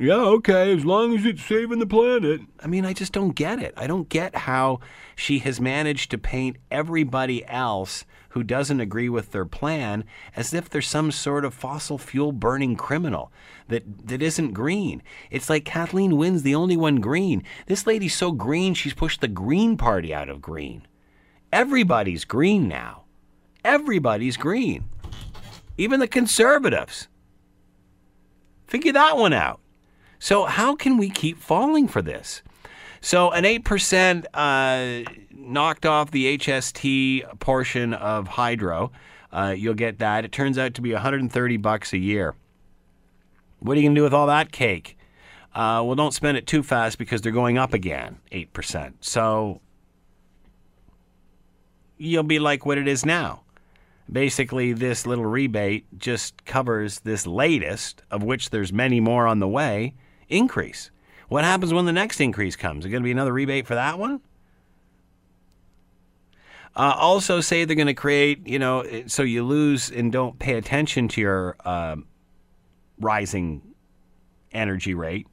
Yeah, 0.00 0.14
okay, 0.14 0.72
as 0.76 0.84
long 0.84 1.16
as 1.16 1.24
it's 1.24 1.42
saving 1.42 1.80
the 1.80 1.86
planet. 1.86 2.42
I 2.60 2.68
mean, 2.68 2.86
I 2.86 2.92
just 2.92 3.12
don't 3.12 3.34
get 3.34 3.60
it. 3.60 3.74
I 3.76 3.88
don't 3.88 4.08
get 4.08 4.36
how 4.36 4.78
she 5.16 5.40
has 5.40 5.60
managed 5.60 6.12
to 6.12 6.18
paint 6.18 6.56
everybody 6.70 7.44
else 7.46 8.04
who 8.28 8.44
doesn't 8.44 8.78
agree 8.78 9.08
with 9.08 9.32
their 9.32 9.44
plan 9.44 10.04
as 10.36 10.54
if 10.54 10.70
they're 10.70 10.80
some 10.80 11.10
sort 11.10 11.44
of 11.44 11.52
fossil 11.52 11.98
fuel 11.98 12.30
burning 12.30 12.76
criminal 12.76 13.32
that, 13.66 14.06
that 14.06 14.22
isn't 14.22 14.52
green. 14.52 15.02
It's 15.32 15.50
like 15.50 15.64
Kathleen 15.64 16.16
Wynne's 16.16 16.44
the 16.44 16.54
only 16.54 16.76
one 16.76 17.00
green. 17.00 17.42
This 17.66 17.84
lady's 17.84 18.14
so 18.14 18.30
green, 18.30 18.74
she's 18.74 18.94
pushed 18.94 19.20
the 19.20 19.26
Green 19.26 19.76
Party 19.76 20.14
out 20.14 20.28
of 20.28 20.40
green. 20.40 20.86
Everybody's 21.52 22.24
green 22.24 22.68
now. 22.68 23.02
Everybody's 23.68 24.36
green 24.36 24.84
even 25.78 26.00
the 26.00 26.08
conservatives. 26.08 27.08
Figure 28.66 28.92
that 28.92 29.16
one 29.16 29.32
out. 29.32 29.60
So, 30.18 30.44
how 30.44 30.74
can 30.74 30.98
we 30.98 31.08
keep 31.08 31.38
falling 31.38 31.86
for 31.86 32.02
this? 32.02 32.42
So, 33.00 33.30
an 33.30 33.44
8% 33.44 34.26
uh, 34.34 35.08
knocked 35.30 35.86
off 35.86 36.10
the 36.10 36.36
HST 36.36 37.38
portion 37.38 37.94
of 37.94 38.26
hydro. 38.26 38.90
Uh, 39.32 39.54
you'll 39.56 39.74
get 39.74 40.00
that. 40.00 40.24
It 40.24 40.32
turns 40.32 40.58
out 40.58 40.74
to 40.74 40.82
be 40.82 40.92
130 40.92 41.56
bucks 41.58 41.92
a 41.92 41.98
year. 41.98 42.34
What 43.60 43.76
are 43.76 43.80
you 43.80 43.86
going 43.86 43.94
to 43.94 44.00
do 44.00 44.02
with 44.02 44.12
all 44.12 44.26
that 44.26 44.50
cake? 44.50 44.98
Uh, 45.54 45.82
well, 45.84 45.94
don't 45.94 46.12
spend 46.12 46.36
it 46.36 46.46
too 46.46 46.62
fast 46.62 46.98
because 46.98 47.20
they're 47.20 47.32
going 47.32 47.56
up 47.56 47.72
again, 47.72 48.18
8%. 48.32 48.94
So, 49.00 49.60
you'll 51.96 52.24
be 52.24 52.40
like 52.40 52.66
what 52.66 52.76
it 52.76 52.88
is 52.88 53.06
now 53.06 53.42
basically 54.10 54.72
this 54.72 55.06
little 55.06 55.26
rebate 55.26 55.86
just 55.98 56.44
covers 56.44 57.00
this 57.00 57.26
latest, 57.26 58.02
of 58.10 58.22
which 58.22 58.50
there's 58.50 58.72
many 58.72 59.00
more 59.00 59.26
on 59.26 59.38
the 59.38 59.48
way, 59.48 59.94
increase. 60.28 60.90
What 61.28 61.44
happens 61.44 61.74
when 61.74 61.84
the 61.84 61.92
next 61.92 62.20
increase 62.20 62.56
comes? 62.56 62.80
Is 62.80 62.86
it 62.86 62.90
going 62.90 63.02
to 63.02 63.06
be 63.06 63.12
another 63.12 63.32
rebate 63.32 63.66
for 63.66 63.74
that 63.74 63.98
one? 63.98 64.20
Uh, 66.74 66.94
also, 66.96 67.40
say 67.40 67.64
they're 67.64 67.76
going 67.76 67.88
to 67.88 67.94
create, 67.94 68.46
you 68.46 68.58
know, 68.58 68.84
so 69.06 69.22
you 69.22 69.44
lose 69.44 69.90
and 69.90 70.12
don't 70.12 70.38
pay 70.38 70.54
attention 70.54 71.08
to 71.08 71.20
your 71.20 71.56
uh, 71.64 71.96
rising 73.00 73.62
energy 74.52 74.94
rate. 74.94 75.26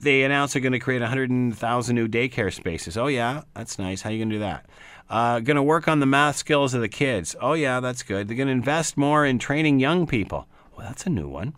They 0.00 0.24
announce 0.24 0.52
they're 0.52 0.60
going 0.60 0.72
to 0.72 0.80
create 0.80 1.00
100,000 1.00 1.94
new 1.94 2.08
daycare 2.08 2.52
spaces. 2.52 2.98
Oh, 2.98 3.06
yeah, 3.06 3.42
that's 3.54 3.78
nice. 3.78 4.02
How 4.02 4.10
are 4.10 4.12
you 4.12 4.18
going 4.18 4.30
to 4.30 4.34
do 4.34 4.40
that? 4.40 4.66
Uh, 5.08 5.40
going 5.40 5.56
to 5.56 5.62
work 5.62 5.86
on 5.86 6.00
the 6.00 6.06
math 6.06 6.36
skills 6.36 6.74
of 6.74 6.80
the 6.80 6.88
kids. 6.88 7.36
Oh, 7.40 7.52
yeah, 7.52 7.80
that's 7.80 8.02
good. 8.02 8.26
They're 8.26 8.36
going 8.36 8.48
to 8.48 8.52
invest 8.52 8.96
more 8.96 9.24
in 9.26 9.38
training 9.38 9.78
young 9.78 10.06
people. 10.06 10.48
Well, 10.76 10.86
that's 10.86 11.06
a 11.06 11.10
new 11.10 11.28
one. 11.28 11.54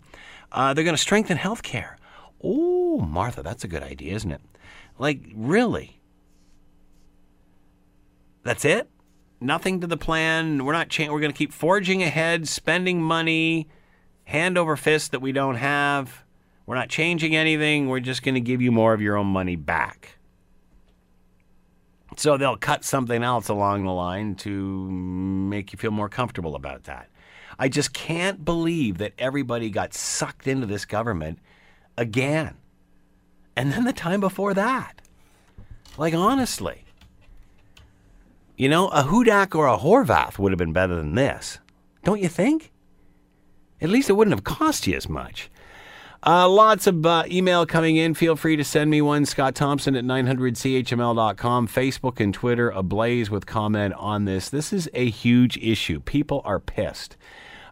Uh, 0.51 0.73
they're 0.73 0.83
going 0.83 0.95
to 0.95 1.01
strengthen 1.01 1.37
healthcare. 1.37 1.95
Oh, 2.43 2.99
Martha, 2.99 3.41
that's 3.41 3.63
a 3.63 3.67
good 3.67 3.83
idea, 3.83 4.13
isn't 4.15 4.31
it? 4.31 4.41
Like, 4.99 5.21
really? 5.33 6.01
That's 8.43 8.65
it? 8.65 8.89
Nothing 9.39 9.81
to 9.81 9.87
the 9.87 9.97
plan. 9.97 10.65
We're 10.65 10.73
not. 10.73 10.89
Cha- 10.89 11.11
we're 11.11 11.19
going 11.19 11.31
to 11.31 11.37
keep 11.37 11.53
forging 11.53 12.01
ahead, 12.01 12.47
spending 12.47 13.01
money, 13.01 13.67
hand 14.25 14.57
over 14.57 14.75
fist 14.75 15.11
that 15.11 15.21
we 15.21 15.31
don't 15.31 15.55
have. 15.55 16.23
We're 16.65 16.75
not 16.75 16.89
changing 16.89 17.35
anything. 17.35 17.87
We're 17.87 17.99
just 17.99 18.23
going 18.23 18.35
to 18.35 18.41
give 18.41 18.61
you 18.61 18.71
more 18.71 18.93
of 18.93 19.01
your 19.01 19.15
own 19.15 19.27
money 19.27 19.55
back. 19.55 20.16
So 22.17 22.35
they'll 22.35 22.57
cut 22.57 22.83
something 22.83 23.23
else 23.23 23.47
along 23.47 23.85
the 23.85 23.91
line 23.91 24.35
to 24.37 24.89
make 24.89 25.71
you 25.71 25.77
feel 25.77 25.91
more 25.91 26.09
comfortable 26.09 26.55
about 26.55 26.85
that. 26.85 27.09
I 27.59 27.69
just 27.69 27.93
can't 27.93 28.43
believe 28.43 28.97
that 28.97 29.13
everybody 29.19 29.69
got 29.69 29.93
sucked 29.93 30.47
into 30.47 30.65
this 30.65 30.83
government 30.83 31.37
again. 31.95 32.57
And 33.55 33.71
then 33.71 33.85
the 33.85 33.93
time 33.93 34.19
before 34.19 34.55
that. 34.55 34.99
Like, 35.97 36.15
honestly. 36.15 36.85
You 38.55 38.69
know, 38.69 38.87
a 38.89 39.03
Hudak 39.03 39.53
or 39.53 39.67
a 39.67 39.77
Horwath 39.77 40.39
would 40.39 40.51
have 40.51 40.59
been 40.59 40.73
better 40.73 40.95
than 40.95 41.13
this. 41.13 41.59
Don't 42.03 42.21
you 42.21 42.29
think? 42.29 42.71
At 43.79 43.89
least 43.89 44.09
it 44.09 44.13
wouldn't 44.13 44.35
have 44.35 44.43
cost 44.43 44.87
you 44.87 44.95
as 44.95 45.07
much. 45.07 45.51
Uh, 46.25 46.49
lots 46.49 46.87
of 46.87 47.05
uh, 47.05 47.23
email 47.27 47.65
coming 47.65 47.95
in. 47.95 48.13
Feel 48.13 48.35
free 48.35 48.55
to 48.55 48.63
send 48.63 48.89
me 48.89 49.01
one. 49.01 49.25
Scott 49.25 49.55
Thompson 49.55 49.95
at 49.95 50.03
900CHML.com. 50.03 51.67
Facebook 51.67 52.19
and 52.19 52.33
Twitter 52.33 52.69
ablaze 52.69 53.29
with 53.29 53.45
comment 53.45 53.93
on 53.95 54.25
this. 54.25 54.49
This 54.49 54.73
is 54.73 54.89
a 54.93 55.09
huge 55.09 55.57
issue. 55.57 55.99
People 55.99 56.41
are 56.43 56.59
pissed. 56.59 57.15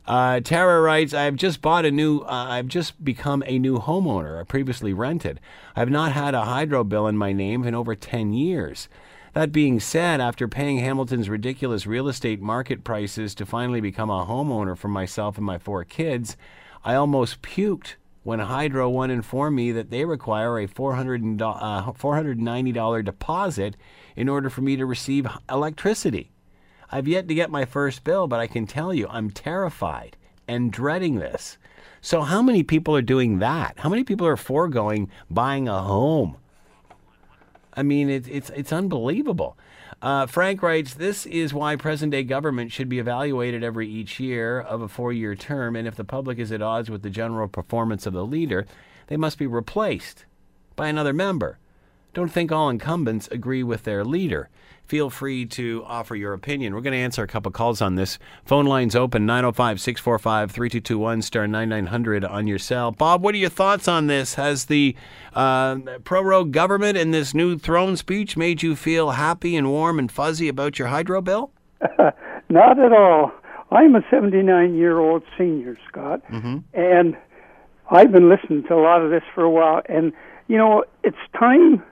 Uh, 0.08 0.40
Tara 0.40 0.82
writes, 0.82 1.16
I've 1.16 1.36
just 1.36 1.62
bought 1.62 1.84
a 1.84 1.92
new, 1.92 2.20
uh, 2.20 2.26
I've 2.50 2.68
just 2.68 3.04
become 3.04 3.44
a 3.48 3.58
new 3.58 3.80
homeowner. 3.80 4.40
I 4.40 4.44
previously 4.44 4.94
rented. 4.94 5.40
I've 5.76 5.90
not 5.90 6.12
had 6.12 6.36
a 6.36 6.46
hydro 6.46 6.84
bill 6.84 7.08
in 7.08 7.18
my 7.18 7.34
name 7.34 7.64
in 7.64 7.74
over 7.74 7.96
10 7.96 8.32
years. 8.32 8.88
That 9.34 9.52
being 9.52 9.80
said, 9.80 10.22
after 10.22 10.48
paying 10.48 10.78
Hamilton's 10.78 11.28
ridiculous 11.28 11.88
real 11.88 12.08
estate 12.08 12.40
market 12.40 12.84
prices 12.84 13.34
to 13.36 13.46
finally 13.46 13.82
become 13.82 14.12
a 14.12 14.26
homeowner 14.26 14.78
for 14.78 14.88
myself 14.88 15.38
and 15.38 15.46
my 15.46 15.58
four 15.58 15.84
kids, 15.84 16.38
I 16.86 16.94
almost 16.94 17.42
puked 17.42 17.96
when 18.26 18.40
Hydro 18.40 18.90
One 18.90 19.12
informed 19.12 19.56
me 19.56 19.72
that 19.74 19.92
they 19.92 20.04
require 20.04 20.58
a 20.58 20.68
$400, 20.68 21.40
uh, 21.42 21.92
$490 21.92 23.06
deposit 23.06 23.78
in 24.16 24.28
order 24.28 24.50
for 24.50 24.62
me 24.62 24.76
to 24.78 24.86
receive 24.88 25.28
electricity. 25.48 26.32
I've 26.92 27.08
yet 27.08 27.28
to 27.28 27.36
get 27.36 27.52
my 27.52 27.66
first 27.66 28.04
bill, 28.04 28.26
but 28.26 28.40
I 28.40 28.48
can 28.48 28.66
tell 28.66 28.92
you 28.96 29.08
I'm 29.12 29.30
terrified 29.30 30.18
and 30.48 30.74
dreading 30.74 31.20
this. 31.20 31.60
So, 32.02 32.22
how 32.22 32.42
many 32.42 32.64
people 32.64 32.96
are 32.96 33.04
doing 33.04 33.38
that? 33.40 33.76
How 33.78 33.90
many 33.90 34.04
people 34.04 34.26
are 34.26 34.38
foregoing 34.38 35.12
buying 35.30 35.68
a 35.68 35.84
home? 35.84 36.38
I 37.76 37.84
mean, 37.84 38.10
it, 38.10 38.28
it's, 38.28 38.50
it's 38.56 38.74
unbelievable. 38.74 39.56
Uh, 40.06 40.28
Frank 40.28 40.62
writes, 40.62 40.94
This 40.94 41.26
is 41.26 41.52
why 41.52 41.76
present 41.76 42.12
day 42.12 42.22
government 42.22 42.72
should 42.72 42.88
be 42.88 43.00
evaluated 43.00 43.64
every 43.64 43.90
each 43.90 44.20
year 44.20 44.60
of 44.60 44.84
a 44.84 44.88
four 44.88 45.12
year 45.12 45.34
term, 45.34 45.76
and 45.76 45.88
if 45.88 45.96
the 45.96 46.04
public 46.04 46.38
is 46.38 46.52
at 46.52 46.62
odds 46.62 46.92
with 46.92 47.02
the 47.02 47.10
general 47.10 47.48
performance 47.48 48.06
of 48.06 48.14
the 48.14 48.24
leader, 48.24 48.68
they 49.08 49.18
must 49.18 49.40
be 49.40 49.48
replaced 49.48 50.26
by 50.76 50.90
another 50.90 51.12
member. 51.12 51.58
don't 52.14 52.32
think 52.32 52.52
all 52.52 52.70
incumbents 52.70 53.28
agree 53.30 53.64
with 53.64 53.82
their 53.82 54.06
leader. 54.06 54.48
Feel 54.88 55.10
free 55.10 55.46
to 55.48 55.84
offer 55.88 56.16
your 56.16 56.34
opinion. 56.34 56.76
We're 56.76 56.82
going 56.82 56.94
to 56.94 57.00
answer 57.00 57.24
a 57.24 57.28
couple 57.28 57.52
calls 57.52 57.82
on 57.82 57.96
this. 57.96 58.20
Phone 58.46 58.66
lines 58.66 58.96
open 58.96 59.26
905 59.26 59.82
645 59.82 60.52
3221 60.52 61.22
star 61.24 61.48
9900 61.48 62.24
on 62.24 62.46
your 62.46 62.60
cell. 62.60 62.92
Bob, 62.92 63.24
what 63.24 63.34
are 63.34 63.40
your 63.40 63.50
thoughts 63.50 63.88
on 63.88 64.08
this? 64.08 64.36
Has 64.36 64.66
the 64.66 64.96
uh, 65.34 65.76
prorogue 66.04 66.52
government 66.52 66.98
and 66.98 67.14
this 67.14 67.34
new 67.34 67.58
throne 67.58 67.98
speech 67.98 68.38
made 68.38 68.62
you 68.62 68.76
feel 68.76 69.12
happy 69.12 69.56
and 69.56 69.70
warm 69.70 69.98
and 69.98 70.12
fuzzy 70.12 70.48
about 70.48 70.78
your 70.78 70.90
hydro 70.90 71.22
bill? 71.22 71.52
Not 72.50 72.80
at 72.80 72.94
all. 72.94 73.32
I'm 73.72 73.96
a 73.96 74.02
79 74.12 74.76
year 74.76 75.00
old 75.00 75.24
senior, 75.38 75.78
Scott, 75.88 76.22
Mm-hmm. 76.32 76.58
and 76.74 77.18
I've 77.90 78.12
been 78.12 78.30
listening 78.30 78.64
to 78.68 78.76
a 78.76 78.82
lot 78.82 79.02
of 79.02 79.10
this 79.12 79.24
for 79.34 79.44
a 79.44 79.50
while. 79.50 79.82
And, 79.90 80.14
you 80.48 80.58
know, 80.58 80.84
it's 81.04 81.18
time 81.38 81.84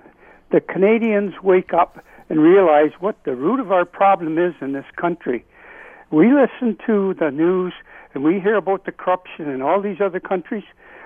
the 0.52 0.62
Canadians 0.62 1.34
wake 1.42 1.74
up 1.74 2.04
and 2.34 2.42
realize 2.42 2.90
what 3.00 3.16
the 3.26 3.36
root 3.36 3.60
of 3.60 3.72
our 3.72 3.86
problem 3.86 4.40
is 4.40 4.56
in 4.60 4.74
this 4.74 4.88
country. 4.96 5.46
We 6.10 6.34
listen 6.34 6.76
to 6.88 7.14
the 7.20 7.30
news 7.30 7.74
and 8.16 8.24
we 8.24 8.40
hear 8.40 8.56
about 8.56 8.86
the 8.86 8.92
corruption 8.92 9.48
in 9.50 9.62
all 9.62 9.80
these 9.84 10.02
other 10.04 10.20
countries. 10.20 10.64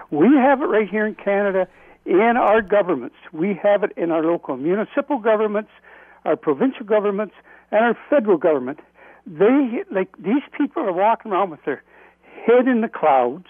We 0.10 0.28
have 0.38 0.62
it 0.62 0.68
right 0.68 0.88
here 0.90 1.06
in 1.06 1.16
Canada 1.16 1.68
in 2.06 2.38
our 2.38 2.62
governments. 2.62 3.18
We 3.34 3.60
have 3.62 3.84
it 3.84 3.92
in 3.98 4.10
our 4.10 4.24
local 4.24 4.56
municipal 4.56 5.18
governments, 5.20 5.70
our 6.24 6.38
provincial 6.38 6.86
governments, 6.86 7.36
and 7.72 7.84
our 7.84 7.98
federal 8.10 8.38
government. 8.38 8.80
They 9.26 9.84
like 9.92 10.16
these 10.18 10.48
people 10.58 10.84
are 10.84 10.94
walking 10.94 11.34
around 11.34 11.50
with 11.50 11.66
their 11.66 11.84
head 12.46 12.70
in 12.70 12.80
the 12.80 12.88
clouds. 12.88 13.48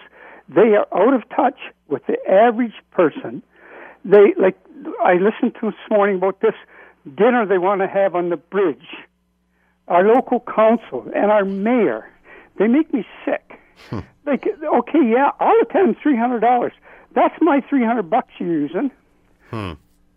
They 0.48 0.74
are 0.74 0.88
out 0.92 1.14
of 1.14 1.22
touch 1.28 1.60
with 1.86 2.04
the 2.06 2.18
average 2.28 2.74
person. 2.90 3.40
They 4.04 4.34
like 4.36 4.58
I 5.00 5.12
listened 5.14 5.54
to 5.60 5.70
this 5.70 5.88
morning 5.88 6.16
about 6.16 6.40
this 6.40 6.54
dinner 7.08 7.44
they 7.46 7.58
want 7.58 7.80
to 7.80 7.86
have 7.88 8.14
on 8.14 8.28
the 8.30 8.36
bridge. 8.36 8.96
Our 9.88 10.04
local 10.04 10.40
council 10.40 11.06
and 11.14 11.30
our 11.30 11.44
mayor, 11.44 12.10
they 12.58 12.66
make 12.68 12.92
me 12.92 13.04
sick. 13.24 13.58
Like, 14.26 14.46
okay, 14.46 14.98
yeah, 15.08 15.30
I'll 15.40 15.58
attend 15.62 15.96
three 16.02 16.16
hundred 16.16 16.40
dollars. 16.40 16.72
That's 17.14 17.34
my 17.40 17.62
three 17.68 17.82
hundred 17.84 18.10
bucks 18.10 18.28
you're 18.38 18.52
using. 18.60 18.90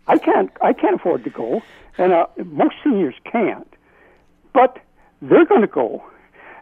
I 0.07 0.17
can't, 0.17 0.51
I 0.61 0.73
can't 0.73 0.95
afford 0.95 1.23
to 1.23 1.29
go, 1.29 1.61
and 1.97 2.11
uh, 2.11 2.25
most 2.43 2.75
seniors 2.83 3.15
can't. 3.23 3.73
But 4.53 4.79
they're 5.21 5.45
going 5.45 5.61
to 5.61 5.67
go, 5.67 6.03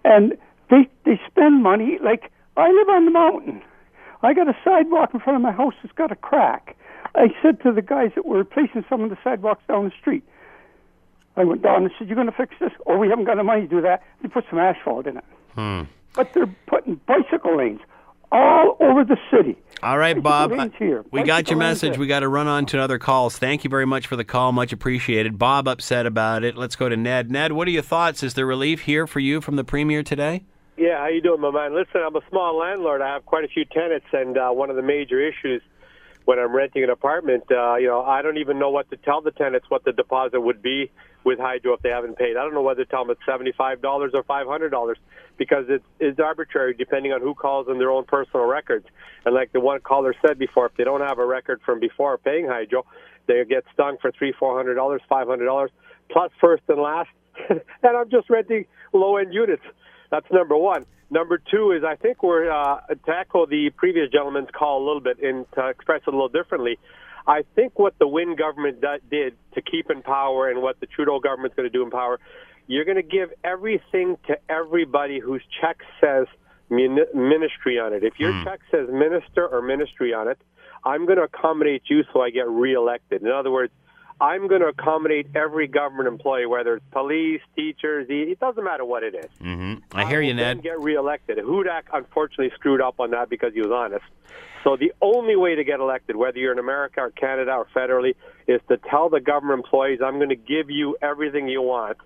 and 0.03 0.37
they 0.69 0.87
they 1.05 1.19
spend 1.25 1.63
money. 1.63 1.97
Like 2.03 2.31
I 2.55 2.69
live 2.71 2.89
on 2.89 3.05
the 3.05 3.11
mountain. 3.11 3.63
I 4.21 4.33
got 4.33 4.47
a 4.47 4.55
sidewalk 4.63 5.13
in 5.15 5.19
front 5.19 5.37
of 5.37 5.41
my 5.41 5.51
house 5.51 5.73
that's 5.81 5.95
got 5.95 6.11
a 6.11 6.15
crack. 6.15 6.75
I 7.15 7.27
said 7.41 7.61
to 7.63 7.71
the 7.71 7.81
guys 7.81 8.11
that 8.15 8.25
were 8.25 8.37
replacing 8.37 8.85
some 8.89 9.01
of 9.01 9.09
the 9.09 9.17
sidewalks 9.23 9.63
down 9.67 9.85
the 9.85 9.91
street, 9.99 10.23
I 11.35 11.43
went 11.43 11.61
down 11.61 11.83
and 11.83 11.91
said, 11.97 12.07
"You're 12.07 12.15
going 12.15 12.27
to 12.27 12.33
fix 12.33 12.55
this? 12.59 12.71
Oh, 12.85 12.97
we 12.97 13.09
haven't 13.09 13.25
got 13.25 13.37
the 13.37 13.43
money 13.43 13.61
to 13.61 13.67
do 13.67 13.81
that." 13.81 14.03
They 14.21 14.27
put 14.29 14.45
some 14.49 14.59
asphalt 14.59 15.07
in 15.07 15.17
it, 15.17 15.87
but 16.13 16.33
they're 16.33 16.53
putting 16.67 16.95
bicycle 17.07 17.57
lanes 17.57 17.79
all 18.31 18.77
over 18.79 19.03
the 19.03 19.17
city. 19.31 19.55
All 19.81 19.97
right, 19.97 20.21
Bob. 20.21 20.51
here, 20.75 21.03
we 21.11 21.23
got 21.23 21.49
your 21.49 21.57
message. 21.57 21.91
there. 21.91 21.99
We 21.99 22.07
got 22.07 22.19
to 22.19 22.27
run 22.27 22.47
on 22.47 22.65
to 22.67 22.79
other 22.79 22.99
calls. 22.99 23.37
Thank 23.37 23.63
you 23.63 23.69
very 23.69 23.85
much 23.85 24.07
for 24.07 24.15
the 24.15 24.25
call. 24.25 24.51
Much 24.51 24.73
appreciated. 24.73 25.39
Bob 25.39 25.67
upset 25.67 26.05
about 26.05 26.43
it. 26.43 26.55
Let's 26.55 26.75
go 26.75 26.89
to 26.89 26.97
Ned. 26.97 27.31
Ned, 27.31 27.53
what 27.53 27.67
are 27.67 27.71
your 27.71 27.81
thoughts? 27.81 28.21
Is 28.21 28.33
there 28.33 28.45
relief 28.45 28.81
here 28.81 29.07
for 29.07 29.19
you 29.19 29.41
from 29.41 29.55
the 29.55 29.63
premier 29.63 30.03
today? 30.03 30.43
Yeah, 30.77 30.99
how 30.99 31.07
you 31.07 31.21
doing, 31.21 31.41
my 31.41 31.51
man? 31.51 31.73
Listen, 31.75 32.01
I'm 32.05 32.15
a 32.15 32.21
small 32.29 32.57
landlord. 32.57 33.01
I 33.01 33.13
have 33.13 33.25
quite 33.25 33.43
a 33.43 33.49
few 33.49 33.65
tenants, 33.65 34.05
and 34.13 34.37
uh, 34.37 34.49
one 34.49 34.69
of 34.69 34.75
the 34.75 34.81
major 34.81 35.19
issues 35.19 35.61
when 36.29 36.37
I'm 36.37 36.55
renting 36.55 36.83
an 36.83 36.91
apartment, 36.91 37.45
uh, 37.49 37.77
you 37.77 37.87
know, 37.87 38.03
I 38.03 38.21
don't 38.21 38.37
even 38.37 38.59
know 38.59 38.69
what 38.69 38.87
to 38.91 38.97
tell 38.97 39.19
the 39.19 39.31
tenants 39.31 39.65
what 39.67 39.83
the 39.83 39.91
deposit 39.91 40.39
would 40.39 40.61
be 40.61 40.91
with 41.23 41.39
Hydro 41.39 41.73
if 41.73 41.81
they 41.81 41.89
haven't 41.89 42.19
paid. 42.19 42.37
I 42.37 42.43
don't 42.43 42.53
know 42.53 42.61
whether 42.61 42.85
to 42.85 42.91
tell 42.91 43.03
them 43.03 43.09
it's 43.09 43.21
seventy-five 43.25 43.81
dollars 43.81 44.11
or 44.13 44.21
five 44.21 44.45
hundred 44.45 44.69
dollars 44.69 44.99
because 45.39 45.65
it's, 45.69 45.83
it's 45.99 46.19
arbitrary 46.19 46.75
depending 46.75 47.13
on 47.13 47.21
who 47.21 47.33
calls 47.33 47.65
in 47.67 47.79
their 47.79 47.89
own 47.89 48.03
personal 48.03 48.45
records. 48.45 48.85
And 49.25 49.33
like 49.33 49.53
the 49.53 49.59
one 49.59 49.79
caller 49.81 50.13
said 50.23 50.37
before, 50.37 50.67
if 50.67 50.75
they 50.77 50.83
don't 50.83 51.01
have 51.01 51.17
a 51.17 51.25
record 51.25 51.61
from 51.65 51.79
before 51.79 52.19
paying 52.19 52.47
Hydro, 52.47 52.85
they 53.25 53.43
get 53.49 53.63
stung 53.73 53.97
for 53.99 54.11
three, 54.11 54.31
four 54.37 54.55
hundred 54.55 54.75
dollars, 54.75 55.01
five 55.09 55.25
hundred 55.25 55.45
dollars 55.45 55.71
plus 56.11 56.31
first 56.39 56.61
and 56.69 56.79
last. 56.79 57.09
and 57.49 57.59
I'm 57.83 58.11
just 58.11 58.29
renting 58.29 58.65
low-end 58.93 59.33
units. 59.33 59.63
That's 60.11 60.27
number 60.31 60.55
one. 60.55 60.85
Number 61.11 61.39
two 61.39 61.71
is 61.71 61.83
I 61.83 61.95
think 61.95 62.21
we're 62.21 62.51
uh, 62.51 62.81
to 62.87 63.11
echo 63.11 63.45
the 63.45 63.71
previous 63.75 64.11
gentleman's 64.11 64.49
call 64.53 64.83
a 64.83 64.85
little 64.85 65.01
bit 65.01 65.19
and 65.21 65.45
to 65.53 65.67
express 65.69 66.01
it 66.05 66.07
a 66.07 66.11
little 66.11 66.29
differently. 66.29 66.77
I 67.27 67.43
think 67.55 67.77
what 67.77 67.97
the 67.99 68.07
Wynne 68.07 68.35
government 68.35 68.83
did 69.09 69.35
to 69.53 69.61
keep 69.61 69.89
in 69.89 70.01
power 70.01 70.49
and 70.49 70.61
what 70.61 70.79
the 70.79 70.85
Trudeau 70.85 71.19
government's 71.19 71.55
going 71.55 71.67
to 71.67 71.73
do 71.73 71.83
in 71.83 71.91
power, 71.91 72.19
you're 72.67 72.85
going 72.85 72.97
to 72.97 73.03
give 73.03 73.29
everything 73.43 74.17
to 74.27 74.37
everybody 74.49 75.19
whose 75.19 75.41
check 75.59 75.77
says 75.99 76.27
ministry 76.69 77.79
on 77.79 77.93
it. 77.93 78.03
If 78.03 78.19
your 78.19 78.31
check 78.43 78.59
says 78.69 78.87
minister 78.91 79.47
or 79.47 79.61
ministry 79.61 80.13
on 80.13 80.27
it, 80.27 80.39
I'm 80.83 81.05
going 81.05 81.17
to 81.17 81.23
accommodate 81.23 81.83
you 81.89 82.03
so 82.13 82.21
I 82.21 82.29
get 82.29 82.47
reelected. 82.47 83.21
In 83.23 83.29
other 83.29 83.51
words, 83.51 83.73
I'm 84.21 84.47
going 84.47 84.61
to 84.61 84.67
accommodate 84.67 85.27
every 85.33 85.67
government 85.67 86.07
employee, 86.07 86.45
whether 86.45 86.75
it's 86.75 86.85
police, 86.91 87.41
teachers, 87.55 88.07
it 88.09 88.39
doesn't 88.39 88.63
matter 88.63 88.83
what 88.83 89.03
it 89.03 89.15
is. 89.15 89.29
Mm-hmm. 89.41 89.97
I 89.97 90.05
hear 90.05 90.21
you, 90.21 90.33
Ned. 90.33 90.61
Get 90.61 90.79
reelected. 90.79 91.37
Hudak 91.37 91.83
unfortunately 91.93 92.51
screwed 92.55 92.81
up 92.81 92.99
on 92.99 93.11
that 93.11 93.29
because 93.29 93.53
he 93.53 93.61
was 93.61 93.71
honest. 93.71 94.03
So 94.63 94.75
the 94.75 94.91
only 95.01 95.37
way 95.37 95.55
to 95.55 95.63
get 95.63 95.79
elected, 95.79 96.17
whether 96.17 96.37
you're 96.37 96.51
in 96.51 96.59
America 96.59 96.99
or 96.99 97.11
Canada 97.11 97.53
or 97.53 97.67
federally, 97.73 98.15
is 98.47 98.59
to 98.67 98.77
tell 98.77 99.09
the 99.09 99.21
government 99.21 99.63
employees, 99.63 99.99
"I'm 100.03 100.17
going 100.17 100.29
to 100.29 100.35
give 100.35 100.69
you 100.69 100.97
everything 101.01 101.47
you 101.47 101.61
want." 101.61 101.97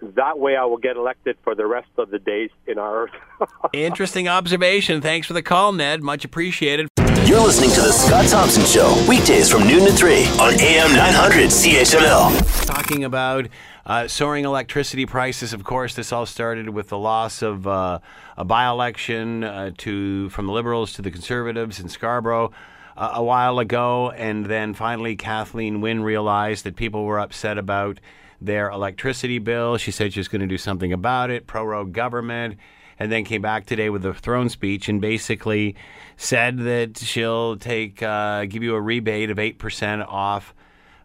That 0.00 0.38
way, 0.38 0.56
I 0.56 0.64
will 0.64 0.78
get 0.78 0.96
elected 0.96 1.36
for 1.42 1.54
the 1.54 1.66
rest 1.66 1.90
of 1.98 2.10
the 2.10 2.18
days 2.18 2.50
in 2.66 2.78
our 2.78 3.02
earth. 3.02 3.10
Interesting 3.72 4.28
observation. 4.28 5.00
Thanks 5.02 5.26
for 5.26 5.34
the 5.34 5.42
call, 5.42 5.72
Ned. 5.72 6.02
Much 6.02 6.24
appreciated. 6.24 6.88
You're 7.28 7.44
listening 7.44 7.68
to 7.72 7.82
The 7.82 7.92
Scott 7.92 8.26
Thompson 8.26 8.64
Show, 8.64 9.04
weekdays 9.06 9.50
from 9.50 9.66
noon 9.68 9.84
to 9.84 9.92
3 9.92 10.24
on 10.40 10.58
AM 10.60 10.96
900 10.96 11.50
CHML. 11.50 12.64
Talking 12.64 13.04
about 13.04 13.48
uh, 13.84 14.08
soaring 14.08 14.46
electricity 14.46 15.04
prices. 15.04 15.52
Of 15.52 15.62
course, 15.62 15.94
this 15.94 16.10
all 16.10 16.24
started 16.24 16.70
with 16.70 16.88
the 16.88 16.96
loss 16.96 17.42
of 17.42 17.66
uh, 17.66 17.98
a 18.38 18.46
by-election 18.46 19.44
uh, 19.44 19.72
to 19.76 20.30
from 20.30 20.46
the 20.46 20.54
Liberals 20.54 20.94
to 20.94 21.02
the 21.02 21.10
Conservatives 21.10 21.78
in 21.78 21.90
Scarborough 21.90 22.50
uh, 22.96 23.10
a 23.12 23.22
while 23.22 23.58
ago, 23.58 24.10
and 24.12 24.46
then 24.46 24.72
finally 24.72 25.14
Kathleen 25.14 25.82
Wynne 25.82 26.02
realized 26.02 26.64
that 26.64 26.76
people 26.76 27.04
were 27.04 27.20
upset 27.20 27.58
about 27.58 28.00
their 28.40 28.70
electricity 28.70 29.38
bill. 29.38 29.76
She 29.76 29.90
said 29.90 30.14
she 30.14 30.20
was 30.20 30.28
going 30.28 30.40
to 30.40 30.46
do 30.46 30.56
something 30.56 30.94
about 30.94 31.28
it. 31.28 31.46
Prorogue 31.46 31.92
government 31.92 32.56
and 32.98 33.10
then 33.10 33.24
came 33.24 33.42
back 33.42 33.66
today 33.66 33.90
with 33.90 34.04
a 34.04 34.14
throne 34.14 34.48
speech 34.48 34.88
and 34.88 35.00
basically 35.00 35.76
said 36.16 36.58
that 36.58 36.98
she'll 36.98 37.56
take 37.56 38.02
uh, 38.02 38.44
give 38.46 38.62
you 38.62 38.74
a 38.74 38.80
rebate 38.80 39.30
of 39.30 39.38
eight 39.38 39.58
percent 39.58 40.02
off 40.02 40.54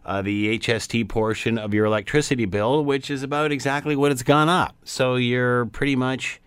uh, 0.04 0.22
the 0.22 0.58
HST 0.58 1.08
portion 1.08 1.56
of 1.56 1.72
your 1.72 1.86
electricity 1.86 2.44
bill, 2.44 2.84
which 2.84 3.10
is 3.10 3.22
about 3.22 3.52
exactly 3.52 3.96
what 3.96 4.12
it's 4.12 4.22
gone 4.22 4.48
up. 4.48 4.76
So 4.84 5.16
you're 5.16 5.66
pretty 5.66 5.96
much 5.96 6.40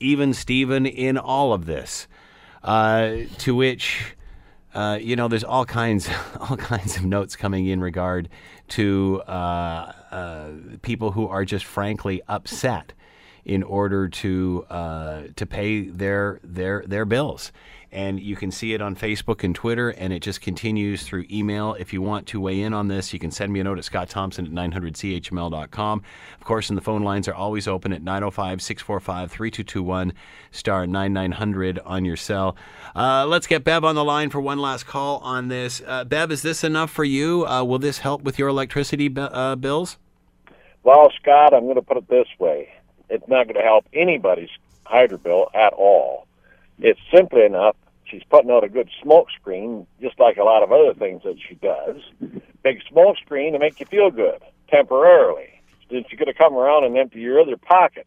even 0.00 0.34
Steven 0.34 0.84
in 0.84 1.16
all 1.16 1.52
of 1.52 1.66
this. 1.66 2.06
Uh, 2.62 3.16
to 3.38 3.54
which 3.54 4.16
uh, 4.74 4.98
you 5.00 5.14
know, 5.14 5.28
there's 5.28 5.44
all 5.44 5.64
kinds, 5.64 6.08
all 6.40 6.56
kinds 6.56 6.96
of 6.96 7.04
notes 7.04 7.36
coming 7.36 7.66
in 7.66 7.80
regard 7.80 8.28
to 8.66 9.22
uh, 9.26 9.92
uh, 10.10 10.50
people 10.82 11.12
who 11.12 11.28
are 11.28 11.44
just 11.44 11.64
frankly 11.64 12.20
upset 12.28 12.92
in 13.44 13.62
order 13.62 14.08
to 14.08 14.66
uh, 14.70 15.22
to 15.36 15.46
pay 15.46 15.82
their 15.82 16.40
their 16.42 16.84
their 16.86 17.04
bills. 17.04 17.52
And 17.94 18.18
you 18.18 18.34
can 18.34 18.50
see 18.50 18.74
it 18.74 18.82
on 18.82 18.96
Facebook 18.96 19.44
and 19.44 19.54
Twitter, 19.54 19.90
and 19.90 20.12
it 20.12 20.18
just 20.18 20.40
continues 20.40 21.04
through 21.04 21.26
email. 21.30 21.74
If 21.74 21.92
you 21.92 22.02
want 22.02 22.26
to 22.26 22.40
weigh 22.40 22.60
in 22.60 22.74
on 22.74 22.88
this, 22.88 23.12
you 23.12 23.20
can 23.20 23.30
send 23.30 23.52
me 23.52 23.60
a 23.60 23.64
note 23.64 23.78
at 23.78 23.84
Scott 23.84 24.08
Thompson 24.08 24.44
at 24.46 24.50
900CHML.com. 24.50 26.02
Of 26.36 26.44
course, 26.44 26.70
and 26.70 26.76
the 26.76 26.82
phone 26.82 27.04
lines 27.04 27.28
are 27.28 27.34
always 27.34 27.68
open 27.68 27.92
at 27.92 28.02
905 28.02 28.60
645 28.60 29.30
3221 29.30 30.12
star 30.50 30.88
9900 30.88 31.78
on 31.84 32.04
your 32.04 32.16
cell. 32.16 32.56
Uh, 32.96 33.26
let's 33.26 33.46
get 33.46 33.62
Bev 33.62 33.84
on 33.84 33.94
the 33.94 34.04
line 34.04 34.28
for 34.28 34.40
one 34.40 34.58
last 34.58 34.88
call 34.88 35.18
on 35.18 35.46
this. 35.46 35.80
Uh, 35.86 36.02
Bev, 36.02 36.32
is 36.32 36.42
this 36.42 36.64
enough 36.64 36.90
for 36.90 37.04
you? 37.04 37.46
Uh, 37.46 37.62
will 37.62 37.78
this 37.78 37.98
help 37.98 38.22
with 38.22 38.40
your 38.40 38.48
electricity 38.48 39.08
uh, 39.16 39.54
bills? 39.54 39.98
Well, 40.82 41.12
Scott, 41.20 41.54
I'm 41.54 41.62
going 41.62 41.76
to 41.76 41.82
put 41.82 41.96
it 41.96 42.08
this 42.08 42.26
way. 42.40 42.68
It's 43.08 43.26
not 43.28 43.46
going 43.46 43.56
to 43.56 43.62
help 43.62 43.86
anybody's 43.92 44.50
hydro 44.84 45.18
bill 45.18 45.50
at 45.54 45.72
all. 45.72 46.26
It's 46.78 47.00
simply 47.12 47.44
enough. 47.44 47.76
She's 48.04 48.22
putting 48.28 48.50
out 48.50 48.64
a 48.64 48.68
good 48.68 48.90
smoke 49.02 49.28
screen, 49.30 49.86
just 50.00 50.18
like 50.20 50.36
a 50.36 50.44
lot 50.44 50.62
of 50.62 50.72
other 50.72 50.94
things 50.94 51.22
that 51.24 51.36
she 51.48 51.54
does. 51.54 51.96
Big 52.62 52.82
smoke 52.88 53.16
screen 53.18 53.54
to 53.54 53.58
make 53.58 53.80
you 53.80 53.86
feel 53.86 54.10
good 54.10 54.40
temporarily. 54.68 55.60
Then 55.90 56.04
she's 56.08 56.18
going 56.18 56.32
to 56.32 56.38
come 56.38 56.54
around 56.54 56.84
and 56.84 56.96
empty 56.96 57.20
your 57.20 57.40
other 57.40 57.56
pocket. 57.56 58.06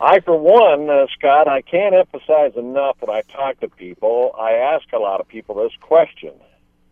I, 0.00 0.20
for 0.20 0.36
one, 0.38 0.88
uh, 0.88 1.06
Scott, 1.18 1.46
I 1.46 1.60
can't 1.60 1.94
emphasize 1.94 2.56
enough 2.56 2.96
when 3.00 3.14
I 3.14 3.22
talk 3.22 3.60
to 3.60 3.68
people. 3.68 4.34
I 4.38 4.52
ask 4.52 4.90
a 4.92 4.98
lot 4.98 5.20
of 5.20 5.28
people 5.28 5.56
this 5.56 5.72
question: 5.80 6.32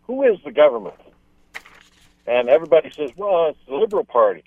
Who 0.03 0.23
is 0.23 0.37
the 0.45 0.51
government? 0.51 0.99
And 2.29 2.47
everybody 2.47 2.91
says, 2.91 3.09
well, 3.17 3.47
it's 3.47 3.57
the 3.67 3.73
Liberal 3.73 4.03
Party. 4.03 4.43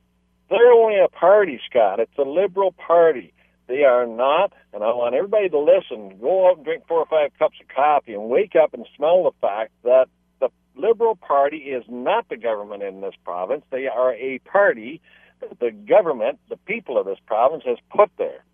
They're 0.52 0.72
only 0.72 0.98
a 1.00 1.08
party, 1.08 1.58
Scott. 1.68 1.98
It's 1.98 2.18
a 2.18 2.28
Liberal 2.28 2.72
Party. 2.72 3.32
They 3.68 3.84
are 3.84 4.06
not, 4.06 4.52
and 4.74 4.84
I 4.84 4.88
want 4.88 5.14
everybody 5.14 5.48
to 5.48 5.58
listen, 5.58 6.18
go 6.20 6.50
out 6.50 6.58
and 6.58 6.64
drink 6.66 6.84
four 6.86 6.98
or 6.98 7.06
five 7.06 7.30
cups 7.38 7.56
of 7.58 7.74
coffee 7.74 8.12
and 8.12 8.28
wake 8.28 8.54
up 8.54 8.74
and 8.74 8.86
smell 8.94 9.22
the 9.24 9.30
fact 9.40 9.70
that 9.84 10.08
the 10.40 10.50
Liberal 10.76 11.16
Party 11.16 11.56
is 11.56 11.84
not 11.88 12.28
the 12.28 12.36
government 12.36 12.82
in 12.82 13.00
this 13.00 13.14
province. 13.24 13.64
They 13.70 13.86
are 13.86 14.12
a 14.12 14.40
party 14.40 15.00
that 15.40 15.58
the 15.58 15.70
government, 15.70 16.38
the 16.50 16.58
people 16.58 16.98
of 16.98 17.06
this 17.06 17.18
province, 17.24 17.62
has 17.64 17.78
put 17.90 18.10
there. 18.18 18.44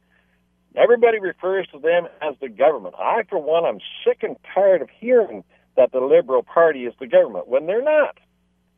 Everybody 0.77 1.19
refers 1.19 1.67
to 1.73 1.81
them 1.81 2.07
as 2.23 2.37
the 2.41 2.49
government. 2.49 2.95
I, 2.97 3.25
for 3.29 3.43
one, 3.43 3.65
I'm 3.65 3.81
sick 4.07 4.19
and 4.23 4.37
tired 4.55 4.83
of 4.83 4.89
hearing 5.01 5.43
that 5.77 5.91
the 5.91 6.01
Liberal 6.01 6.45
Party 6.45 6.87
is 6.87 6.95
the 7.01 7.09
government 7.09 7.49
when 7.49 7.67
they're 7.67 7.83
not. 7.83 8.19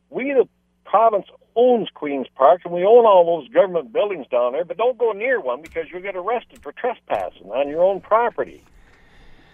We, 0.09 0.33
the 0.33 0.47
province, 0.85 1.25
owns 1.55 1.89
Queen's 1.93 2.27
Park, 2.35 2.61
and 2.65 2.73
we 2.73 2.83
own 2.83 3.05
all 3.05 3.25
those 3.25 3.51
government 3.53 3.91
buildings 3.93 4.27
down 4.31 4.53
there, 4.53 4.65
but 4.65 4.77
don't 4.77 4.97
go 4.97 5.11
near 5.11 5.39
one 5.39 5.61
because 5.61 5.85
you'll 5.91 6.01
get 6.01 6.15
arrested 6.15 6.61
for 6.63 6.71
trespassing 6.71 7.49
on 7.51 7.69
your 7.69 7.83
own 7.83 8.01
property. 8.01 8.63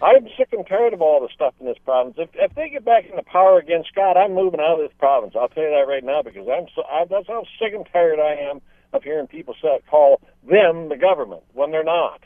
I'm 0.00 0.28
sick 0.36 0.48
and 0.52 0.64
tired 0.66 0.92
of 0.92 1.02
all 1.02 1.20
the 1.20 1.28
stuff 1.34 1.54
in 1.58 1.66
this 1.66 1.78
province. 1.84 2.14
If, 2.18 2.30
if 2.34 2.54
they 2.54 2.68
get 2.68 2.84
back 2.84 3.06
into 3.06 3.22
power 3.24 3.58
again, 3.58 3.82
Scott, 3.90 4.16
I'm 4.16 4.32
moving 4.32 4.60
out 4.60 4.80
of 4.80 4.88
this 4.88 4.96
province. 4.96 5.34
I'll 5.34 5.48
tell 5.48 5.64
you 5.64 5.70
that 5.70 5.90
right 5.90 6.04
now 6.04 6.22
because 6.22 6.46
I'm 6.46 6.66
so 6.74 6.82
I, 6.84 7.04
that's 7.10 7.26
how 7.26 7.42
sick 7.58 7.74
and 7.74 7.86
tired 7.92 8.20
I 8.20 8.48
am 8.48 8.60
of 8.92 9.02
hearing 9.02 9.26
people 9.26 9.54
call 9.90 10.20
them 10.48 10.88
the 10.88 10.96
government 10.96 11.42
when 11.52 11.72
they're 11.72 11.84
not. 11.84 12.22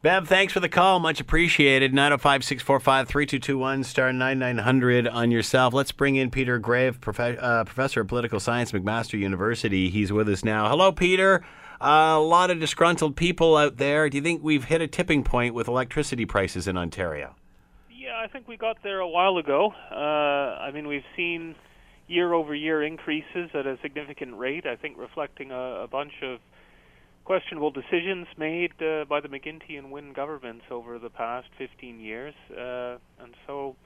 Bev, 0.00 0.28
thanks 0.28 0.52
for 0.52 0.60
the 0.60 0.68
call. 0.68 1.00
Much 1.00 1.18
appreciated. 1.18 1.92
905 1.92 2.44
645 2.44 3.08
3221 3.08 3.82
star 3.82 4.12
9900 4.12 5.08
on 5.08 5.32
yourself. 5.32 5.74
Let's 5.74 5.90
bring 5.90 6.14
in 6.14 6.30
Peter 6.30 6.60
Graefe, 6.60 7.00
prof- 7.00 7.18
uh, 7.18 7.64
professor 7.64 8.02
of 8.02 8.06
political 8.06 8.38
science, 8.38 8.70
McMaster 8.70 9.18
University. 9.18 9.90
He's 9.90 10.12
with 10.12 10.28
us 10.28 10.44
now. 10.44 10.68
Hello, 10.68 10.92
Peter. 10.92 11.44
Uh, 11.80 12.14
a 12.16 12.20
lot 12.20 12.48
of 12.52 12.60
disgruntled 12.60 13.16
people 13.16 13.56
out 13.56 13.78
there. 13.78 14.08
Do 14.08 14.18
you 14.18 14.22
think 14.22 14.40
we've 14.40 14.62
hit 14.62 14.80
a 14.80 14.86
tipping 14.86 15.24
point 15.24 15.52
with 15.52 15.66
electricity 15.66 16.24
prices 16.24 16.68
in 16.68 16.76
Ontario? 16.76 17.34
Yeah, 17.90 18.20
I 18.22 18.28
think 18.28 18.46
we 18.46 18.56
got 18.56 18.76
there 18.84 19.00
a 19.00 19.08
while 19.08 19.36
ago. 19.36 19.74
Uh, 19.90 19.94
I 19.96 20.70
mean, 20.70 20.86
we've 20.86 21.02
seen 21.16 21.56
year 22.06 22.34
over 22.34 22.54
year 22.54 22.84
increases 22.84 23.50
at 23.52 23.66
a 23.66 23.76
significant 23.82 24.38
rate, 24.38 24.64
I 24.64 24.76
think 24.76 24.96
reflecting 24.96 25.50
a, 25.50 25.82
a 25.82 25.88
bunch 25.88 26.12
of 26.22 26.38
questionable 27.28 27.70
decisions 27.70 28.26
made 28.38 28.72
uh, 28.80 29.04
by 29.04 29.20
the 29.20 29.28
McGuinty 29.28 29.76
and 29.76 29.92
Wynne 29.92 30.14
governments 30.14 30.64
over 30.70 30.98
the 30.98 31.10
past 31.10 31.46
15 31.58 32.00
years, 32.00 32.34
uh, 32.50 32.96
and 33.22 33.34
so 33.46 33.76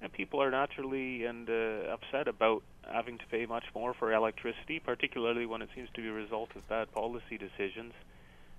and 0.00 0.10
people 0.10 0.42
are 0.42 0.50
naturally 0.50 1.26
and 1.26 1.46
uh, 1.50 1.92
upset 1.92 2.26
about 2.26 2.62
having 2.90 3.18
to 3.18 3.26
pay 3.30 3.44
much 3.44 3.64
more 3.74 3.92
for 3.92 4.14
electricity, 4.14 4.80
particularly 4.80 5.44
when 5.44 5.60
it 5.60 5.68
seems 5.74 5.90
to 5.94 6.00
be 6.00 6.08
a 6.08 6.12
result 6.12 6.48
of 6.56 6.66
bad 6.70 6.90
policy 6.92 7.36
decisions. 7.36 7.92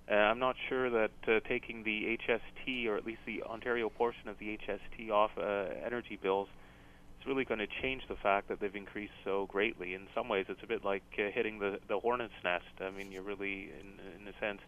Uh, 0.08 0.14
I'm 0.14 0.38
not 0.38 0.56
sure 0.70 0.88
that 0.92 1.12
uh, 1.28 1.40
taking 1.48 1.82
the 1.82 2.20
HST, 2.20 2.86
or 2.86 2.96
at 2.96 3.08
least 3.08 3.22
the 3.26 3.42
Ontario 3.42 3.90
portion 3.90 4.30
of 4.30 4.38
the 4.38 4.60
HST, 4.60 5.10
off 5.10 5.32
uh, 5.36 5.66
energy 5.84 6.20
bills 6.22 6.48
really 7.28 7.46
going 7.46 7.60
to 7.60 7.68
change 7.82 8.04
the 8.08 8.16
fact 8.16 8.48
that 8.48 8.60
they've 8.60 8.76
increased 8.76 9.14
so 9.24 9.46
greatly. 9.48 9.94
In 9.94 10.08
some 10.16 10.30
ways, 10.30 10.46
it's 10.50 10.64
a 10.64 10.68
bit 10.68 10.84
like 10.84 11.04
uh, 11.18 11.30
hitting 11.34 11.60
the 11.60 11.80
the 11.88 12.00
hornet's 12.00 12.34
nest. 12.44 12.66
I 12.80 12.90
mean, 12.90 13.12
you're 13.12 13.24
really, 13.24 13.72
in 13.80 14.22
in 14.22 14.28
a 14.28 14.40
sense, 14.40 14.62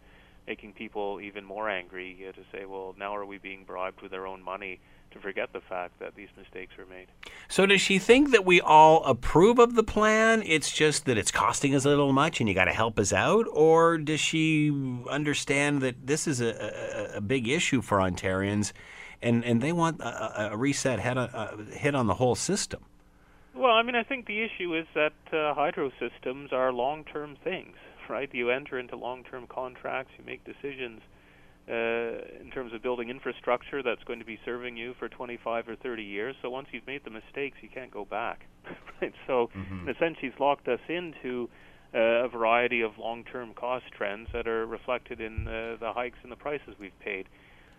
making 0.48 0.74
people 0.74 1.20
even 1.22 1.46
more 1.46 1.70
angry 1.70 2.26
uh, 2.28 2.32
to 2.34 2.42
say, 2.52 2.66
well, 2.66 2.96
now 2.98 3.16
are 3.16 3.26
we 3.26 3.38
being 3.38 3.64
bribed 3.64 4.02
with 4.02 4.14
our 4.14 4.28
own 4.28 4.44
money 4.44 4.80
to 5.12 5.20
forget 5.20 5.54
the 5.54 5.62
fact 5.62 6.00
that 6.00 6.16
these 6.16 6.30
mistakes 6.38 6.78
were 6.78 6.86
made. 6.86 7.08
So 7.48 7.66
does 7.66 7.82
she 7.82 8.00
think 8.00 8.32
that 8.32 8.46
we 8.46 8.62
all 8.62 9.04
approve 9.04 9.60
of 9.60 9.76
the 9.76 9.84
plan? 9.84 10.44
It's 10.46 10.72
just 10.72 11.06
that 11.06 11.18
it's 11.18 11.32
costing 11.32 11.74
us 11.74 11.86
a 11.86 11.90
little 11.90 12.14
much 12.14 12.40
and 12.40 12.48
you 12.48 12.56
got 12.56 12.66
to 12.66 12.74
help 12.74 13.00
us 13.00 13.12
out? 13.12 13.48
Or 13.52 13.98
does 13.98 14.20
she 14.20 14.72
understand 15.10 15.82
that 15.82 16.06
this 16.06 16.28
is 16.28 16.42
a, 16.42 17.10
a, 17.14 17.18
a 17.18 17.22
big 17.22 17.48
issue 17.48 17.82
for 17.82 17.98
Ontarians 17.98 18.72
and 19.22 19.44
and 19.44 19.62
they 19.62 19.72
want 19.72 20.00
a, 20.02 20.52
a 20.54 20.58
reset 20.58 21.00
head 21.00 21.18
on, 21.18 21.30
uh, 21.30 21.58
hit 21.72 21.96
on 21.96 22.08
the 22.08 22.16
whole 22.16 22.36
system. 22.36 22.84
Well, 23.56 23.72
I 23.72 23.84
mean, 23.84 23.96
I 23.96 24.04
think 24.04 24.26
the 24.26 24.42
issue 24.42 24.76
is 24.76 24.86
that 24.96 25.14
uh, 25.34 25.54
hydro 25.54 25.92
systems 26.00 26.54
are 26.54 26.72
long-term 26.72 27.38
things, 27.44 27.76
right? 28.08 28.30
You 28.32 28.52
enter 28.52 28.80
into 28.80 28.96
long-term 28.96 29.48
contracts, 29.48 30.14
you 30.18 30.24
make 30.24 30.46
decisions 30.46 31.02
uh, 31.70 32.42
in 32.42 32.52
terms 32.54 32.74
of 32.74 32.82
building 32.82 33.10
infrastructure 33.10 33.84
that's 33.84 34.04
going 34.06 34.20
to 34.20 34.26
be 34.26 34.40
serving 34.46 34.78
you 34.78 34.96
for 34.98 35.10
25 35.10 35.68
or 35.68 35.76
30 35.76 36.04
years. 36.04 36.36
So 36.42 36.50
once 36.50 36.68
you've 36.72 36.88
made 36.88 37.04
the 37.04 37.12
mistakes, 37.12 37.58
you 37.62 37.70
can't 37.70 37.92
go 37.92 38.06
back, 38.06 38.46
right? 39.02 39.14
So 39.28 39.50
mm-hmm. 39.56 39.90
in 39.90 39.96
a 39.96 40.00
sense, 40.00 40.18
she's 40.22 40.32
locked 40.40 40.68
us 40.68 40.80
into 40.88 41.50
uh, 41.94 42.00
a 42.00 42.28
variety 42.28 42.82
of 42.82 42.98
long-term 42.98 43.54
cost 43.54 43.86
trends 43.96 44.30
that 44.34 44.48
are 44.48 44.66
reflected 44.66 45.22
in 45.22 45.48
uh, 45.48 45.78
the 45.80 45.92
hikes 45.94 46.18
in 46.24 46.30
the 46.30 46.36
prices 46.36 46.76
we've 46.80 46.98
paid. 47.00 47.28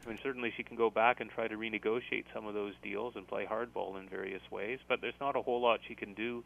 I 0.05 0.09
mean, 0.09 0.19
certainly 0.23 0.53
she 0.57 0.63
can 0.63 0.77
go 0.77 0.91
back 0.91 1.21
and 1.21 1.31
try 1.31 1.47
to 1.47 1.57
renegotiate 1.57 2.25
some 2.33 2.47
of 2.47 2.55
those 2.55 2.73
deals 2.83 3.15
and 3.17 3.27
play 3.27 3.47
hardball 3.47 4.01
in 4.01 4.09
various 4.09 4.43
ways, 4.51 4.79
but 4.89 5.01
there's 5.01 5.21
not 5.21 5.37
a 5.37 5.43
whole 5.43 5.61
lot 5.61 5.81
she 5.87 5.95
can 5.95 6.15
do 6.15 6.43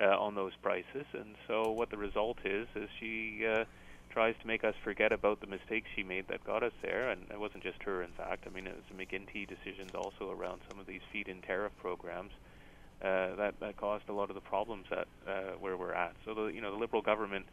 uh, 0.00 0.18
on 0.18 0.34
those 0.34 0.52
prices. 0.62 1.06
And 1.12 1.34
so 1.46 1.72
what 1.72 1.90
the 1.90 1.96
result 1.96 2.38
is 2.44 2.68
is 2.76 2.88
she 3.00 3.46
uh, 3.46 3.64
tries 4.10 4.34
to 4.40 4.46
make 4.46 4.62
us 4.62 4.74
forget 4.84 5.12
about 5.12 5.40
the 5.40 5.46
mistakes 5.46 5.88
she 5.96 6.02
made 6.02 6.28
that 6.28 6.44
got 6.44 6.62
us 6.62 6.72
there. 6.82 7.10
And 7.10 7.22
it 7.30 7.40
wasn't 7.40 7.62
just 7.62 7.82
her, 7.84 8.02
in 8.02 8.10
fact. 8.10 8.44
I 8.46 8.50
mean, 8.50 8.66
it 8.66 8.74
was 8.74 8.84
the 8.90 9.04
McGuinty 9.04 9.48
decisions 9.48 9.94
also 9.94 10.30
around 10.30 10.60
some 10.68 10.78
of 10.78 10.86
these 10.86 11.00
feed-in 11.12 11.40
tariff 11.42 11.72
programs. 11.80 12.32
Uh, 13.00 13.36
that 13.36 13.54
that 13.60 13.76
caused 13.76 14.08
a 14.08 14.12
lot 14.12 14.28
of 14.28 14.34
the 14.34 14.40
problems 14.40 14.86
at 14.90 15.06
uh, 15.26 15.52
where 15.60 15.76
we're 15.76 15.94
at. 15.94 16.16
So 16.24 16.34
the 16.34 16.46
you 16.46 16.60
know 16.60 16.72
the 16.72 16.78
liberal 16.78 17.00
government 17.00 17.46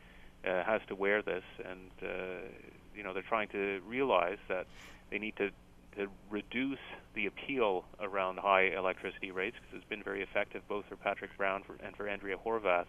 uh, 0.43 0.63
has 0.63 0.81
to 0.87 0.95
wear 0.95 1.21
this, 1.21 1.43
and 1.63 1.91
uh, 2.01 2.47
you 2.95 3.03
know 3.03 3.13
they're 3.13 3.21
trying 3.21 3.49
to 3.49 3.79
realize 3.85 4.39
that 4.49 4.65
they 5.09 5.17
need 5.17 5.35
to, 5.37 5.49
to 5.97 6.07
reduce 6.29 6.79
the 7.13 7.25
appeal 7.25 7.85
around 8.01 8.39
high 8.39 8.73
electricity 8.77 9.31
rates 9.31 9.55
because 9.61 9.77
it's 9.77 9.89
been 9.89 10.03
very 10.03 10.21
effective 10.21 10.61
both 10.67 10.85
for 10.87 10.95
Patrick 10.95 11.35
Brown 11.37 11.63
for, 11.63 11.75
and 11.83 11.95
for 11.95 12.07
Andrea 12.07 12.37
Horwath. 12.37 12.87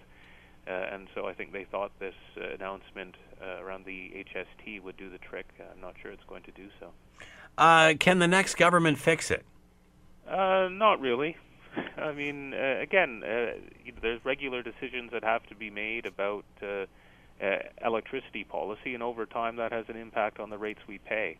Uh, 0.67 0.71
and 0.71 1.07
so 1.14 1.27
I 1.27 1.33
think 1.33 1.53
they 1.53 1.64
thought 1.64 1.93
this 2.01 2.14
uh, 2.37 2.55
announcement 2.55 3.14
uh, 3.41 3.62
around 3.62 3.85
the 3.85 4.25
HST 4.35 4.83
would 4.83 4.97
do 4.97 5.09
the 5.09 5.19
trick. 5.19 5.47
I'm 5.61 5.81
not 5.81 5.95
sure 6.03 6.11
it's 6.11 6.25
going 6.27 6.43
to 6.43 6.51
do 6.51 6.69
so. 6.81 6.91
Uh, 7.57 7.95
can 7.99 8.19
the 8.19 8.27
next 8.27 8.57
government 8.57 8.99
fix 8.99 9.31
it? 9.31 9.45
Uh, 10.29 10.69
not 10.71 11.01
really. 11.01 11.37
I 11.97 12.12
mean, 12.12 12.53
uh, 12.53 12.81
again, 12.81 13.23
there's 14.03 14.25
regular 14.25 14.62
decisions 14.62 15.12
that 15.12 15.23
have 15.23 15.47
to 15.47 15.55
be 15.55 15.71
made 15.71 16.05
about 16.05 16.45
electricity 17.85 18.43
policy, 18.43 18.95
and 18.95 19.03
over 19.03 19.25
time 19.25 19.57
that 19.57 19.71
has 19.71 19.85
an 19.89 19.97
impact 19.97 20.41
on 20.41 20.51
the 20.51 20.59
rates 20.59 20.81
we 20.89 20.99
pay 20.99 21.39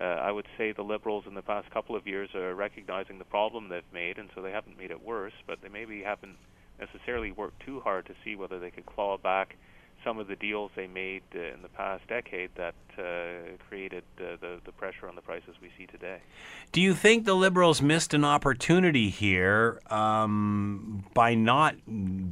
uh, 0.00 0.04
I 0.04 0.30
would 0.30 0.46
say 0.56 0.72
the 0.72 0.82
Liberals 0.82 1.24
in 1.26 1.34
the 1.34 1.42
past 1.42 1.70
couple 1.70 1.96
of 1.96 2.06
years 2.06 2.30
are 2.34 2.54
recognizing 2.54 3.18
the 3.18 3.24
problem 3.24 3.68
they've 3.68 3.82
made, 3.92 4.18
and 4.18 4.30
so 4.34 4.42
they 4.42 4.52
haven't 4.52 4.78
made 4.78 4.90
it 4.90 5.04
worse, 5.04 5.32
but 5.46 5.60
they 5.62 5.68
maybe 5.68 6.02
haven't 6.02 6.36
necessarily 6.78 7.32
worked 7.32 7.64
too 7.64 7.80
hard 7.80 8.06
to 8.06 8.14
see 8.24 8.36
whether 8.36 8.58
they 8.58 8.70
could 8.70 8.86
claw 8.86 9.18
back 9.18 9.56
some 10.08 10.18
of 10.18 10.26
the 10.26 10.36
deals 10.36 10.70
they 10.74 10.86
made 10.86 11.22
uh, 11.34 11.38
in 11.38 11.60
the 11.60 11.68
past 11.68 12.02
decade 12.08 12.48
that 12.56 12.74
uh, 12.96 13.58
created 13.68 14.02
uh, 14.18 14.36
the, 14.40 14.58
the 14.64 14.72
pressure 14.72 15.06
on 15.06 15.14
the 15.14 15.20
prices 15.20 15.54
we 15.60 15.68
see 15.76 15.84
today. 15.84 16.18
Do 16.72 16.80
you 16.80 16.94
think 16.94 17.26
the 17.26 17.34
Liberals 17.34 17.82
missed 17.82 18.14
an 18.14 18.24
opportunity 18.24 19.10
here 19.10 19.78
um, 19.90 21.04
by 21.12 21.34
not 21.34 21.74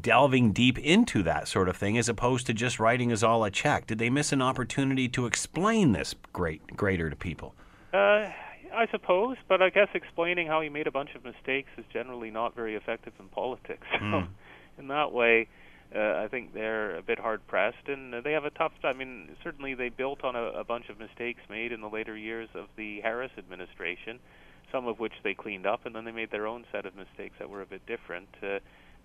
delving 0.00 0.52
deep 0.52 0.78
into 0.78 1.22
that 1.24 1.48
sort 1.48 1.68
of 1.68 1.76
thing 1.76 1.98
as 1.98 2.08
opposed 2.08 2.46
to 2.46 2.54
just 2.54 2.80
writing 2.80 3.12
us 3.12 3.22
all 3.22 3.44
a 3.44 3.50
check? 3.50 3.86
Did 3.86 3.98
they 3.98 4.08
miss 4.08 4.32
an 4.32 4.40
opportunity 4.40 5.06
to 5.10 5.26
explain 5.26 5.92
this 5.92 6.14
great 6.32 6.78
greater 6.78 7.10
to 7.10 7.16
people? 7.16 7.54
Uh, 7.92 8.30
I 8.74 8.86
suppose, 8.90 9.36
but 9.48 9.60
I 9.60 9.68
guess 9.68 9.88
explaining 9.92 10.46
how 10.46 10.62
he 10.62 10.70
made 10.70 10.86
a 10.86 10.90
bunch 10.90 11.10
of 11.14 11.24
mistakes 11.24 11.68
is 11.76 11.84
generally 11.92 12.30
not 12.30 12.56
very 12.56 12.74
effective 12.74 13.12
in 13.20 13.28
politics. 13.28 13.86
Mm. 14.00 14.28
So, 14.78 14.82
in 14.82 14.88
that 14.88 15.10
way, 15.10 15.48
uh, 15.94 16.22
I 16.24 16.28
think 16.28 16.52
they're 16.52 16.96
a 16.96 17.02
bit 17.02 17.18
hard 17.18 17.46
pressed, 17.46 17.88
and 17.88 18.12
they 18.24 18.32
have 18.32 18.44
a 18.44 18.50
tough. 18.50 18.72
I 18.82 18.92
mean, 18.92 19.36
certainly 19.42 19.74
they 19.74 19.88
built 19.88 20.24
on 20.24 20.34
a, 20.34 20.44
a 20.44 20.64
bunch 20.64 20.88
of 20.88 20.98
mistakes 20.98 21.40
made 21.48 21.72
in 21.72 21.80
the 21.80 21.88
later 21.88 22.16
years 22.16 22.48
of 22.54 22.66
the 22.76 23.00
Harris 23.02 23.30
administration, 23.38 24.18
some 24.72 24.88
of 24.88 24.98
which 24.98 25.12
they 25.22 25.34
cleaned 25.34 25.66
up, 25.66 25.86
and 25.86 25.94
then 25.94 26.04
they 26.04 26.12
made 26.12 26.30
their 26.30 26.46
own 26.46 26.64
set 26.72 26.86
of 26.86 26.96
mistakes 26.96 27.36
that 27.38 27.48
were 27.48 27.62
a 27.62 27.66
bit 27.66 27.86
different. 27.86 28.28
Uh, 28.42 28.58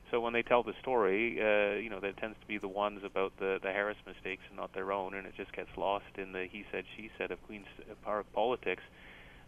so 0.10 0.20
when 0.20 0.34
they 0.34 0.42
tell 0.42 0.64
the 0.64 0.74
story, 0.82 1.40
uh, 1.40 1.78
you 1.78 1.90
know, 1.90 2.00
that 2.00 2.18
tends 2.18 2.38
to 2.42 2.48
be 2.48 2.58
the 2.58 2.68
ones 2.68 3.02
about 3.06 3.32
the 3.38 3.60
the 3.62 3.70
Harris 3.70 3.98
mistakes 4.06 4.42
and 4.50 4.58
not 4.58 4.74
their 4.74 4.92
own, 4.92 5.14
and 5.14 5.28
it 5.28 5.34
just 5.38 5.54
gets 5.54 5.70
lost 5.78 6.18
in 6.18 6.32
the 6.32 6.48
he 6.52 6.66
said 6.72 6.84
she 6.98 7.10
said 7.18 7.32
of 7.32 7.42
Queens 7.44 7.68
Park 8.04 8.26
politics. 8.34 8.84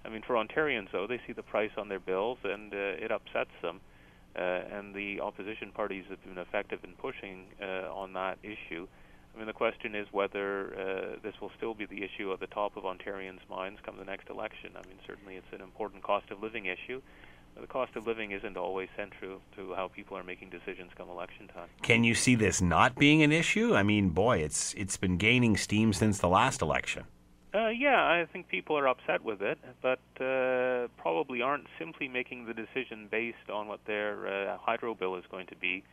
I 0.05 0.09
mean, 0.09 0.21
for 0.21 0.35
Ontarians 0.35 0.91
though, 0.91 1.07
they 1.07 1.19
see 1.25 1.33
the 1.33 1.43
price 1.43 1.71
on 1.77 1.89
their 1.89 1.99
bills, 1.99 2.37
and 2.43 2.73
uh, 2.73 2.77
it 3.03 3.11
upsets 3.11 3.51
them 3.61 3.81
uh, 3.81 3.92
and 4.41 4.93
the 4.93 5.21
opposition 5.21 5.71
parties 5.71 6.05
have 6.09 6.23
been 6.23 6.37
effective 6.37 6.79
in 6.83 6.93
pushing 6.93 7.45
uh, 7.61 7.93
on 7.93 8.13
that 8.13 8.37
issue. 8.43 8.87
I 9.33 9.37
mean, 9.37 9.47
the 9.47 9.53
question 9.53 9.95
is 9.95 10.07
whether 10.11 10.73
uh, 10.75 11.19
this 11.23 11.33
will 11.41 11.51
still 11.57 11.73
be 11.73 11.85
the 11.85 12.03
issue 12.03 12.31
at 12.33 12.39
the 12.39 12.47
top 12.47 12.77
of 12.77 12.83
Ontarians' 12.83 13.47
minds 13.49 13.79
come 13.83 13.97
the 13.97 14.05
next 14.05 14.29
election. 14.29 14.71
I 14.75 14.87
mean, 14.87 14.97
certainly 15.07 15.35
it's 15.35 15.51
an 15.51 15.61
important 15.61 16.03
cost 16.03 16.29
of 16.29 16.41
living 16.41 16.65
issue, 16.67 17.01
the 17.59 17.67
cost 17.67 17.95
of 17.95 18.07
living 18.07 18.31
isn't 18.31 18.57
always 18.57 18.89
central 18.95 19.39
to 19.55 19.73
how 19.75 19.87
people 19.87 20.17
are 20.17 20.23
making 20.23 20.49
decisions 20.49 20.91
come 20.95 21.09
election 21.09 21.47
time. 21.47 21.69
Can 21.81 22.03
you 22.03 22.15
see 22.15 22.35
this 22.35 22.61
not 22.61 22.95
being 22.95 23.21
an 23.21 23.31
issue? 23.31 23.75
I 23.75 23.83
mean, 23.83 24.09
boy, 24.09 24.39
it's 24.39 24.73
it's 24.73 24.97
been 24.97 25.17
gaining 25.17 25.57
steam 25.57 25.93
since 25.93 26.19
the 26.19 26.27
last 26.27 26.61
election. 26.61 27.05
Uh, 27.55 27.69
yeah, 27.69 28.01
I 28.01 28.25
think 28.33 28.47
people 28.47 28.75
are 28.75 28.87
upset 28.87 29.23
with 29.23 29.43
it, 29.43 29.59
but 29.79 29.99
uh, 30.19 30.87
probably 30.97 31.43
aren't 31.43 31.67
simply 31.77 32.07
making 32.07 32.47
the 32.47 32.53
decision 32.53 33.07
based 33.11 33.51
on 33.53 33.67
what 33.67 33.79
their 33.85 34.27
uh, 34.27 34.57
hydro 34.57 34.95
bill 34.95 35.15
is 35.17 35.23
going 35.29 35.45
to 35.47 35.55
be, 35.55 35.83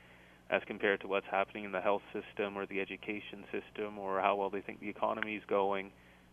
as 0.49 0.63
compared 0.67 1.03
to 1.03 1.07
what's 1.07 1.27
happening 1.31 1.65
in 1.65 1.73
the 1.73 1.81
health 1.83 2.01
system 2.15 2.57
or 2.57 2.65
the 2.65 2.81
education 2.81 3.45
system 3.53 3.99
or 3.99 4.21
how 4.21 4.37
well 4.37 4.49
they 4.49 4.63
think 4.63 4.81
the 4.81 4.89
economy 4.89 5.37
is 5.37 5.43
going, 5.49 5.91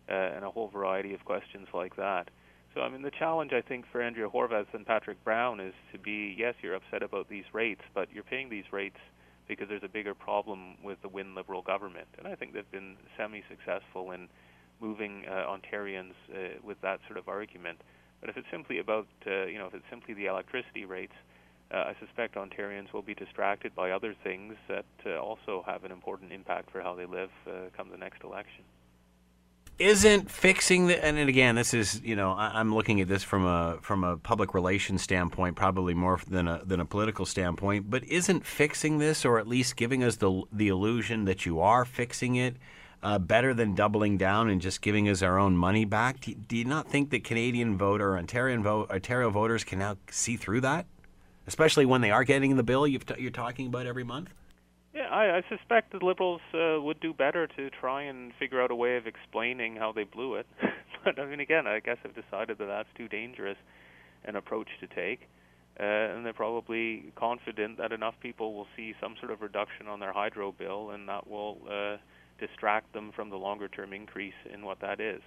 uh, 0.08 0.14
and 0.14 0.46
a 0.46 0.50
whole 0.50 0.68
variety 0.68 1.12
of 1.12 1.22
questions 1.26 1.68
like 1.74 1.94
that. 1.96 2.30
So, 2.74 2.80
I 2.80 2.88
mean, 2.88 3.02
the 3.02 3.10
challenge 3.10 3.52
I 3.52 3.60
think 3.60 3.84
for 3.92 4.00
Andrea 4.00 4.28
Horwath 4.30 4.72
and 4.72 4.86
Patrick 4.86 5.22
Brown 5.24 5.60
is 5.60 5.74
to 5.92 5.98
be 5.98 6.34
yes, 6.38 6.54
you're 6.62 6.74
upset 6.74 7.02
about 7.02 7.28
these 7.28 7.44
rates, 7.52 7.82
but 7.94 8.08
you're 8.14 8.24
paying 8.24 8.48
these 8.48 8.72
rates 8.72 8.96
because 9.46 9.68
there's 9.68 9.84
a 9.84 9.88
bigger 9.88 10.14
problem 10.14 10.76
with 10.82 11.02
the 11.02 11.08
Wynne 11.08 11.34
Liberal 11.34 11.60
government, 11.60 12.08
and 12.16 12.26
I 12.26 12.34
think 12.34 12.54
they've 12.54 12.70
been 12.70 12.96
semi-successful 13.18 14.12
in 14.12 14.28
moving 14.80 15.24
uh, 15.28 15.46
Ontarians 15.46 16.14
uh, 16.32 16.58
with 16.62 16.80
that 16.82 17.00
sort 17.06 17.18
of 17.18 17.28
argument. 17.28 17.80
But 18.20 18.30
if 18.30 18.36
it's 18.36 18.46
simply 18.50 18.78
about, 18.78 19.06
uh, 19.26 19.46
you 19.46 19.58
know, 19.58 19.66
if 19.66 19.74
it's 19.74 19.88
simply 19.90 20.14
the 20.14 20.26
electricity 20.26 20.84
rates, 20.84 21.14
I 21.70 21.94
suspect 22.00 22.36
Ontarians 22.36 22.94
will 22.94 23.02
be 23.02 23.14
distracted 23.14 23.74
by 23.74 23.90
other 23.90 24.14
things 24.24 24.54
that 24.68 24.86
also 25.20 25.62
have 25.66 25.84
an 25.84 25.92
important 25.92 26.32
impact 26.32 26.70
for 26.70 26.80
how 26.80 26.94
they 26.94 27.04
live 27.04 27.28
come 27.76 27.90
the 27.90 27.98
next 27.98 28.24
election. 28.24 28.64
Isn't 29.78 30.28
fixing 30.28 30.88
the 30.88 31.04
and 31.04 31.16
again 31.18 31.54
this 31.54 31.72
is 31.72 32.00
you 32.02 32.16
know 32.16 32.32
I, 32.32 32.58
am 32.58 32.74
looking 32.74 33.00
at 33.00 33.06
this 33.06 33.22
from 33.22 33.46
a 33.46 33.78
from 33.80 34.02
a 34.02 34.16
public 34.16 34.52
relations 34.52 35.02
standpoint 35.02 35.54
probably 35.54 35.94
more 35.94 36.18
than 36.26 36.48
a 36.48 36.64
than 36.64 36.80
a 36.80 36.84
political 36.84 37.24
standpoint 37.24 37.88
but 37.88 38.02
isn't 38.02 38.44
fixing 38.44 38.98
this 38.98 39.24
or 39.24 39.38
at 39.38 39.46
least 39.46 39.76
giving 39.76 40.02
us 40.02 40.16
the 40.16 40.42
the 40.50 40.66
illusion 40.66 41.26
that 41.26 41.46
you 41.46 41.60
are 41.60 41.84
fixing 41.84 42.34
it 42.34 42.56
uh, 43.02 43.18
better 43.18 43.54
than 43.54 43.74
doubling 43.74 44.16
down 44.16 44.48
and 44.50 44.60
just 44.60 44.82
giving 44.82 45.08
us 45.08 45.22
our 45.22 45.38
own 45.38 45.56
money 45.56 45.84
back? 45.84 46.20
Do, 46.20 46.34
do 46.34 46.56
you 46.56 46.64
not 46.64 46.88
think 46.88 47.10
that 47.10 47.24
Canadian 47.24 47.78
voter, 47.78 48.16
Ontario, 48.16 48.60
vote, 48.60 48.90
Ontario 48.90 49.30
voters 49.30 49.64
can 49.64 49.78
now 49.78 49.96
see 50.10 50.36
through 50.36 50.62
that, 50.62 50.86
especially 51.46 51.86
when 51.86 52.00
they 52.00 52.10
are 52.10 52.24
getting 52.24 52.56
the 52.56 52.62
bill 52.62 52.86
you 52.86 52.98
are 52.98 53.30
talking 53.30 53.66
about 53.66 53.86
every 53.86 54.04
month? 54.04 54.30
Yeah, 54.94 55.08
I, 55.10 55.38
I 55.38 55.42
suspect 55.48 55.92
the 55.92 56.04
Liberals 56.04 56.40
uh, 56.54 56.80
would 56.80 56.98
do 57.00 57.12
better 57.12 57.46
to 57.46 57.70
try 57.70 58.02
and 58.02 58.32
figure 58.38 58.60
out 58.60 58.70
a 58.70 58.74
way 58.74 58.96
of 58.96 59.06
explaining 59.06 59.76
how 59.76 59.92
they 59.92 60.04
blew 60.04 60.34
it. 60.34 60.46
but 61.04 61.18
I 61.20 61.26
mean, 61.26 61.40
again, 61.40 61.66
I 61.66 61.80
guess 61.80 61.98
I've 62.04 62.14
decided 62.14 62.58
that 62.58 62.66
that's 62.66 62.88
too 62.96 63.06
dangerous 63.06 63.58
an 64.24 64.34
approach 64.34 64.68
to 64.80 64.86
take. 64.88 65.28
Uh, 65.78 65.84
and 65.84 66.26
they're 66.26 66.32
probably 66.32 67.12
confident 67.14 67.78
that 67.78 67.92
enough 67.92 68.14
people 68.20 68.54
will 68.54 68.66
see 68.76 68.94
some 69.00 69.14
sort 69.20 69.30
of 69.30 69.40
reduction 69.40 69.86
on 69.86 70.00
their 70.00 70.12
hydro 70.12 70.50
bill, 70.50 70.90
and 70.90 71.08
that 71.08 71.30
will 71.30 71.58
uh, 71.70 71.96
distract 72.38 72.92
them 72.92 73.12
from 73.14 73.30
the 73.30 73.36
longer 73.36 73.68
term 73.68 73.92
increase 73.92 74.38
in 74.52 74.64
what 74.64 74.80
that 74.80 75.00
is. 75.00 75.20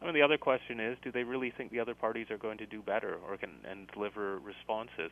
I 0.00 0.06
mean, 0.06 0.14
the 0.14 0.22
other 0.22 0.38
question 0.38 0.80
is, 0.80 0.98
do 1.02 1.10
they 1.10 1.24
really 1.24 1.50
think 1.50 1.70
the 1.70 1.80
other 1.80 1.94
parties 1.94 2.30
are 2.30 2.38
going 2.38 2.58
to 2.58 2.66
do 2.66 2.82
better 2.82 3.16
or 3.26 3.36
can 3.36 3.50
and 3.68 3.88
deliver 3.88 4.38
responses? 4.38 5.10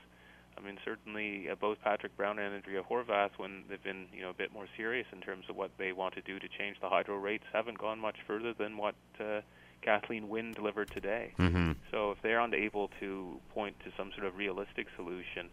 I 0.58 0.60
mean, 0.60 0.78
certainly 0.84 1.48
uh, 1.50 1.54
both 1.54 1.80
Patrick 1.82 2.14
Brown 2.16 2.38
and 2.38 2.54
Andrea 2.54 2.82
Horwath, 2.82 3.30
when 3.38 3.64
they've 3.68 3.82
been 3.82 4.06
you 4.14 4.22
know 4.22 4.30
a 4.30 4.34
bit 4.34 4.52
more 4.52 4.66
serious 4.76 5.06
in 5.12 5.20
terms 5.20 5.46
of 5.48 5.56
what 5.56 5.70
they 5.78 5.92
want 5.92 6.14
to 6.14 6.20
do 6.20 6.38
to 6.38 6.48
change 6.48 6.76
the 6.80 6.88
hydro 6.88 7.16
rates, 7.16 7.44
haven't 7.52 7.78
gone 7.78 7.98
much 7.98 8.16
further 8.26 8.52
than 8.52 8.76
what 8.76 8.94
uh, 9.18 9.40
Kathleen 9.80 10.28
Wynne 10.28 10.52
delivered 10.52 10.90
today. 10.90 11.32
Mm-hmm. 11.38 11.72
So 11.90 12.12
if 12.12 12.18
they're 12.22 12.40
unable 12.40 12.90
to 13.00 13.40
point 13.54 13.76
to 13.80 13.92
some 13.96 14.12
sort 14.14 14.26
of 14.26 14.36
realistic 14.36 14.88
solution 14.96 15.48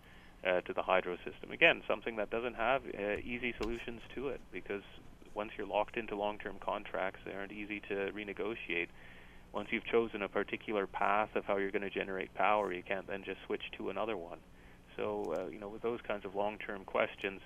uh, 0.45 0.61
to 0.61 0.73
the 0.73 0.81
hydro 0.81 1.17
system, 1.17 1.51
again, 1.51 1.81
something 1.87 2.17
that 2.17 2.29
doesn't 2.29 2.55
have 2.55 2.81
uh, 2.85 3.17
easy 3.23 3.53
solutions 3.61 4.01
to 4.15 4.29
it, 4.29 4.41
because 4.51 4.83
once 5.33 5.51
you're 5.57 5.67
locked 5.67 5.97
into 5.97 6.15
long-term 6.15 6.55
contracts, 6.59 7.19
they 7.25 7.33
aren't 7.33 7.51
easy 7.51 7.79
to 7.89 8.11
renegotiate. 8.11 8.87
Once 9.53 9.69
you've 9.71 9.85
chosen 9.85 10.21
a 10.21 10.29
particular 10.29 10.85
path 10.85 11.29
of 11.35 11.45
how 11.45 11.57
you're 11.57 11.71
going 11.71 11.81
to 11.81 11.89
generate 11.89 12.33
power, 12.35 12.71
you 12.71 12.83
can't 12.83 13.07
then 13.07 13.23
just 13.23 13.39
switch 13.45 13.63
to 13.77 13.89
another 13.89 14.15
one. 14.15 14.37
So, 14.95 15.35
uh, 15.37 15.49
you 15.49 15.59
know, 15.59 15.69
with 15.69 15.81
those 15.81 15.99
kinds 16.07 16.25
of 16.25 16.35
long-term 16.35 16.83
questions, 16.85 17.41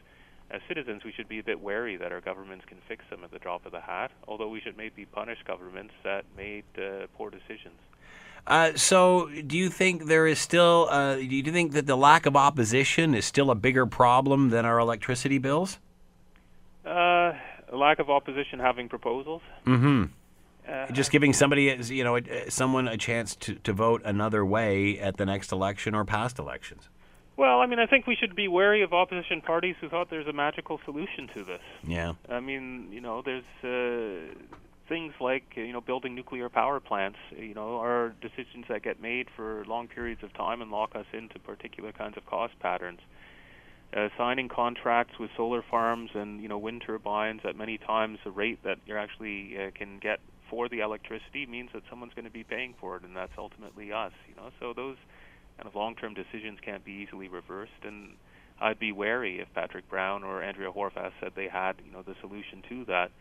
as 0.52 0.62
citizens, 0.68 1.04
we 1.04 1.12
should 1.12 1.28
be 1.28 1.40
a 1.40 1.44
bit 1.44 1.60
wary 1.60 1.98
that 1.98 2.12
our 2.12 2.22
governments 2.22 2.66
can 2.68 2.78
fix 2.88 3.04
them 3.10 3.24
at 3.24 3.32
the 3.32 3.40
drop 3.40 3.66
of 3.66 3.72
the 3.72 3.80
hat. 3.80 4.12
Although 4.28 4.50
we 4.50 4.60
should 4.60 4.78
maybe 4.78 5.06
punish 5.06 5.40
governments 5.46 5.94
that 6.04 6.26
made 6.36 6.66
uh, 6.78 7.08
poor 7.16 7.30
decisions. 7.30 7.80
Uh, 8.46 8.76
so, 8.76 9.30
do 9.48 9.58
you 9.58 9.70
think 9.70 10.06
there 10.06 10.28
is 10.28 10.38
still? 10.38 10.88
Uh, 10.90 11.16
do 11.16 11.24
you 11.24 11.44
think 11.44 11.72
that 11.72 11.88
the 11.88 11.96
lack 11.96 12.26
of 12.26 12.36
opposition 12.36 13.16
is 13.16 13.24
still 13.26 13.50
a 13.50 13.56
bigger 13.56 13.86
problem 13.86 14.50
than 14.50 14.66
our 14.66 14.80
electricity 14.80 15.38
bills? 15.38 15.80
Uh, 17.74 17.76
a 17.76 17.78
lack 17.78 18.00
of 18.00 18.10
opposition 18.10 18.60
having 18.60 18.90
proposals. 18.90 19.42
Mm-hmm. 19.66 20.06
Uh, 20.68 20.88
Just 20.92 21.12
giving 21.12 21.34
somebody, 21.34 21.76
you 21.88 22.04
know, 22.04 22.20
someone 22.48 22.88
a 22.88 22.98
chance 22.98 23.36
to, 23.36 23.56
to 23.56 23.74
vote 23.74 24.02
another 24.06 24.46
way 24.46 24.98
at 25.00 25.18
the 25.18 25.26
next 25.26 25.52
election 25.52 25.94
or 25.94 26.06
past 26.06 26.40
elections. 26.40 26.90
Well, 27.36 27.60
I 27.60 27.66
mean, 27.66 27.80
I 27.80 27.86
think 27.88 28.06
we 28.08 28.16
should 28.16 28.36
be 28.36 28.48
wary 28.48 28.84
of 28.84 28.94
opposition 28.94 29.42
parties 29.42 29.76
who 29.82 29.90
thought 29.90 30.10
there's 30.10 30.28
a 30.28 30.34
magical 30.34 30.80
solution 30.86 31.28
to 31.34 31.44
this. 31.44 31.62
Yeah. 31.84 32.14
I 32.30 32.40
mean, 32.40 32.90
you 32.92 33.02
know, 33.02 33.24
there's 33.24 33.44
uh, 33.64 34.34
things 34.88 35.14
like 35.20 35.44
you 35.56 35.74
know 35.74 35.82
building 35.82 36.14
nuclear 36.14 36.48
power 36.48 36.80
plants. 36.80 37.18
You 37.36 37.56
know, 37.56 37.78
are 37.78 38.14
decisions 38.22 38.66
that 38.70 38.84
get 38.84 39.02
made 39.02 39.30
for 39.36 39.66
long 39.66 39.88
periods 39.88 40.24
of 40.24 40.32
time 40.34 40.62
and 40.62 40.70
lock 40.70 40.96
us 40.96 41.08
into 41.12 41.40
particular 41.40 41.92
kinds 41.92 42.18
of 42.18 42.26
cost 42.28 42.58
patterns. 42.60 43.00
Uh, 43.96 44.10
signing 44.18 44.50
contracts 44.50 45.20
with 45.20 45.30
solar 45.38 45.62
farms 45.70 46.10
and 46.16 46.42
you 46.42 46.48
know 46.48 46.58
wind 46.58 46.82
turbines 46.84 47.42
at 47.48 47.56
many 47.56 47.78
times 47.78 48.18
the 48.24 48.32
rate 48.32 48.58
that 48.64 48.80
you 48.88 48.98
actually 48.98 49.56
uh, 49.56 49.70
can 49.78 50.00
get 50.00 50.20
for 50.50 50.68
the 50.68 50.80
electricity 50.80 51.46
means 51.46 51.70
that 51.74 51.84
someone's 51.90 52.14
going 52.16 52.26
to 52.26 52.32
be 52.32 52.44
paying 52.44 52.74
for 52.80 52.96
it, 52.98 53.04
and 53.04 53.16
that's 53.16 53.34
ultimately 53.38 53.92
us. 53.92 54.12
You 54.28 54.36
know, 54.36 54.50
so 54.60 54.74
those 54.76 54.98
kind 55.58 55.68
of 55.68 55.76
long-term 55.76 56.16
decisions 56.16 56.60
can't 56.64 56.84
be 56.84 56.92
easily 56.92 57.28
reversed, 57.28 57.84
and 57.84 58.16
I'd 58.60 58.80
be 58.80 58.92
wary 58.92 59.40
if 59.40 59.48
Patrick 59.54 59.88
Brown 59.90 60.24
or 60.24 60.42
Andrea 60.42 60.72
Horwath 60.72 61.12
said 61.20 61.34
they 61.36 61.48
had 61.48 61.74
you 61.86 61.92
know 61.92 62.02
the 62.02 62.16
solution 62.22 62.64
to 62.70 62.86
that. 62.86 63.12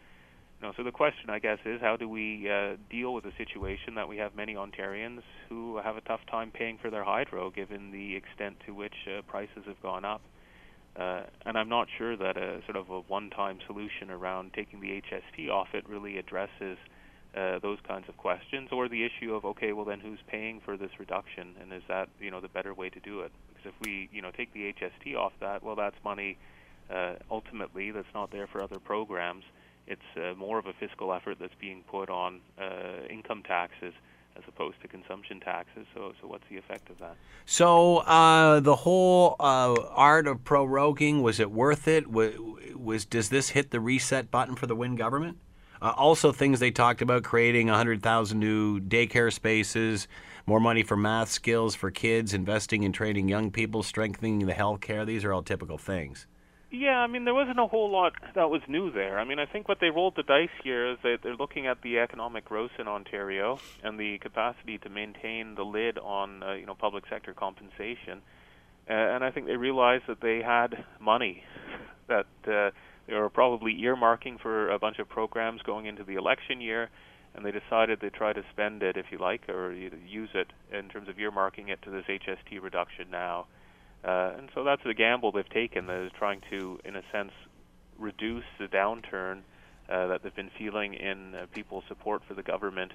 You 0.61 0.69
know, 0.69 0.75
so 0.77 0.85
the 0.85 0.93
question, 0.93 1.29
I 1.29 1.39
guess, 1.39 1.59
is 1.67 1.81
how 1.83 1.97
do 1.97 2.09
we 2.09 2.49
uh, 2.49 2.77
deal 2.89 3.13
with 3.13 3.27
a 3.27 3.33
situation 3.37 3.97
that 3.97 4.09
we 4.09 4.17
have 4.19 4.35
many 4.35 4.55
Ontarians 4.55 5.23
who 5.49 5.79
have 5.85 5.97
a 5.97 6.01
tough 6.03 6.21
time 6.31 6.51
paying 6.51 6.79
for 6.81 6.89
their 6.89 7.05
hydro, 7.05 7.51
given 7.51 7.91
the 7.91 8.15
extent 8.15 8.57
to 8.67 8.73
which 8.73 8.95
uh, 9.07 9.21
prices 9.23 9.65
have 9.67 9.83
gone 9.83 10.05
up. 10.05 10.23
Uh, 10.97 11.23
and 11.47 11.57
I'm 11.57 11.69
not 11.69 11.89
sure 11.97 12.17
that 12.17 12.37
a 12.37 12.61
sort 12.67 12.77
of 12.77 12.91
a 12.91 13.01
one-time 13.01 13.59
solution 13.67 14.11
around 14.11 14.53
taking 14.53 14.81
the 14.81 15.03
HST 15.03 15.49
off 15.51 15.69
it 15.73 15.89
really 15.89 16.19
addresses 16.19 16.77
uh, 17.35 17.59
those 17.61 17.79
kinds 17.89 18.09
of 18.11 18.17
questions, 18.19 18.69
or 18.73 18.89
the 18.89 19.05
issue 19.05 19.35
of 19.35 19.45
okay, 19.47 19.73
well 19.73 19.87
then 19.87 20.01
who's 20.01 20.19
paying 20.27 20.61
for 20.63 20.77
this 20.77 20.91
reduction, 20.99 21.55
and 21.63 21.73
is 21.73 21.83
that 21.89 22.11
you 22.21 22.31
know 22.31 22.41
the 22.41 22.49
better 22.49 22.75
way 22.75 22.91
to 22.91 23.01
do 23.01 23.21
it? 23.21 23.33
Because 23.49 23.73
if 23.73 23.87
we 23.87 24.11
you 24.13 24.21
know 24.21 24.31
take 24.31 24.53
the 24.53 24.75
HST 24.75 25.17
off 25.17 25.33
that, 25.41 25.63
well 25.63 25.75
that's 25.75 25.97
money 26.05 26.37
uh, 26.91 27.15
ultimately 27.31 27.91
that's 27.91 28.13
not 28.15 28.31
there 28.31 28.47
for 28.47 28.63
other 28.63 28.79
programs. 28.79 29.45
It's 29.87 30.01
uh, 30.17 30.35
more 30.37 30.59
of 30.59 30.67
a 30.67 30.73
fiscal 30.75 31.13
effort 31.13 31.39
that's 31.41 31.55
being 31.61 31.83
put 31.91 32.11
on 32.11 32.41
uh, 32.61 33.07
income 33.11 33.43
taxes 33.43 33.95
as 34.37 34.43
opposed 34.49 34.81
to 34.83 34.89
consumption 34.89 35.41
taxes. 35.41 35.87
So, 35.95 36.13
so 36.21 36.27
what's 36.29 36.45
the 36.51 36.57
effect 36.57 36.91
of 36.91 36.99
that? 36.99 37.17
So, 37.45 37.99
uh, 37.99 38.61
the 38.61 38.77
whole 38.77 39.37
uh, 39.39 39.75
art 39.91 40.27
of 40.27 40.45
proroguing 40.45 41.23
was 41.23 41.41
it 41.41 41.51
worth 41.51 41.89
it? 41.89 42.11
Was, 42.11 42.35
was, 42.75 43.05
does 43.05 43.29
this 43.29 43.51
hit 43.51 43.71
the 43.71 43.81
reset 43.81 44.31
button 44.31 44.57
for 44.57 44.67
the 44.67 44.77
Wynne 44.77 44.97
government? 44.97 45.39
Uh, 45.81 45.93
also, 45.97 46.31
things 46.31 46.61
they 46.61 46.71
talked 46.71 47.03
about 47.03 47.25
creating 47.25 47.67
100,000 47.67 48.39
new 48.39 48.79
daycare 48.79 49.33
spaces, 49.33 50.07
more 50.47 50.61
money 50.61 50.85
for 50.85 50.97
math 50.97 51.29
skills 51.29 51.75
for 51.75 51.91
kids, 51.91 52.33
investing 52.33 52.85
in 52.85 52.93
training 52.93 53.29
young 53.29 53.51
people, 53.51 53.83
strengthening 53.83 54.39
the 54.41 54.55
health 54.55 54.81
care. 54.81 55.05
These 55.05 55.25
are 55.25 55.33
all 55.33 55.43
typical 55.43 55.79
things. 55.79 56.27
Yeah, 56.73 57.01
I 57.01 57.07
mean, 57.07 57.27
there 57.27 57.35
wasn't 57.35 57.59
a 57.59 57.67
whole 57.67 57.91
lot 57.91 58.15
that 58.35 58.49
was 58.49 58.63
new 58.67 58.91
there. 58.91 59.19
I 59.19 59.25
mean, 59.25 59.39
I 59.39 59.45
think 59.45 59.69
what 59.69 59.77
they 59.79 59.91
rolled 59.91 60.17
the 60.17 60.23
dice 60.23 60.49
here 60.65 60.91
is 60.93 60.99
that 61.03 61.19
they're 61.23 61.37
looking 61.37 61.67
at 61.67 61.83
the 61.83 61.99
economic 61.99 62.47
growth 62.47 62.71
in 62.79 62.89
Ontario 62.89 63.61
and 63.85 64.01
the 64.01 64.17
capacity 64.17 64.79
to 64.79 64.89
maintain 64.89 65.55
the 65.55 65.65
lid 65.65 65.99
on, 65.99 66.43
uh, 66.43 66.55
you 66.55 66.65
know, 66.65 66.75
public 66.75 67.05
sector 67.11 67.35
compensation. 67.35 68.23
Uh, 68.89 68.95
and 68.95 69.23
I 69.23 69.31
think 69.31 69.47
they 69.47 69.57
realized 69.57 70.05
that 70.09 70.23
they 70.23 70.41
had 70.41 70.87
money 70.99 71.45
that 72.09 72.25
uh, 72.47 72.71
they 73.07 73.17
were 73.17 73.29
probably 73.29 73.75
earmarking 73.75 74.41
for 74.41 74.71
a 74.71 74.79
bunch 74.79 74.99
of 74.99 75.11
programs 75.11 75.61
going 75.61 75.85
into 75.85 76.05
the 76.05 76.15
election 76.15 76.63
year, 76.63 76.89
and 77.35 77.45
they 77.45 77.53
decided 77.53 77.99
they'd 78.01 78.15
try 78.15 78.33
to 78.33 78.43
spend 78.51 78.83
it, 78.83 78.97
if 78.97 79.07
you 79.13 79.19
like, 79.19 79.47
or 79.51 79.75
use 79.75 80.31
it 80.33 80.47
in 80.73 80.89
terms 80.89 81.11
of 81.11 81.17
earmarking 81.17 81.69
it 81.69 81.83
to 81.83 81.91
this 81.91 82.05
HST 82.09 82.63
reduction 82.63 83.11
now. 83.11 83.45
And 84.05 84.49
so 84.55 84.65
that's 84.65 84.83
the 84.85 84.95
gamble 84.95 85.33
they've 85.33 85.49
taken, 85.49 85.87
that 85.87 86.01
is 86.01 86.13
trying 86.19 86.41
to, 86.51 86.79
in 86.85 86.97
a 86.97 87.03
sense, 87.13 87.33
reduce 87.99 88.45
the 88.59 88.67
downturn 88.67 89.43
uh, 89.89 90.09
that 90.09 90.23
they've 90.23 90.35
been 90.35 90.51
feeling 90.59 90.95
in 90.95 91.35
uh, 91.35 91.47
people's 91.53 91.85
support 91.89 92.23
for 92.27 92.35
the 92.35 92.43
government 92.43 92.93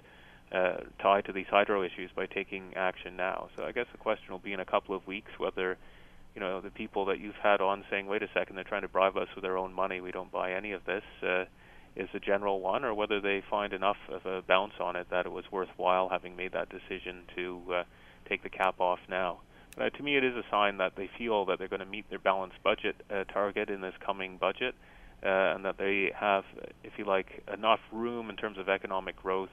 uh, 0.52 0.78
tied 1.02 1.26
to 1.26 1.34
these 1.34 1.46
hydro 1.50 1.84
issues 1.84 2.10
by 2.16 2.26
taking 2.26 2.74
action 2.76 3.16
now. 3.16 3.50
So 3.56 3.64
I 3.64 3.72
guess 3.72 3.86
the 3.92 3.98
question 3.98 4.32
will 4.32 4.40
be 4.40 4.54
in 4.54 4.60
a 4.60 4.66
couple 4.66 4.96
of 4.96 5.06
weeks 5.06 5.32
whether 5.38 5.78
you 6.36 6.42
know 6.42 6.62
the 6.62 6.70
people 6.70 7.06
that 7.06 7.20
you've 7.20 7.36
had 7.36 7.62
on 7.62 7.84
saying, 7.90 8.08
"Wait 8.08 8.24
a 8.24 8.30
second, 8.34 8.56
they're 8.56 8.64
trying 8.64 8.84
to 8.84 8.88
bribe 8.88 9.18
us 9.18 9.28
with 9.36 9.44
their 9.44 9.58
own 9.58 9.74
money. 9.74 10.00
We 10.02 10.12
don't 10.12 10.32
buy 10.32 10.54
any 10.54 10.72
of 10.72 10.86
this." 10.86 11.04
Uh, 11.22 11.46
is 11.98 12.10
a 12.14 12.20
general 12.20 12.62
one, 12.62 12.86
or 12.86 12.94
whether 12.94 13.20
they 13.20 13.42
find 13.50 13.74
enough 13.74 13.98
of 14.10 14.26
a 14.26 14.44
bounce 14.44 14.74
on 14.80 14.96
it 14.96 15.08
that 15.10 15.26
it 15.26 15.32
was 15.32 15.44
worthwhile 15.52 16.10
having 16.10 16.36
made 16.36 16.54
that 16.54 16.70
decision 16.70 17.24
to 17.36 17.62
uh, 17.74 17.84
take 18.30 18.44
the 18.44 18.50
cap 18.50 18.80
off 18.80 19.00
now. 19.10 19.40
Uh, 19.80 19.90
to 19.92 20.04
me, 20.04 20.18
it 20.18 20.24
is 20.24 20.36
a 20.36 20.44
sign 20.50 20.78
that 20.78 20.94
they 20.96 21.10
feel 21.18 21.46
that 21.46 21.60
they're 21.60 21.68
going 21.68 21.80
to 21.80 21.86
meet 21.86 22.10
their 22.10 22.20
balanced 22.20 22.62
budget 22.64 22.96
uh, 23.12 23.24
target 23.26 23.70
in 23.70 23.82
this 23.82 23.94
coming 24.04 24.38
budget, 24.38 24.74
uh, 25.24 25.54
and 25.56 25.66
that 25.66 25.78
they 25.78 26.12
have, 26.16 26.44
if 26.84 26.94
you 26.98 27.06
like, 27.06 27.44
enough 27.54 27.80
room 27.92 28.30
in 28.30 28.36
terms 28.36 28.58
of 28.58 28.70
economic 28.70 29.16
growth 29.16 29.50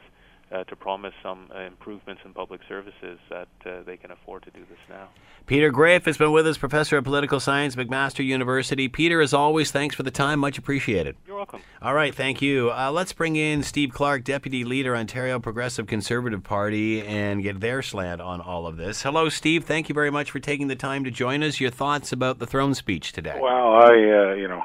uh, 0.53 0.64
to 0.64 0.76
promise 0.76 1.14
some 1.22 1.49
uh, 1.55 1.61
improvements 1.61 2.22
in 2.24 2.32
public 2.32 2.61
services 2.68 3.18
that 3.30 3.49
uh, 3.66 3.82
they 3.84 3.97
can 3.97 4.11
afford 4.11 4.42
to 4.45 4.51
do 4.51 4.61
this 4.68 4.78
now. 4.88 5.09
Peter 5.47 5.70
Graefe 5.70 6.07
has 6.07 6.16
been 6.16 6.32
with 6.32 6.47
us, 6.47 6.57
professor 6.57 6.97
of 6.97 7.05
political 7.05 7.38
science, 7.38 7.76
McMaster 7.76 8.24
University. 8.24 8.88
Peter, 8.88 9.20
as 9.20 9.34
always, 9.34 9.70
thanks 9.70 9.95
for 9.95 10.03
the 10.03 10.11
time. 10.11 10.38
Much 10.38 10.57
appreciated. 10.57 11.16
You're 11.26 11.36
welcome. 11.36 11.61
All 11.82 11.92
right, 11.92 12.14
thank 12.14 12.40
you. 12.40 12.70
Uh, 12.70 12.90
let's 12.90 13.12
bring 13.12 13.36
in 13.36 13.62
Steve 13.62 13.92
Clark, 13.92 14.24
Deputy 14.24 14.64
Leader, 14.64 14.97
Ontario 14.97 15.38
Progressive 15.38 15.86
Conservative 15.86 16.42
Party, 16.42 17.03
and 17.03 17.42
get 17.42 17.61
their 17.61 17.82
slant 17.82 18.22
on 18.22 18.40
all 18.40 18.66
of 18.66 18.78
this. 18.78 19.03
Hello, 19.03 19.28
Steve. 19.28 19.64
Thank 19.64 19.90
you 19.90 19.95
very 19.95 20.11
much 20.11 20.30
for 20.30 20.38
taking 20.38 20.68
the 20.68 20.76
time 20.76 21.05
to 21.05 21.11
join 21.11 21.42
us. 21.42 21.61
Your 21.61 21.70
thoughts 21.70 22.11
about 22.11 22.38
the 22.38 22.47
throne 22.47 22.74
speech 22.74 23.12
today? 23.12 23.38
Well, 23.38 23.74
I, 23.74 23.88
uh, 23.88 24.34
you 24.34 24.49
know, 24.49 24.62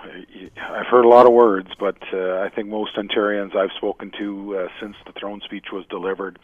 I've 0.70 0.88
heard 0.88 1.04
a 1.04 1.10
lot 1.10 1.26
of 1.26 1.34
words, 1.34 1.70
but 1.78 1.98
uh, 2.14 2.40
I 2.40 2.50
think 2.56 2.70
most 2.70 2.96
Ontarians 2.96 3.54
I've 3.54 3.72
spoken 3.76 4.12
to 4.18 4.58
uh, 4.58 4.68
since 4.82 4.96
the 5.06 5.12
throne 5.20 5.42
speech 5.44 5.66
was 5.72 5.86
delivered 5.90 6.40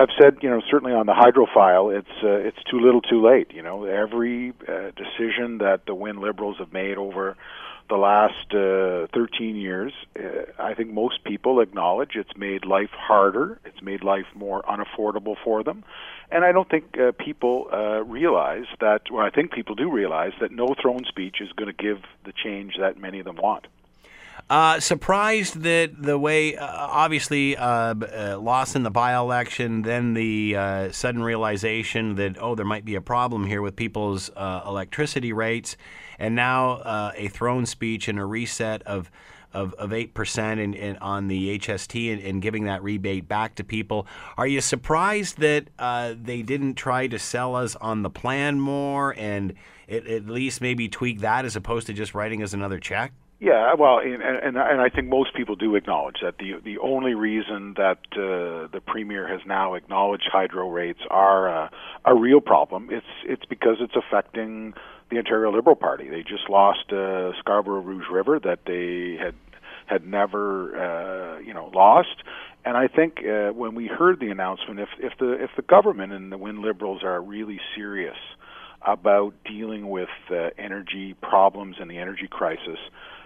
have 0.00 0.08
said, 0.20 0.38
you 0.40 0.48
know, 0.48 0.62
certainly 0.70 0.94
on 0.94 1.06
the 1.06 1.14
hydro 1.14 1.46
file, 1.52 1.90
it's 1.90 2.08
uh, 2.22 2.28
it's 2.28 2.62
too 2.70 2.80
little, 2.80 3.02
too 3.02 3.22
late. 3.22 3.52
You 3.52 3.62
know, 3.62 3.84
every 3.84 4.52
uh, 4.66 4.92
decision 4.96 5.58
that 5.58 5.82
the 5.86 5.94
Wynne 5.94 6.20
Liberals 6.20 6.56
have 6.58 6.72
made 6.72 6.96
over 6.96 7.36
the 7.88 7.96
last 7.96 8.54
uh, 8.54 9.08
13 9.12 9.56
years, 9.56 9.92
uh, 10.16 10.22
I 10.58 10.74
think 10.74 10.90
most 10.90 11.24
people 11.24 11.60
acknowledge 11.60 12.10
it's 12.14 12.36
made 12.36 12.64
life 12.64 12.90
harder. 12.92 13.60
It's 13.64 13.82
made 13.82 14.04
life 14.04 14.26
more 14.34 14.62
unaffordable 14.62 15.34
for 15.44 15.64
them. 15.64 15.82
And 16.30 16.44
I 16.44 16.52
don't 16.52 16.68
think 16.70 16.96
uh, 16.96 17.10
people 17.18 17.66
uh, 17.72 18.04
realize 18.04 18.66
that, 18.80 19.02
well, 19.10 19.26
I 19.26 19.30
think 19.30 19.50
people 19.50 19.74
do 19.74 19.90
realize 19.90 20.32
that 20.40 20.52
no 20.52 20.68
throne 20.80 21.04
speech 21.08 21.40
is 21.40 21.50
going 21.52 21.66
to 21.66 21.82
give 21.82 21.98
the 22.24 22.32
change 22.32 22.74
that 22.78 22.96
many 22.96 23.18
of 23.18 23.24
them 23.24 23.36
want. 23.36 23.66
Uh, 24.50 24.80
surprised 24.80 25.60
that 25.60 25.92
the 26.02 26.18
way, 26.18 26.56
uh, 26.56 26.66
obviously, 26.66 27.56
uh, 27.56 27.94
uh 27.94 28.36
loss 28.36 28.74
in 28.74 28.82
the 28.82 28.90
by 28.90 29.14
election, 29.14 29.82
then 29.82 30.12
the 30.14 30.56
uh, 30.56 30.90
sudden 30.90 31.22
realization 31.22 32.16
that, 32.16 32.36
oh, 32.40 32.56
there 32.56 32.66
might 32.66 32.84
be 32.84 32.96
a 32.96 33.00
problem 33.00 33.46
here 33.46 33.62
with 33.62 33.76
people's 33.76 34.28
uh, 34.34 34.62
electricity 34.66 35.32
rates, 35.32 35.76
and 36.18 36.34
now 36.34 37.12
a 37.16 37.28
throne 37.28 37.64
speech 37.64 38.08
and 38.08 38.18
a 38.18 38.24
reset 38.24 38.82
of. 38.82 39.10
Of, 39.52 39.74
of 39.74 39.90
8% 39.90 40.60
in, 40.60 40.74
in, 40.74 40.96
on 40.98 41.26
the 41.26 41.58
HST 41.58 42.12
and, 42.12 42.22
and, 42.22 42.40
giving 42.40 42.66
that 42.66 42.84
rebate 42.84 43.26
back 43.26 43.56
to 43.56 43.64
people. 43.64 44.06
Are 44.38 44.46
you 44.46 44.60
surprised 44.60 45.40
that 45.40 45.70
they 46.22 46.42
didn't 46.42 46.74
try 46.74 47.08
to 47.08 47.18
sell 47.18 47.56
us 47.56 47.74
on 47.74 48.02
the 48.02 48.10
plan 48.10 48.60
more 48.60 49.12
and 49.18 49.54
it, 49.88 50.06
at 50.06 50.26
least 50.26 50.60
maybe 50.60 50.88
tweak 50.88 51.18
that 51.22 51.44
as 51.44 51.56
opposed 51.56 51.88
to 51.88 51.92
just 51.92 52.14
writing 52.14 52.44
us 52.44 52.52
another 52.52 52.78
check? 52.78 53.12
Yeah, 53.40 53.72
well, 53.72 54.00
and, 54.00 54.22
and 54.22 54.58
and 54.58 54.80
I 54.82 54.90
think 54.90 55.08
most 55.08 55.34
people 55.34 55.56
do 55.56 55.74
acknowledge 55.74 56.16
that 56.22 56.36
the 56.36 56.60
the 56.62 56.76
only 56.78 57.14
reason 57.14 57.72
that 57.78 57.96
uh, 58.12 58.68
the 58.70 58.82
premier 58.86 59.26
has 59.26 59.40
now 59.46 59.74
acknowledged 59.74 60.28
hydro 60.30 60.68
rates 60.68 61.00
are 61.08 61.64
uh, 61.64 61.68
a 62.04 62.14
real 62.14 62.42
problem. 62.42 62.88
It's 62.90 63.06
it's 63.24 63.46
because 63.46 63.78
it's 63.80 63.96
affecting 63.96 64.74
the 65.10 65.16
Ontario 65.16 65.50
Liberal 65.52 65.74
Party. 65.74 66.10
They 66.10 66.22
just 66.22 66.50
lost 66.50 66.92
uh, 66.92 67.32
Scarborough 67.38 67.80
Rouge 67.80 68.04
River 68.12 68.38
that 68.40 68.60
they 68.66 69.16
had 69.18 69.34
had 69.86 70.06
never 70.06 70.76
uh, 70.76 71.38
you 71.38 71.54
know 71.54 71.70
lost. 71.74 72.22
And 72.66 72.76
I 72.76 72.88
think 72.88 73.20
uh, 73.24 73.52
when 73.54 73.74
we 73.74 73.86
heard 73.86 74.20
the 74.20 74.28
announcement, 74.30 74.80
if 74.80 74.90
if 74.98 75.14
the 75.18 75.42
if 75.42 75.50
the 75.56 75.62
government 75.62 76.12
and 76.12 76.30
the 76.30 76.36
Wynne 76.36 76.60
Liberals 76.60 77.02
are 77.02 77.22
really 77.22 77.58
serious 77.74 78.18
about 78.82 79.32
dealing 79.44 79.88
with 79.88 80.10
uh, 80.30 80.50
energy 80.58 81.14
problems 81.22 81.76
and 81.80 81.90
the 81.90 81.98
energy 81.98 82.28
crisis, 82.30 82.78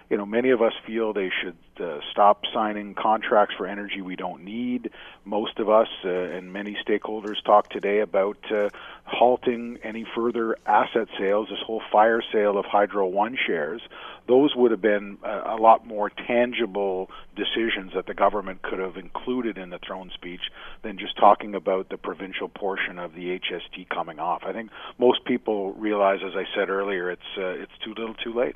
you 0.09 0.17
know, 0.17 0.25
many 0.25 0.51
of 0.51 0.61
us 0.61 0.73
feel 0.85 1.13
they 1.13 1.31
should 1.41 1.57
uh, 1.79 1.99
stop 2.11 2.43
signing 2.53 2.93
contracts 2.93 3.55
for 3.57 3.65
energy 3.65 4.01
we 4.01 4.15
don't 4.15 4.43
need. 4.43 4.91
Most 5.25 5.59
of 5.59 5.69
us 5.69 5.87
uh, 6.03 6.09
and 6.09 6.53
many 6.53 6.77
stakeholders 6.87 7.43
talk 7.43 7.69
today 7.69 7.99
about 7.99 8.37
uh, 8.51 8.69
halting 9.05 9.79
any 9.83 10.05
further 10.15 10.57
asset 10.65 11.07
sales, 11.19 11.47
this 11.49 11.59
whole 11.65 11.81
fire 11.91 12.21
sale 12.31 12.57
of 12.57 12.65
Hydro 12.65 13.07
One 13.07 13.37
shares. 13.47 13.81
Those 14.27 14.55
would 14.55 14.71
have 14.71 14.81
been 14.81 15.17
a, 15.23 15.55
a 15.55 15.57
lot 15.59 15.85
more 15.85 16.09
tangible 16.09 17.09
decisions 17.35 17.93
that 17.95 18.05
the 18.05 18.13
government 18.13 18.61
could 18.61 18.79
have 18.79 18.97
included 18.97 19.57
in 19.57 19.69
the 19.69 19.79
throne 19.85 20.11
speech 20.13 20.41
than 20.83 20.97
just 20.97 21.17
talking 21.17 21.55
about 21.55 21.89
the 21.89 21.97
provincial 21.97 22.47
portion 22.47 22.99
of 22.99 23.13
the 23.13 23.39
HST 23.39 23.89
coming 23.89 24.19
off. 24.19 24.43
I 24.45 24.53
think 24.53 24.69
most 24.97 25.25
people 25.25 25.73
realize, 25.73 26.19
as 26.25 26.35
I 26.35 26.45
said 26.55 26.69
earlier, 26.69 27.09
it's 27.11 27.21
uh, 27.37 27.47
it's 27.47 27.71
too 27.83 27.93
little, 27.95 28.15
too 28.15 28.33
late. 28.33 28.55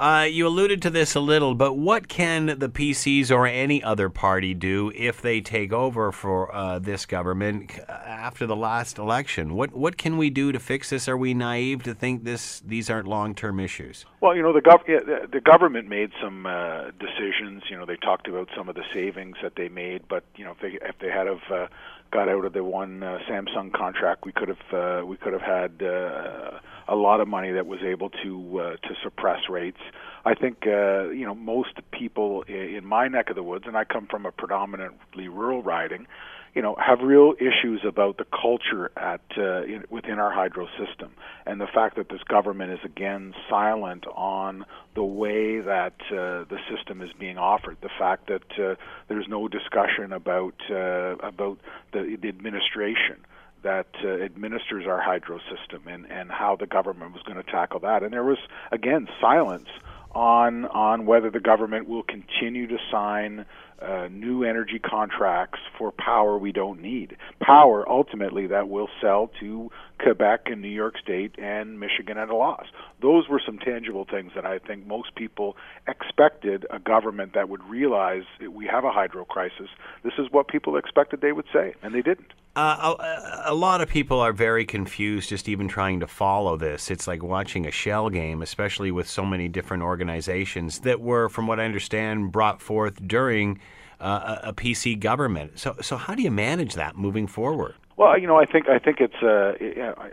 Uh, 0.00 0.22
you 0.22 0.46
alluded 0.46 0.80
to 0.80 0.88
this 0.88 1.14
a 1.14 1.20
little, 1.20 1.54
but 1.54 1.74
what 1.74 2.08
can 2.08 2.46
the 2.46 2.70
PCs 2.70 3.30
or 3.30 3.46
any 3.46 3.84
other 3.84 4.08
party 4.08 4.54
do 4.54 4.90
if 4.94 5.20
they 5.20 5.42
take 5.42 5.74
over 5.74 6.10
for 6.10 6.50
uh, 6.54 6.78
this 6.78 7.04
government 7.04 7.78
after 7.86 8.46
the 8.46 8.56
last 8.56 8.96
election? 8.96 9.54
What 9.54 9.74
what 9.74 9.98
can 9.98 10.16
we 10.16 10.30
do 10.30 10.52
to 10.52 10.58
fix 10.58 10.88
this? 10.88 11.06
Are 11.06 11.18
we 11.18 11.34
naive 11.34 11.82
to 11.82 11.92
think 11.92 12.24
this 12.24 12.60
these 12.60 12.88
aren't 12.88 13.08
long 13.08 13.34
term 13.34 13.60
issues? 13.60 14.06
Well, 14.22 14.34
you 14.34 14.40
know, 14.40 14.54
the 14.54 14.62
gov- 14.62 14.86
the 15.30 15.40
government 15.42 15.86
made 15.86 16.12
some 16.18 16.46
uh, 16.46 16.92
decisions. 16.98 17.64
You 17.68 17.76
know, 17.76 17.84
they 17.84 17.96
talked 17.96 18.26
about 18.26 18.48
some 18.56 18.70
of 18.70 18.76
the 18.76 18.84
savings 18.94 19.36
that 19.42 19.56
they 19.56 19.68
made, 19.68 20.08
but 20.08 20.24
you 20.34 20.46
know, 20.46 20.52
if 20.52 20.60
they 20.60 20.78
if 20.80 20.98
they 20.98 21.10
had 21.10 21.26
of 21.26 21.40
uh, 21.52 21.66
got 22.10 22.28
out 22.28 22.44
of 22.44 22.52
the 22.52 22.64
one 22.64 23.02
uh, 23.02 23.18
Samsung 23.28 23.72
contract, 23.72 24.24
we 24.24 24.32
could 24.32 24.48
have 24.48 24.72
uh, 24.72 25.06
we 25.06 25.16
could 25.16 25.32
have 25.32 25.42
had 25.42 25.82
uh, 25.82 26.58
a 26.88 26.96
lot 26.96 27.20
of 27.20 27.28
money 27.28 27.52
that 27.52 27.66
was 27.66 27.80
able 27.82 28.10
to 28.22 28.60
uh, 28.60 28.76
to 28.76 28.94
suppress 29.02 29.48
rates. 29.48 29.80
I 30.24 30.34
think 30.34 30.66
uh, 30.66 31.10
you 31.10 31.24
know 31.24 31.34
most 31.34 31.78
people 31.92 32.42
in 32.42 32.84
my 32.84 33.08
neck 33.08 33.30
of 33.30 33.36
the 33.36 33.42
woods, 33.42 33.64
and 33.66 33.76
I 33.76 33.84
come 33.84 34.06
from 34.06 34.26
a 34.26 34.32
predominantly 34.32 35.28
rural 35.28 35.62
riding 35.62 36.06
you 36.54 36.62
know, 36.62 36.76
have 36.84 37.00
real 37.00 37.34
issues 37.38 37.82
about 37.86 38.18
the 38.18 38.24
culture 38.24 38.90
at 38.96 39.20
uh, 39.38 39.62
in, 39.62 39.84
within 39.90 40.18
our 40.18 40.32
hydro 40.32 40.66
system, 40.78 41.12
and 41.46 41.60
the 41.60 41.66
fact 41.66 41.96
that 41.96 42.08
this 42.08 42.22
government 42.28 42.72
is 42.72 42.80
again 42.84 43.34
silent 43.48 44.04
on 44.14 44.64
the 44.94 45.04
way 45.04 45.60
that 45.60 45.94
uh, 46.10 46.44
the 46.48 46.58
system 46.74 47.02
is 47.02 47.10
being 47.18 47.38
offered. 47.38 47.76
The 47.82 47.90
fact 47.98 48.28
that 48.28 48.58
uh, 48.58 48.74
there's 49.08 49.28
no 49.28 49.48
discussion 49.48 50.12
about 50.12 50.54
uh, 50.70 51.16
about 51.22 51.58
the, 51.92 52.16
the 52.20 52.28
administration 52.28 53.24
that 53.62 53.88
uh, 54.02 54.08
administers 54.08 54.86
our 54.86 55.00
hydro 55.00 55.38
system 55.38 55.86
and, 55.86 56.10
and 56.10 56.30
how 56.30 56.56
the 56.56 56.66
government 56.66 57.12
was 57.12 57.22
going 57.22 57.36
to 57.36 57.50
tackle 57.50 57.80
that. 57.80 58.02
And 58.02 58.12
there 58.12 58.24
was 58.24 58.38
again 58.72 59.06
silence 59.20 59.68
on 60.12 60.64
on 60.66 61.06
whether 61.06 61.30
the 61.30 61.40
government 61.40 61.88
will 61.88 62.02
continue 62.02 62.66
to 62.66 62.78
sign 62.90 63.46
uh, 63.82 64.08
new 64.10 64.44
energy 64.44 64.78
contracts 64.78 65.58
for 65.78 65.92
power 65.92 66.38
we 66.38 66.52
don't 66.52 66.80
need. 66.80 67.16
Power 67.40 67.88
ultimately 67.88 68.46
that 68.46 68.68
will 68.68 68.88
sell 69.00 69.30
to 69.40 69.70
Quebec 69.98 70.42
and 70.46 70.62
New 70.62 70.68
York 70.68 70.94
State 70.98 71.34
and 71.38 71.78
Michigan 71.78 72.18
at 72.18 72.28
a 72.28 72.36
loss. 72.36 72.66
Those 73.00 73.28
were 73.28 73.40
some 73.44 73.58
tangible 73.58 74.06
things 74.10 74.32
that 74.34 74.44
I 74.44 74.58
think 74.58 74.86
most 74.86 75.14
people 75.14 75.56
expected 75.88 76.66
a 76.70 76.78
government 76.78 77.34
that 77.34 77.48
would 77.48 77.62
realize 77.64 78.24
we 78.50 78.66
have 78.66 78.84
a 78.84 78.90
hydro 78.90 79.24
crisis. 79.24 79.68
This 80.02 80.14
is 80.18 80.26
what 80.30 80.48
people 80.48 80.76
expected 80.76 81.20
they 81.20 81.32
would 81.32 81.46
say, 81.52 81.74
and 81.82 81.94
they 81.94 82.02
didn't. 82.02 82.32
Uh, 82.56 82.96
a, 82.98 83.52
a, 83.52 83.54
lot 83.54 83.80
of 83.80 83.88
people 83.88 84.18
are 84.18 84.32
very 84.32 84.64
confused 84.64 85.28
just 85.28 85.48
even 85.48 85.68
trying 85.68 86.00
to 86.00 86.06
follow 86.08 86.56
this. 86.56 86.90
It's 86.90 87.06
like 87.06 87.22
watching 87.22 87.64
a 87.64 87.70
shell 87.70 88.10
game, 88.10 88.42
especially 88.42 88.90
with 88.90 89.08
so 89.08 89.24
many 89.24 89.46
different 89.46 89.84
organizations 89.84 90.80
that 90.80 91.00
were, 91.00 91.28
from 91.28 91.46
what 91.46 91.60
I 91.60 91.64
understand, 91.64 92.32
brought 92.32 92.60
forth 92.60 93.06
during 93.06 93.60
uh, 94.00 94.38
a, 94.42 94.52
PC 94.52 94.98
government. 94.98 95.58
So, 95.58 95.76
so 95.80 95.96
how 95.96 96.14
do 96.14 96.22
you 96.22 96.30
manage 96.30 96.74
that 96.74 96.96
moving 96.96 97.26
forward? 97.26 97.74
Well, 97.96 98.18
you 98.18 98.26
know, 98.26 98.36
I 98.36 98.46
think 98.46 98.66
I 98.68 98.78
think 98.78 98.98
it's 99.00 99.22
uh, 99.22 99.52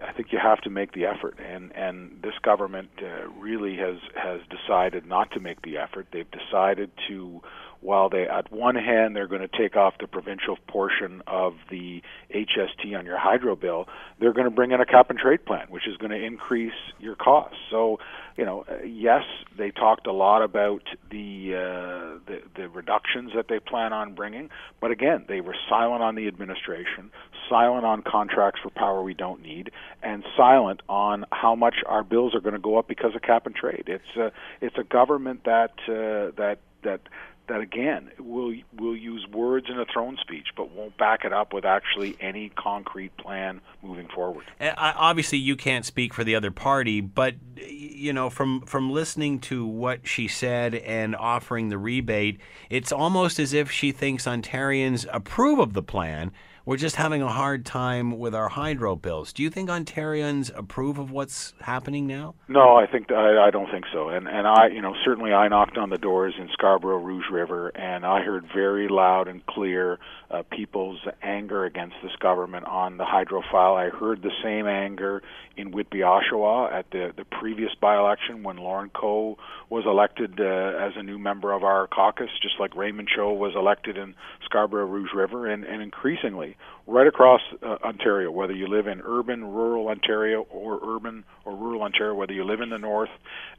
I 0.06 0.12
think 0.12 0.34
you 0.34 0.40
have 0.40 0.60
to 0.62 0.70
make 0.70 0.92
the 0.92 1.06
effort, 1.06 1.40
and 1.40 1.72
and 1.74 2.20
this 2.22 2.34
government 2.42 2.90
uh, 3.02 3.30
really 3.40 3.78
has 3.78 3.98
has 4.16 4.42
decided 4.50 5.06
not 5.06 5.32
to 5.32 5.40
make 5.40 5.62
the 5.62 5.78
effort. 5.78 6.08
They've 6.12 6.30
decided 6.30 6.92
to 7.08 7.42
while 7.82 8.10
they, 8.10 8.28
at 8.28 8.52
one 8.52 8.76
hand, 8.76 9.16
they're 9.16 9.28
going 9.28 9.48
to 9.48 9.58
take 9.58 9.76
off 9.76 9.96
the 10.00 10.08
provincial 10.08 10.58
portion 10.68 11.22
of 11.28 11.54
the 11.70 12.02
HST 12.34 12.98
on 12.98 13.06
your 13.06 13.18
hydro 13.18 13.56
bill, 13.56 13.88
they're 14.20 14.34
going 14.34 14.46
to 14.46 14.52
bring 14.52 14.72
in 14.72 14.82
a 14.82 14.86
cap 14.86 15.10
and 15.10 15.20
trade 15.20 15.46
plan, 15.46 15.68
which 15.70 15.88
is 15.88 15.96
going 15.98 16.12
to 16.12 16.22
increase 16.22 16.74
your 17.00 17.16
costs. 17.16 17.58
So, 17.70 18.00
you 18.38 18.46
know, 18.46 18.66
uh, 18.70 18.84
yes, 18.84 19.24
they 19.58 19.72
talked 19.72 20.06
a 20.06 20.12
lot 20.12 20.44
about 20.44 20.84
the, 21.10 21.56
uh, 21.56 22.20
the 22.28 22.42
the 22.56 22.70
reductions 22.70 23.32
that 23.36 23.48
they 23.50 23.60
plan 23.60 23.94
on 23.94 24.14
bringing, 24.14 24.50
but 24.80 24.92
again, 24.92 25.26
they 25.28 25.42
were 25.42 25.56
silent 25.68 26.04
on 26.04 26.14
the 26.14 26.28
administration, 26.28 27.12
silent 27.50 27.84
on 27.84 28.04
contracts 28.04 28.60
for 28.62 28.70
power 28.70 29.02
we 29.02 29.16
don't 29.16 29.42
need, 29.42 29.72
and 30.04 30.24
silent 30.38 30.82
on 30.88 31.26
how 31.32 31.56
much 31.56 31.78
our 31.88 32.04
bills 32.04 32.36
are 32.36 32.40
going 32.40 32.54
to 32.54 32.60
go 32.60 32.78
up 32.78 32.88
because 32.88 33.16
of 33.16 33.24
cap 33.24 33.48
and 33.48 33.56
trade. 33.56 33.86
It's 33.88 34.16
a 34.16 34.32
it's 34.62 34.78
a 34.78 34.84
government 34.84 35.44
that 35.46 35.72
uh, 35.88 36.32
that 36.38 36.60
that 36.84 37.02
that 37.48 37.62
again 37.62 38.12
will 38.20 38.54
will 38.78 38.96
use 38.96 39.26
words 39.32 39.68
in 39.70 39.80
a 39.80 39.86
throne 39.86 40.18
speech, 40.22 40.48
but 40.56 40.72
won't 40.72 40.98
back 40.98 41.26
it 41.26 41.34
up 41.34 41.54
with 41.54 41.66
actually 41.66 42.16
any 42.20 42.50
concrete 42.50 43.16
plan 43.18 43.62
moving 43.82 44.08
forward. 44.08 44.46
Eh, 44.60 44.74
obviously, 44.78 45.38
you 45.38 45.56
can't 45.56 45.86
speak 45.86 46.14
for 46.14 46.24
the 46.24 46.36
other 46.36 46.52
party, 46.52 47.02
but 47.02 47.36
you 47.56 48.14
know, 48.14 48.30
from 48.30 48.62
from 48.62 48.92
listening 48.92 49.40
to 49.40 49.66
what 49.66 50.08
she 50.08 50.28
said 50.28 50.76
and 50.76 51.16
offering 51.16 51.70
the 51.70 51.78
rebate, 51.78 52.40
it's 52.70 52.92
almost 52.92 53.40
as 53.40 53.54
if 53.54 53.72
she 53.72 53.92
thinks 53.92 54.26
Ontarians 54.26 55.06
approve 55.12 55.60
of 55.60 55.74
the 55.74 55.84
plan 55.84 56.32
we're 56.68 56.76
just 56.76 56.98
having 56.98 57.22
a 57.22 57.30
hard 57.30 57.66
time 57.66 58.20
with 58.20 58.36
our 58.36 58.50
hydro 58.50 58.98
bills. 58.98 59.32
Do 59.32 59.42
you 59.42 59.50
think 59.50 59.70
Ontarians 59.70 60.52
approve 60.54 60.98
of 61.00 61.12
what's 61.12 61.54
happening 61.62 62.08
now? 62.08 62.36
No, 62.50 62.76
I 62.76 62.86
think 62.86 63.10
I, 63.10 63.48
I 63.48 63.52
don't 63.52 63.72
think 63.72 63.86
so. 63.94 64.10
And 64.10 64.28
and 64.28 64.46
I, 64.46 64.68
you 64.68 64.82
know, 64.82 64.94
certainly 65.06 65.32
I 65.32 65.48
knocked 65.48 65.78
on 65.78 65.90
the 65.90 65.98
doors 65.98 66.34
in 66.38 66.50
Scarborough, 66.52 66.98
Rouge 66.98 67.32
River, 67.32 67.70
and 67.70 68.06
I 68.06 68.22
heard 68.22 68.50
very 68.54 68.90
loud 68.90 69.30
and 69.30 69.46
clear 69.46 69.98
uh, 70.30 70.44
people's 70.52 71.00
anger 71.24 71.64
against 71.64 71.96
this 72.04 72.12
government 72.20 72.66
on 72.66 72.98
the 72.98 73.06
hydro 73.06 73.44
file. 73.50 73.76
I 73.76 73.88
heard 73.88 74.22
the 74.22 74.32
same 74.44 74.68
anger 74.68 75.24
in 75.56 75.72
Whitby, 75.72 76.00
Oshawa, 76.00 76.74
at 76.74 76.92
the 76.92 77.14
the 77.16 77.24
previous 77.24 77.72
by-election 77.80 78.44
when 78.44 78.58
Lorne 78.58 78.90
Coe 78.90 79.38
was 79.70 79.86
elected 79.86 80.42
uh, 80.42 80.44
as 80.44 80.94
a 80.98 81.04
new 81.04 81.18
member 81.18 81.54
of 81.54 81.64
our 81.64 81.88
caucus, 81.88 82.30
just 82.42 82.56
like 82.60 82.76
Raymond 82.76 83.08
Cho 83.16 83.32
was 83.32 83.54
elected 83.56 83.98
in 83.98 84.16
Scarborough, 84.44 84.86
Rouge 84.86 85.14
River, 85.16 85.48
and 85.48 85.64
and 85.64 85.82
increasingly 85.82 86.57
right 86.86 87.08
across 87.08 87.42
uh, 87.62 87.78
Ontario, 87.84 88.32
whether 88.32 88.54
you 88.54 88.68
live 88.68 88.88
in 88.88 89.02
urban, 89.04 89.44
rural 89.44 89.90
Ontario, 89.90 90.48
or 90.50 90.80
urban 90.96 91.24
or 91.46 91.56
rural 91.56 91.84
Ontario, 91.84 92.14
whether 92.16 92.34
you 92.34 92.44
live 92.44 92.62
in 92.62 92.70
the 92.70 92.78
north, 92.78 93.10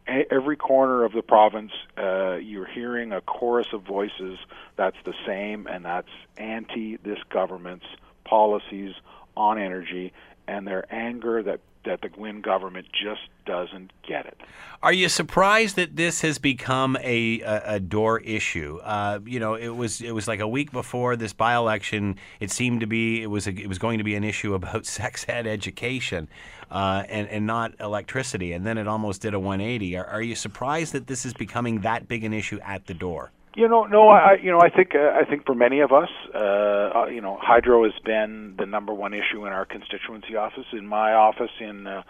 a- 0.06 0.26
every 0.32 0.56
corner 0.56 1.04
of 1.04 1.12
the 1.12 1.22
province, 1.22 1.72
uh, 1.98 2.36
you're 2.36 2.66
hearing 2.66 3.12
a 3.12 3.20
chorus 3.20 3.66
of 3.72 3.82
voices 3.82 4.38
that's 4.76 4.96
the 5.04 5.14
same, 5.26 5.66
and 5.66 5.84
that's 5.84 6.08
anti 6.38 6.96
this 6.96 7.18
government's 7.30 7.86
policies 8.24 8.94
on 9.36 9.58
energy 9.58 10.12
and 10.46 10.66
their 10.66 10.84
anger 10.92 11.42
that 11.42 11.60
that 11.88 12.02
the 12.02 12.10
Wynne 12.20 12.42
government 12.42 12.86
just 12.92 13.22
doesn't 13.46 13.92
get 14.06 14.26
it. 14.26 14.38
Are 14.82 14.92
you 14.92 15.08
surprised 15.08 15.76
that 15.76 15.96
this 15.96 16.20
has 16.20 16.38
become 16.38 16.96
a, 17.00 17.40
a, 17.40 17.62
a 17.74 17.80
door 17.80 18.20
issue? 18.20 18.78
Uh, 18.84 19.20
you 19.24 19.40
know, 19.40 19.54
it 19.54 19.70
was 19.70 20.00
it 20.02 20.12
was 20.12 20.28
like 20.28 20.40
a 20.40 20.46
week 20.46 20.70
before 20.70 21.16
this 21.16 21.32
by-election. 21.32 22.16
It 22.40 22.50
seemed 22.50 22.80
to 22.80 22.86
be 22.86 23.22
it 23.22 23.26
was 23.26 23.46
a, 23.46 23.50
it 23.50 23.68
was 23.68 23.78
going 23.78 23.98
to 23.98 24.04
be 24.04 24.14
an 24.14 24.22
issue 24.22 24.54
about 24.54 24.86
sex 24.98 25.24
ed 25.28 25.46
education, 25.46 26.28
uh, 26.70 27.04
and 27.08 27.26
and 27.28 27.46
not 27.46 27.72
electricity. 27.80 28.52
And 28.52 28.66
then 28.66 28.76
it 28.76 28.86
almost 28.86 29.22
did 29.22 29.32
a 29.32 29.40
180. 29.40 29.96
Are, 29.96 30.06
are 30.06 30.22
you 30.22 30.34
surprised 30.34 30.92
that 30.92 31.06
this 31.06 31.24
is 31.24 31.32
becoming 31.32 31.80
that 31.80 32.06
big 32.06 32.22
an 32.22 32.34
issue 32.34 32.60
at 32.60 32.86
the 32.86 32.94
door? 32.94 33.32
You 33.58 33.66
know, 33.66 33.86
no, 33.86 34.08
I, 34.08 34.36
you 34.40 34.52
know, 34.52 34.60
I 34.60 34.70
think, 34.70 34.94
uh, 34.94 35.18
I 35.20 35.24
think 35.28 35.44
for 35.44 35.52
many 35.52 35.80
of 35.80 35.90
us, 35.90 36.08
uh, 36.32 36.38
uh, 36.38 37.06
you 37.06 37.20
know, 37.20 37.36
hydro 37.42 37.82
has 37.82 37.92
been 38.04 38.54
the 38.56 38.66
number 38.66 38.94
one 38.94 39.12
issue 39.12 39.46
in 39.46 39.52
our 39.52 39.64
constituency 39.64 40.36
office. 40.36 40.66
In 40.72 40.86
my 40.86 41.12
office, 41.12 41.50
in 41.58 41.88
uh, 41.88 42.02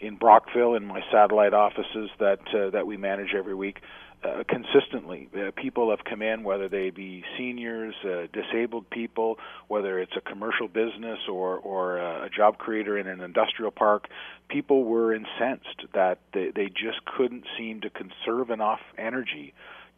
in 0.00 0.16
Brockville, 0.16 0.74
in 0.74 0.86
my 0.86 1.02
satellite 1.12 1.52
offices 1.52 2.08
that 2.20 2.38
uh, 2.54 2.70
that 2.70 2.86
we 2.86 2.96
manage 2.96 3.34
every 3.36 3.54
week, 3.54 3.80
uh, 4.24 4.44
consistently, 4.48 5.28
uh, 5.36 5.50
people 5.54 5.90
have 5.90 6.06
come 6.08 6.22
in, 6.22 6.42
whether 6.42 6.70
they 6.70 6.88
be 6.88 7.22
seniors, 7.36 7.94
uh, 8.02 8.26
disabled 8.32 8.88
people, 8.88 9.38
whether 9.68 9.98
it's 9.98 10.16
a 10.16 10.22
commercial 10.22 10.68
business 10.68 11.18
or 11.30 11.58
or 11.58 11.98
uh, 11.98 12.24
a 12.24 12.30
job 12.30 12.56
creator 12.56 12.96
in 12.96 13.08
an 13.08 13.20
industrial 13.20 13.70
park. 13.70 14.08
People 14.48 14.84
were 14.84 15.14
incensed 15.14 15.84
that 15.92 16.20
they, 16.32 16.50
they 16.56 16.68
just 16.68 17.04
couldn't 17.04 17.44
seem 17.58 17.82
to 17.82 17.90
conserve 17.90 18.48
enough 18.48 18.80
energy 18.96 19.52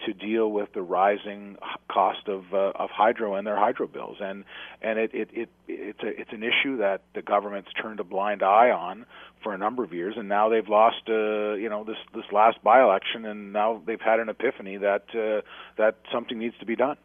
to 0.04 0.12
deal 0.12 0.50
with 0.50 0.72
the 0.74 0.82
rising 0.82 1.56
cost 1.90 2.28
of 2.28 2.52
uh, 2.52 2.72
of 2.74 2.90
hydro 2.90 3.34
and 3.34 3.46
their 3.46 3.56
hydro 3.56 3.86
bills. 3.86 4.18
And 4.20 4.44
and 4.82 4.98
it, 4.98 5.10
it 5.14 5.28
it 5.32 5.48
it's 5.68 6.02
a 6.02 6.20
it's 6.20 6.32
an 6.32 6.42
issue 6.42 6.78
that 6.78 7.02
the 7.14 7.22
government's 7.22 7.72
turned 7.80 8.00
a 8.00 8.04
blind 8.04 8.42
eye 8.42 8.70
on 8.70 9.06
for 9.42 9.54
a 9.54 9.58
number 9.58 9.84
of 9.84 9.92
years. 9.92 10.14
And 10.16 10.28
now 10.28 10.48
they've 10.48 10.68
lost 10.68 11.08
uh, 11.08 11.54
you 11.54 11.68
know 11.68 11.84
this 11.84 11.96
this 12.14 12.24
last 12.32 12.62
by 12.62 12.82
election 12.82 13.24
and 13.24 13.52
now 13.52 13.82
they've 13.86 14.00
had 14.00 14.20
an 14.20 14.28
epiphany 14.28 14.76
that 14.78 15.04
uh, 15.14 15.42
that 15.78 15.96
something 16.12 16.38
needs 16.38 16.56
to 16.58 16.66
be 16.66 16.76
done 16.76 16.96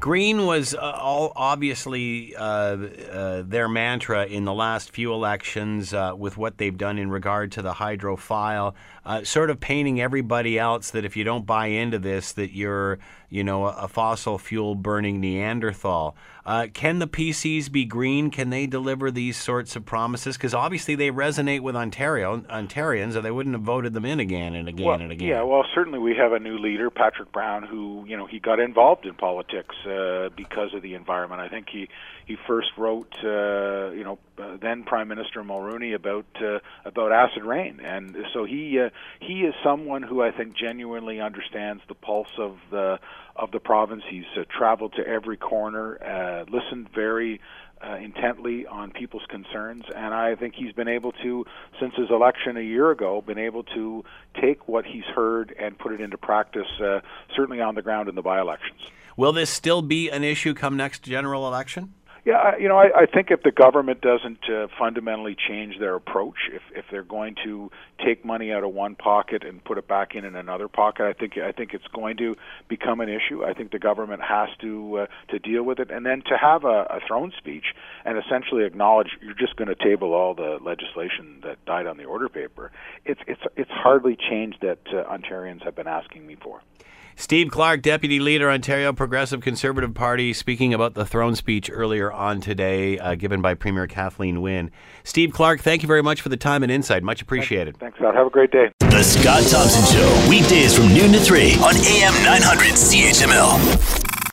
Green 0.00 0.46
was 0.46 0.74
uh, 0.74 0.78
all 0.78 1.30
obviously 1.36 2.34
uh, 2.34 2.42
uh, 2.42 3.42
their 3.46 3.68
mantra 3.68 4.24
in 4.24 4.46
the 4.46 4.54
last 4.54 4.92
few 4.92 5.12
elections 5.12 5.92
uh, 5.92 6.14
with 6.16 6.38
what 6.38 6.56
they've 6.56 6.78
done 6.78 6.98
in 6.98 7.10
regard 7.10 7.52
to 7.52 7.60
the 7.60 7.74
hydro 7.74 8.16
file, 8.16 8.74
uh, 9.04 9.22
sort 9.24 9.50
of 9.50 9.60
painting 9.60 10.00
everybody 10.00 10.58
else 10.58 10.92
that 10.92 11.04
if 11.04 11.18
you 11.18 11.24
don't 11.24 11.44
buy 11.44 11.66
into 11.66 11.98
this, 11.98 12.32
that 12.32 12.54
you're 12.54 12.98
you 13.30 13.44
know, 13.44 13.66
a, 13.66 13.86
fossil 13.86 14.38
fuel 14.38 14.74
burning 14.74 15.20
Neanderthal. 15.20 16.16
Uh, 16.44 16.66
can 16.72 16.98
the 16.98 17.06
PCs 17.06 17.70
be 17.70 17.84
green? 17.84 18.30
Can 18.30 18.50
they 18.50 18.66
deliver 18.66 19.10
these 19.10 19.36
sorts 19.36 19.76
of 19.76 19.84
promises? 19.84 20.36
Because 20.36 20.52
obviously 20.52 20.96
they 20.96 21.10
resonate 21.10 21.60
with 21.60 21.76
Ontario 21.76 22.40
Ontarians, 22.50 23.14
or 23.14 23.20
they 23.20 23.30
wouldn't 23.30 23.54
have 23.54 23.62
voted 23.62 23.92
them 23.92 24.04
in 24.04 24.18
again 24.18 24.56
and 24.56 24.68
again 24.68 24.86
well, 24.86 25.00
and 25.00 25.12
again. 25.12 25.28
Yeah, 25.28 25.42
well, 25.42 25.64
certainly 25.74 26.00
we 26.00 26.16
have 26.16 26.32
a 26.32 26.40
new 26.40 26.58
leader, 26.58 26.90
Patrick 26.90 27.30
Brown, 27.30 27.62
who 27.62 28.04
you 28.06 28.16
know 28.16 28.26
he 28.26 28.40
got 28.40 28.58
involved 28.58 29.06
in 29.06 29.14
politics 29.14 29.76
uh, 29.86 30.30
because 30.36 30.74
of 30.74 30.82
the 30.82 30.94
environment. 30.94 31.40
I 31.40 31.48
think 31.48 31.68
he 31.70 31.88
he 32.26 32.36
first 32.46 32.68
wrote, 32.76 33.12
uh, 33.24 33.90
you 33.90 34.04
know, 34.04 34.18
uh, 34.38 34.56
then 34.60 34.84
Prime 34.84 35.08
Minister 35.08 35.42
Mulroney 35.42 35.94
about 35.94 36.26
uh, 36.40 36.58
about 36.84 37.12
acid 37.12 37.44
rain, 37.44 37.80
and 37.80 38.16
so 38.32 38.44
he 38.44 38.80
uh, 38.80 38.90
he 39.20 39.42
is 39.42 39.54
someone 39.62 40.02
who 40.02 40.22
I 40.22 40.30
think 40.30 40.56
genuinely 40.56 41.20
understands 41.20 41.82
the 41.88 41.94
pulse 41.94 42.32
of 42.38 42.58
the 42.70 42.98
of 43.36 43.50
the 43.50 43.60
province. 43.60 44.02
He's 44.08 44.24
uh, 44.36 44.44
traveled 44.50 44.94
to 44.94 45.06
every 45.06 45.36
corner, 45.36 45.98
uh, 46.02 46.50
listened 46.50 46.88
very 46.94 47.40
uh, 47.82 47.96
intently 47.96 48.66
on 48.66 48.90
people's 48.90 49.24
concerns, 49.28 49.84
and 49.94 50.12
I 50.12 50.34
think 50.34 50.54
he's 50.54 50.72
been 50.72 50.88
able 50.88 51.12
to, 51.22 51.46
since 51.80 51.94
his 51.94 52.10
election 52.10 52.56
a 52.56 52.62
year 52.62 52.90
ago, 52.90 53.22
been 53.22 53.38
able 53.38 53.62
to 53.74 54.04
take 54.40 54.68
what 54.68 54.84
he's 54.84 55.04
heard 55.04 55.54
and 55.58 55.78
put 55.78 55.92
it 55.92 56.00
into 56.00 56.18
practice, 56.18 56.68
uh, 56.80 57.00
certainly 57.34 57.60
on 57.60 57.74
the 57.74 57.82
ground 57.82 58.08
in 58.08 58.14
the 58.14 58.22
by-elections. 58.22 58.80
Will 59.16 59.32
this 59.32 59.50
still 59.50 59.82
be 59.82 60.10
an 60.10 60.24
issue 60.24 60.54
come 60.54 60.76
next 60.76 61.02
general 61.02 61.46
election? 61.46 61.94
Yeah, 62.24 62.56
you 62.58 62.68
know, 62.68 62.76
I, 62.76 63.02
I 63.02 63.06
think 63.06 63.30
if 63.30 63.42
the 63.42 63.50
government 63.50 64.02
doesn't 64.02 64.44
uh, 64.48 64.66
fundamentally 64.78 65.34
change 65.48 65.78
their 65.78 65.94
approach, 65.94 66.50
if 66.52 66.60
if 66.76 66.84
they're 66.90 67.02
going 67.02 67.34
to 67.44 67.70
take 68.04 68.24
money 68.24 68.52
out 68.52 68.62
of 68.62 68.74
one 68.74 68.94
pocket 68.94 69.42
and 69.42 69.64
put 69.64 69.78
it 69.78 69.88
back 69.88 70.14
in 70.14 70.26
in 70.26 70.36
another 70.36 70.68
pocket, 70.68 71.06
I 71.06 71.14
think 71.14 71.38
I 71.38 71.52
think 71.52 71.72
it's 71.72 71.86
going 71.88 72.18
to 72.18 72.36
become 72.68 73.00
an 73.00 73.08
issue. 73.08 73.42
I 73.44 73.54
think 73.54 73.70
the 73.72 73.78
government 73.78 74.20
has 74.22 74.50
to 74.60 74.98
uh, 74.98 75.06
to 75.30 75.38
deal 75.38 75.62
with 75.62 75.78
it, 75.78 75.90
and 75.90 76.04
then 76.04 76.20
to 76.26 76.36
have 76.36 76.64
a, 76.64 76.86
a 76.90 77.00
throne 77.06 77.32
speech 77.38 77.74
and 78.04 78.18
essentially 78.18 78.64
acknowledge 78.64 79.08
you're 79.22 79.32
just 79.32 79.56
going 79.56 79.68
to 79.68 79.74
table 79.74 80.12
all 80.12 80.34
the 80.34 80.58
legislation 80.60 81.40
that 81.42 81.64
died 81.64 81.86
on 81.86 81.96
the 81.96 82.04
order 82.04 82.28
paper. 82.28 82.70
It's 83.06 83.20
it's 83.26 83.42
it's 83.56 83.70
hardly 83.70 84.16
change 84.16 84.56
that 84.60 84.80
uh, 84.88 85.04
Ontarians 85.04 85.64
have 85.64 85.74
been 85.74 85.88
asking 85.88 86.26
me 86.26 86.36
for. 86.36 86.60
Steve 87.20 87.50
Clark, 87.50 87.82
Deputy 87.82 88.18
Leader, 88.18 88.50
Ontario 88.50 88.94
Progressive 88.94 89.42
Conservative 89.42 89.92
Party, 89.92 90.32
speaking 90.32 90.72
about 90.72 90.94
the 90.94 91.04
throne 91.04 91.36
speech 91.36 91.70
earlier 91.70 92.10
on 92.10 92.40
today, 92.40 92.98
uh, 92.98 93.14
given 93.14 93.42
by 93.42 93.52
Premier 93.52 93.86
Kathleen 93.86 94.40
Wynne. 94.40 94.70
Steve 95.04 95.30
Clark, 95.30 95.60
thank 95.60 95.82
you 95.82 95.86
very 95.86 96.02
much 96.02 96.22
for 96.22 96.30
the 96.30 96.38
time 96.38 96.62
and 96.62 96.72
insight. 96.72 97.02
Much 97.02 97.20
appreciated. 97.20 97.76
Thanks, 97.76 97.98
Scott. 97.98 98.14
Have 98.14 98.28
a 98.28 98.30
great 98.30 98.50
day. 98.50 98.72
The 98.80 99.02
Scott 99.02 99.42
Thompson 99.42 99.84
Show, 99.94 100.28
weekdays 100.30 100.74
from 100.74 100.88
noon 100.94 101.12
to 101.12 101.20
3 101.20 101.56
on 101.56 101.76
AM 101.76 102.14
900 102.24 102.72
CHML. 102.72 103.99